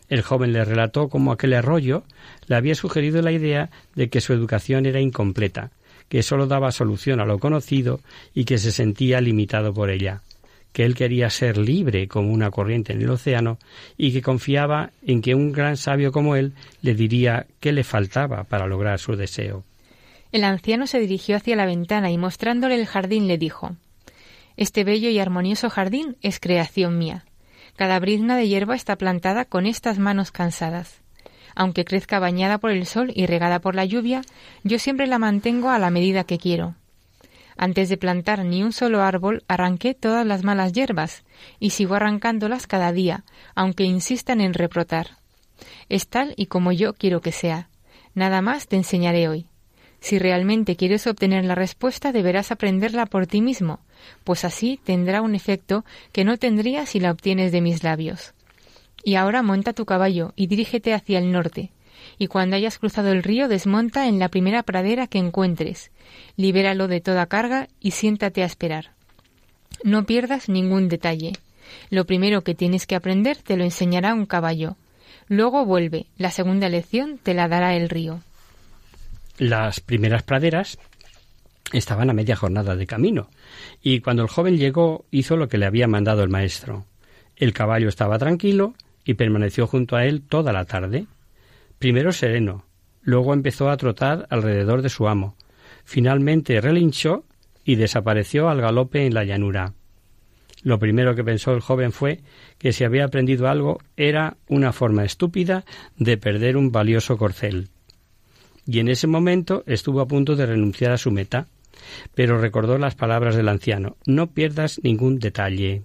El 0.09 0.21
joven 0.21 0.51
le 0.51 0.65
relató 0.65 1.07
cómo 1.07 1.31
aquel 1.31 1.53
arroyo 1.53 2.03
le 2.47 2.57
había 2.57 2.75
sugerido 2.75 3.21
la 3.21 3.31
idea 3.31 3.69
de 3.95 4.09
que 4.09 4.19
su 4.19 4.34
educación 4.34 4.86
era 4.86 4.99
incompleta 4.99 5.71
que 6.14 6.22
sólo 6.22 6.45
daba 6.45 6.72
solución 6.72 7.20
a 7.22 7.26
lo 7.26 7.39
conocido 7.39 7.99
y 8.36 8.45
que 8.45 8.59
se 8.59 8.72
sentía 8.72 9.20
limitado 9.20 9.74
por 9.74 9.89
ella, 9.89 10.22
que 10.72 10.86
él 10.86 10.93
quería 10.93 11.28
ser 11.32 11.57
libre 11.57 12.07
como 12.07 12.32
una 12.32 12.51
corriente 12.51 12.93
en 12.93 13.01
el 13.01 13.09
océano 13.09 13.57
y 13.97 14.14
que 14.14 14.22
confiaba 14.22 14.91
en 15.01 15.24
que 15.24 15.34
un 15.34 15.51
gran 15.51 15.76
sabio 15.76 16.11
como 16.11 16.36
él 16.36 16.53
le 16.84 16.93
diría 16.93 17.47
qué 17.59 17.72
le 17.72 17.84
faltaba 17.84 18.43
para 18.43 18.68
lograr 18.68 18.99
su 18.99 19.16
deseo. 19.16 19.64
El 20.32 20.43
anciano 20.43 20.86
se 20.86 20.99
dirigió 20.99 21.36
hacia 21.36 21.55
la 21.55 21.66
ventana 21.66 22.11
y 22.11 22.20
mostrándole 22.20 22.76
el 22.76 22.86
jardín 22.86 23.28
le 23.28 23.39
dijo 23.39 23.76
Este 24.55 24.84
bello 24.84 25.09
y 25.09 25.18
armonioso 25.18 25.72
jardín 25.72 26.16
es 26.22 26.39
creación 26.39 26.99
mía. 26.99 27.26
Cada 27.76 27.99
brizna 27.99 28.38
de 28.38 28.47
hierba 28.47 28.76
está 28.76 28.97
plantada 28.97 29.45
con 29.45 29.66
estas 29.66 29.97
manos 29.97 30.32
cansadas. 30.32 31.03
Aunque 31.56 31.86
crezca 31.86 32.20
bañada 32.20 32.58
por 32.58 32.72
el 32.72 32.86
sol 32.86 33.12
y 33.14 33.26
regada 33.26 33.60
por 33.60 33.76
la 33.76 33.86
lluvia, 33.86 34.22
yo 34.64 34.80
siempre 34.80 35.08
la 35.08 35.20
mantengo 35.20 35.70
a 35.70 35.80
la 35.80 35.89
medida 35.89 36.24
que 36.24 36.38
quiero. 36.38 36.76
Antes 37.56 37.89
de 37.89 37.97
plantar 37.97 38.43
ni 38.45 38.64
un 38.64 38.74
solo 38.74 39.04
árbol, 39.04 39.43
arranqué 39.47 39.93
todas 39.93 40.26
las 40.26 40.43
malas 40.43 40.74
hierbas, 40.74 41.24
y 41.60 41.70
sigo 41.70 41.95
arrancándolas 41.95 42.68
cada 42.68 42.91
día, 42.91 43.24
aunque 43.54 43.84
insistan 43.84 44.41
en 44.41 44.54
reprotar. 44.54 45.18
Es 45.89 46.08
tal 46.08 46.34
y 46.36 46.47
como 46.47 46.72
yo 46.72 46.93
quiero 46.93 47.22
que 47.22 47.32
sea. 47.32 47.70
Nada 48.16 48.41
más 48.41 48.68
te 48.68 48.76
enseñaré 48.76 49.28
hoy. 49.28 49.45
Si 49.99 50.20
realmente 50.20 50.76
quieres 50.76 51.08
obtener 51.08 51.45
la 51.45 51.56
respuesta, 51.56 52.12
deberás 52.12 52.51
aprenderla 52.51 53.06
por 53.06 53.26
ti 53.26 53.41
mismo, 53.41 53.80
pues 54.24 54.43
así 54.43 54.80
tendrá 54.84 55.22
un 55.22 55.34
efecto 55.34 55.86
que 56.12 56.26
no 56.26 56.38
tendría 56.38 56.86
si 56.86 56.99
la 56.99 57.12
obtienes 57.12 57.51
de 57.51 57.62
mis 57.62 57.84
labios. 57.84 58.34
Y 59.04 59.16
ahora 59.16 59.41
monta 59.41 59.74
tu 59.74 59.86
caballo 59.86 60.34
y 60.36 60.47
dirígete 60.47 60.93
hacia 60.93 61.20
el 61.20 61.32
norte, 61.32 61.72
y 62.18 62.28
cuando 62.28 62.56
hayas 62.56 62.80
cruzado 62.80 63.12
el 63.12 63.24
río 63.24 63.47
desmonta 63.47 64.08
en 64.08 64.20
la 64.20 64.30
primera 64.30 64.64
pradera 64.64 65.08
que 65.08 65.18
encuentres, 65.18 65.91
libéralo 66.38 66.88
de 66.88 67.01
toda 67.01 67.26
carga 67.26 67.68
y 67.80 67.91
siéntate 67.91 68.43
a 68.43 68.45
esperar. 68.45 68.91
No 69.84 70.06
pierdas 70.06 70.49
ningún 70.49 70.88
detalle. 70.88 71.34
Lo 71.89 72.06
primero 72.06 72.43
que 72.43 72.56
tienes 72.56 72.86
que 72.86 72.95
aprender 72.95 73.38
te 73.38 73.58
lo 73.58 73.64
enseñará 73.64 74.14
un 74.14 74.26
caballo. 74.26 74.78
Luego 75.28 75.66
vuelve, 75.66 76.06
la 76.18 76.32
segunda 76.32 76.70
lección 76.70 77.18
te 77.22 77.34
la 77.34 77.47
dará 77.47 77.76
el 77.76 77.89
río. 77.89 78.22
Las 79.38 79.80
primeras 79.80 80.24
praderas 80.24 80.78
estaban 81.72 82.10
a 82.10 82.14
media 82.14 82.36
jornada 82.36 82.76
de 82.76 82.86
camino, 82.86 83.30
y 83.82 83.99
cuando 83.99 84.22
el 84.22 84.30
joven 84.30 84.58
llegó 84.58 85.06
hizo 85.12 85.38
lo 85.38 85.47
que 85.47 85.58
le 85.58 85.66
había 85.66 85.88
mandado 85.88 86.24
el 86.24 86.30
maestro. 86.30 86.86
El 87.36 87.54
caballo 87.54 87.89
estaba 87.89 88.20
tranquilo 88.20 88.76
y 89.06 89.16
permaneció 89.16 89.68
junto 89.68 89.95
a 89.95 90.06
él 90.06 90.22
toda 90.22 90.54
la 90.54 90.66
tarde. 90.66 91.06
Primero 91.80 92.12
sereno, 92.12 92.66
luego 93.01 93.34
empezó 93.34 93.70
a 93.70 93.78
trotar 93.78 94.28
alrededor 94.30 94.82
de 94.82 94.89
su 94.89 95.08
amo. 95.08 95.36
Finalmente 95.84 96.60
relinchó 96.62 97.26
y 97.66 97.76
desapareció 97.76 98.49
al 98.49 98.62
galope 98.62 99.06
en 99.06 99.14
la 99.14 99.24
llanura. 99.24 99.74
Lo 100.62 100.80
primero 100.80 101.14
que 101.16 101.24
pensó 101.24 101.54
el 101.54 101.60
joven 101.60 101.91
fue 101.91 102.22
que 102.58 102.72
si 102.72 102.86
había 102.86 103.06
aprendido 103.06 103.49
algo 103.49 103.80
era 103.97 104.38
una 104.47 104.72
forma 104.72 105.04
estúpida 105.04 105.66
de 105.97 106.18
perder 106.18 106.56
un 106.56 106.72
valioso 106.72 107.18
corcel 107.18 107.70
y 108.66 108.80
en 108.80 108.88
ese 108.88 109.08
momento 109.08 109.64
estuvo 109.66 110.01
a 110.01 110.08
punto 110.08 110.36
de 110.36 110.45
renunciar 110.45 110.91
a 110.91 110.97
su 110.97 111.12
meta, 111.12 111.47
pero 112.16 112.39
recordó 112.39 112.78
las 112.78 112.95
palabras 112.95 113.36
del 113.36 113.49
anciano 113.49 113.97
No 114.06 114.32
pierdas 114.32 114.80
ningún 114.84 115.20
detalle. 115.20 115.84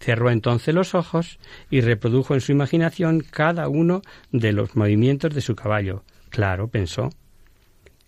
Cerró 0.00 0.30
entonces 0.30 0.74
los 0.74 0.94
ojos 0.94 1.38
y 1.70 1.80
reprodujo 1.80 2.34
en 2.34 2.40
su 2.40 2.52
imaginación 2.52 3.20
cada 3.20 3.68
uno 3.68 4.02
de 4.30 4.52
los 4.52 4.76
movimientos 4.76 5.34
de 5.34 5.40
su 5.40 5.56
caballo. 5.56 6.04
Claro, 6.30 6.68
pensó. 6.68 7.10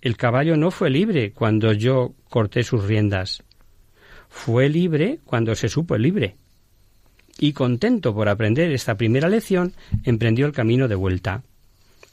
El 0.00 0.16
caballo 0.16 0.56
no 0.56 0.70
fue 0.70 0.88
libre 0.88 1.32
cuando 1.32 1.72
yo 1.72 2.14
corté 2.28 2.62
sus 2.62 2.84
riendas. 2.84 3.42
Fue 4.28 4.68
libre 4.68 5.18
cuando 5.24 5.54
se 5.54 5.68
supo 5.68 5.98
libre. 5.98 6.36
Y 7.38 7.52
contento 7.52 8.14
por 8.14 8.28
aprender 8.28 8.70
esta 8.70 8.96
primera 8.96 9.28
lección, 9.28 9.74
emprendió 10.04 10.46
el 10.46 10.52
camino 10.52 10.88
de 10.88 10.94
vuelta. 10.94 11.42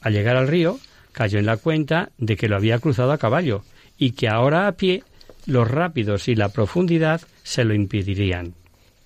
Al 0.02 0.14
llegar 0.14 0.38
al 0.38 0.48
río, 0.48 0.80
cayó 1.12 1.40
en 1.40 1.46
la 1.46 1.58
cuenta 1.58 2.12
de 2.18 2.36
que 2.36 2.50
lo 2.50 2.56
había 2.56 2.80
cruzado 2.80 3.12
a 3.12 3.18
caballo 3.18 3.64
y 3.98 4.12
que 4.12 4.28
ahora 4.28 4.68
a 4.68 4.74
pie 4.74 5.04
los 5.46 5.70
rápidos 5.70 6.28
y 6.28 6.36
la 6.36 6.50
profundidad 6.50 7.22
se 7.44 7.64
lo 7.64 7.74
impedirían. 7.74 8.54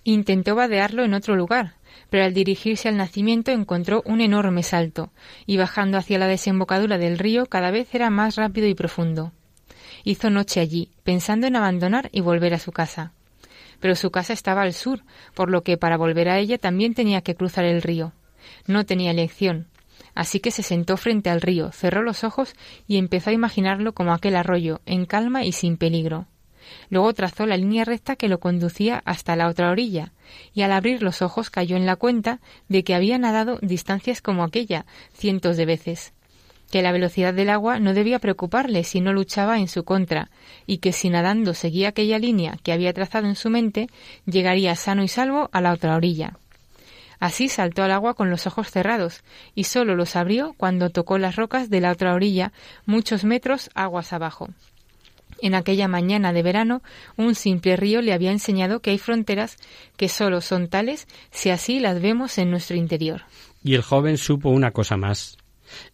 Intentó 0.03 0.55
vadearlo 0.55 1.03
en 1.03 1.13
otro 1.13 1.35
lugar, 1.35 1.75
pero 2.09 2.23
al 2.23 2.33
dirigirse 2.33 2.89
al 2.89 2.97
nacimiento 2.97 3.51
encontró 3.51 4.01
un 4.05 4.21
enorme 4.21 4.63
salto, 4.63 5.11
y 5.45 5.57
bajando 5.57 5.97
hacia 5.97 6.19
la 6.19 6.27
desembocadura 6.27 6.97
del 6.97 7.19
río 7.19 7.45
cada 7.45 7.71
vez 7.71 7.93
era 7.93 8.09
más 8.09 8.35
rápido 8.35 8.67
y 8.67 8.73
profundo. 8.73 9.31
Hizo 10.03 10.29
noche 10.29 10.59
allí, 10.59 10.89
pensando 11.03 11.47
en 11.47 11.55
abandonar 11.55 12.09
y 12.11 12.21
volver 12.21 12.53
a 12.53 12.59
su 12.59 12.71
casa. 12.71 13.13
Pero 13.79 13.95
su 13.95 14.11
casa 14.11 14.33
estaba 14.33 14.63
al 14.63 14.73
sur, 14.73 15.01
por 15.35 15.51
lo 15.51 15.63
que 15.63 15.77
para 15.77 15.97
volver 15.97 16.29
a 16.29 16.39
ella 16.39 16.57
también 16.57 16.93
tenía 16.93 17.21
que 17.21 17.35
cruzar 17.35 17.65
el 17.65 17.81
río. 17.81 18.13
No 18.67 18.85
tenía 18.85 19.11
elección, 19.11 19.67
Así 20.13 20.39
que 20.39 20.51
se 20.51 20.63
sentó 20.63 20.97
frente 20.97 21.29
al 21.29 21.41
río, 21.41 21.71
cerró 21.71 22.03
los 22.03 22.23
ojos 22.23 22.53
y 22.87 22.97
empezó 22.97 23.29
a 23.29 23.33
imaginarlo 23.33 23.93
como 23.93 24.13
aquel 24.13 24.35
arroyo, 24.35 24.81
en 24.85 25.05
calma 25.05 25.45
y 25.45 25.51
sin 25.51 25.77
peligro. 25.77 26.27
Luego 26.89 27.13
trazó 27.13 27.45
la 27.45 27.57
línea 27.57 27.85
recta 27.85 28.15
que 28.15 28.27
lo 28.27 28.39
conducía 28.39 29.01
hasta 29.05 29.35
la 29.35 29.47
otra 29.47 29.71
orilla, 29.71 30.11
y 30.53 30.61
al 30.61 30.71
abrir 30.71 31.01
los 31.03 31.21
ojos 31.21 31.49
cayó 31.49 31.77
en 31.77 31.85
la 31.85 31.95
cuenta 31.95 32.39
de 32.69 32.83
que 32.83 32.95
había 32.95 33.17
nadado 33.17 33.59
distancias 33.61 34.21
como 34.21 34.43
aquella 34.43 34.85
cientos 35.13 35.57
de 35.57 35.65
veces, 35.65 36.13
que 36.71 36.81
la 36.81 36.91
velocidad 36.91 37.33
del 37.33 37.49
agua 37.49 37.79
no 37.79 37.93
debía 37.93 38.19
preocuparle 38.19 38.83
si 38.83 39.01
no 39.01 39.13
luchaba 39.13 39.59
en 39.59 39.67
su 39.67 39.83
contra, 39.83 40.31
y 40.65 40.77
que 40.77 40.93
si 40.93 41.09
nadando 41.09 41.53
seguía 41.53 41.89
aquella 41.89 42.17
línea 42.17 42.57
que 42.63 42.71
había 42.71 42.93
trazado 42.93 43.27
en 43.27 43.35
su 43.35 43.49
mente, 43.49 43.89
llegaría 44.25 44.75
sano 44.75 45.03
y 45.03 45.07
salvo 45.07 45.49
a 45.51 45.61
la 45.61 45.73
otra 45.73 45.95
orilla. 45.95 46.37
Así 47.19 47.49
saltó 47.49 47.83
al 47.83 47.91
agua 47.91 48.15
con 48.15 48.31
los 48.31 48.47
ojos 48.47 48.71
cerrados, 48.71 49.23
y 49.53 49.65
sólo 49.65 49.95
los 49.95 50.15
abrió 50.15 50.55
cuando 50.57 50.89
tocó 50.89 51.19
las 51.19 51.35
rocas 51.35 51.69
de 51.69 51.79
la 51.79 51.91
otra 51.91 52.15
orilla, 52.15 52.51
muchos 52.87 53.25
metros 53.25 53.69
aguas 53.75 54.11
abajo. 54.11 54.49
En 55.41 55.55
aquella 55.55 55.87
mañana 55.87 56.33
de 56.33 56.43
verano, 56.43 56.83
un 57.17 57.33
simple 57.33 57.75
río 57.75 58.01
le 58.01 58.13
había 58.13 58.31
enseñado 58.31 58.81
que 58.81 58.91
hay 58.91 58.99
fronteras 58.99 59.57
que 59.97 60.07
sólo 60.07 60.39
son 60.39 60.67
tales 60.67 61.07
si 61.31 61.49
así 61.49 61.79
las 61.79 62.01
vemos 62.01 62.37
en 62.37 62.51
nuestro 62.51 62.77
interior. 62.77 63.23
Y 63.63 63.73
el 63.73 63.81
joven 63.81 64.17
supo 64.17 64.49
una 64.49 64.71
cosa 64.71 64.97
más. 64.97 65.37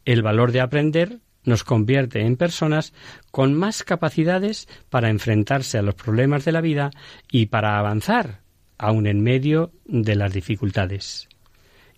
El 0.06 0.22
valor 0.22 0.52
de 0.52 0.62
aprender 0.62 1.20
nos 1.46 1.64
convierte 1.64 2.22
en 2.22 2.36
personas 2.36 2.94
con 3.32 3.54
más 3.54 3.84
capacidades 3.84 4.68
para 4.90 5.10
enfrentarse 5.10 5.78
a 5.78 5.82
los 5.82 5.96
problemas 5.96 6.44
de 6.44 6.52
la 6.52 6.60
vida 6.62 6.92
y 7.32 7.46
para 7.46 7.80
avanzar, 7.80 8.42
aun 8.78 9.08
en 9.08 9.22
medio 9.24 9.72
de 9.86 10.16
las 10.16 10.34
dificultades. 10.34 11.30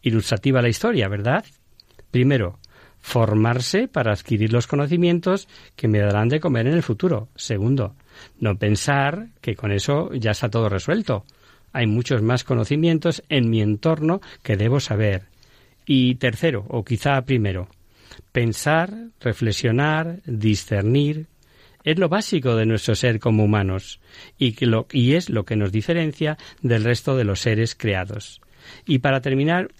Ilustrativa 0.03 0.61
la 0.61 0.69
historia, 0.69 1.07
¿verdad? 1.07 1.43
Primero, 2.11 2.59
formarse 3.01 3.87
para 3.87 4.11
adquirir 4.11 4.53
los 4.53 4.67
conocimientos 4.67 5.47
que 5.75 5.87
me 5.87 5.99
darán 5.99 6.29
de 6.29 6.39
comer 6.39 6.67
en 6.67 6.73
el 6.73 6.83
futuro. 6.83 7.29
Segundo, 7.35 7.95
no 8.39 8.57
pensar 8.57 9.29
que 9.41 9.55
con 9.55 9.71
eso 9.71 10.11
ya 10.13 10.31
está 10.31 10.49
todo 10.49 10.69
resuelto. 10.69 11.25
Hay 11.71 11.87
muchos 11.87 12.21
más 12.21 12.43
conocimientos 12.43 13.23
en 13.29 13.49
mi 13.49 13.61
entorno 13.61 14.21
que 14.43 14.57
debo 14.57 14.79
saber. 14.79 15.23
Y 15.85 16.15
tercero, 16.15 16.65
o 16.67 16.83
quizá 16.83 17.21
primero, 17.23 17.67
pensar, 18.31 18.93
reflexionar, 19.19 20.19
discernir, 20.25 21.27
es 21.83 21.97
lo 21.97 22.09
básico 22.09 22.55
de 22.55 22.65
nuestro 22.65 22.95
ser 22.95 23.19
como 23.19 23.43
humanos 23.43 23.99
y, 24.37 24.53
es 25.15 25.29
lo 25.29 25.45
que 25.45 25.55
nos 25.55 25.71
diferencia 25.71 26.37
del 26.61 26.83
resto 26.83 27.15
de 27.15 27.23
los 27.23 27.39
seres 27.39 27.75
creados. 27.75 28.41
Y 28.85 28.99
para 28.99 29.21
terminar, 29.21 29.71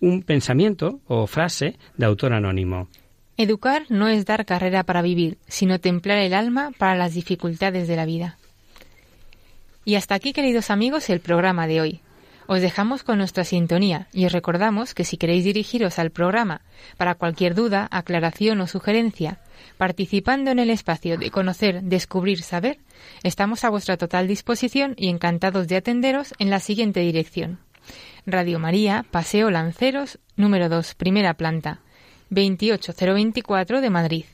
un 0.00 0.22
pensamiento 0.22 1.00
o 1.06 1.26
frase 1.26 1.78
de 1.96 2.06
autor 2.06 2.32
anónimo. 2.32 2.88
Educar 3.36 3.84
no 3.88 4.08
es 4.08 4.26
dar 4.26 4.44
carrera 4.44 4.82
para 4.82 5.02
vivir, 5.02 5.38
sino 5.46 5.80
templar 5.80 6.18
el 6.18 6.34
alma 6.34 6.72
para 6.76 6.96
las 6.96 7.14
dificultades 7.14 7.88
de 7.88 7.96
la 7.96 8.04
vida. 8.04 8.36
Y 9.84 9.94
hasta 9.94 10.14
aquí, 10.14 10.32
queridos 10.32 10.70
amigos, 10.70 11.08
el 11.08 11.20
programa 11.20 11.66
de 11.66 11.80
hoy. 11.80 12.00
Os 12.46 12.60
dejamos 12.60 13.04
con 13.04 13.18
nuestra 13.18 13.44
sintonía 13.44 14.08
y 14.12 14.26
os 14.26 14.32
recordamos 14.32 14.92
que 14.92 15.04
si 15.04 15.16
queréis 15.16 15.44
dirigiros 15.44 16.00
al 16.00 16.10
programa 16.10 16.62
para 16.96 17.14
cualquier 17.14 17.54
duda, 17.54 17.86
aclaración 17.92 18.60
o 18.60 18.66
sugerencia, 18.66 19.38
participando 19.78 20.50
en 20.50 20.58
el 20.58 20.68
espacio 20.68 21.16
de 21.16 21.30
conocer, 21.30 21.82
descubrir, 21.82 22.42
saber, 22.42 22.78
estamos 23.22 23.64
a 23.64 23.70
vuestra 23.70 23.96
total 23.96 24.26
disposición 24.26 24.94
y 24.96 25.08
encantados 25.08 25.68
de 25.68 25.76
atenderos 25.76 26.34
en 26.38 26.50
la 26.50 26.58
siguiente 26.58 27.00
dirección. 27.00 27.60
Radio 28.26 28.58
María, 28.58 29.04
Paseo 29.10 29.50
Lanceros, 29.50 30.18
número 30.36 30.68
2, 30.68 30.94
primera 30.94 31.34
planta, 31.34 31.80
28024 32.30 33.80
de 33.80 33.90
Madrid. 33.90 34.24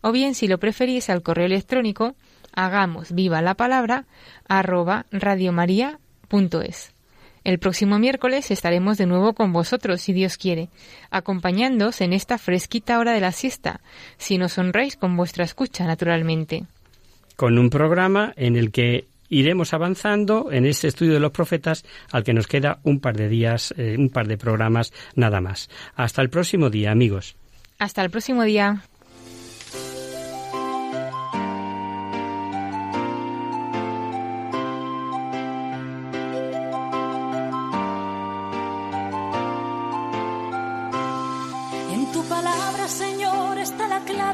O 0.00 0.12
bien, 0.12 0.34
si 0.34 0.48
lo 0.48 0.58
preferís, 0.58 1.10
al 1.10 1.22
correo 1.22 1.46
electrónico, 1.46 2.14
hagamos 2.52 3.12
viva 3.12 3.42
la 3.42 3.54
palabra, 3.54 4.06
arroba. 4.48 5.06
El 7.42 7.58
próximo 7.58 7.98
miércoles 7.98 8.50
estaremos 8.50 8.98
de 8.98 9.06
nuevo 9.06 9.32
con 9.34 9.52
vosotros, 9.52 10.00
si 10.00 10.12
Dios 10.12 10.36
quiere, 10.36 10.68
acompañándoos 11.10 12.00
en 12.00 12.12
esta 12.12 12.38
fresquita 12.38 12.98
hora 12.98 13.12
de 13.12 13.20
la 13.20 13.32
siesta, 13.32 13.80
si 14.18 14.38
nos 14.38 14.58
honráis 14.58 14.96
con 14.96 15.16
vuestra 15.16 15.44
escucha, 15.44 15.86
naturalmente. 15.86 16.64
Con 17.36 17.58
un 17.58 17.70
programa 17.70 18.34
en 18.36 18.56
el 18.56 18.70
que 18.70 19.06
iremos 19.30 19.72
avanzando 19.72 20.50
en 20.52 20.66
este 20.66 20.88
estudio 20.88 21.14
de 21.14 21.20
los 21.20 21.32
profetas, 21.32 21.84
al 22.10 22.24
que 22.24 22.34
nos 22.34 22.46
queda 22.46 22.80
un 22.82 23.00
par 23.00 23.16
de 23.16 23.28
días, 23.28 23.72
eh, 23.78 23.96
un 23.98 24.10
par 24.10 24.26
de 24.28 24.36
programas 24.36 24.92
nada 25.14 25.40
más. 25.40 25.70
Hasta 25.94 26.20
el 26.20 26.28
próximo 26.28 26.68
día, 26.68 26.90
amigos. 26.90 27.36
Hasta 27.78 28.02
el 28.02 28.10
próximo 28.10 28.42
día. 28.42 28.82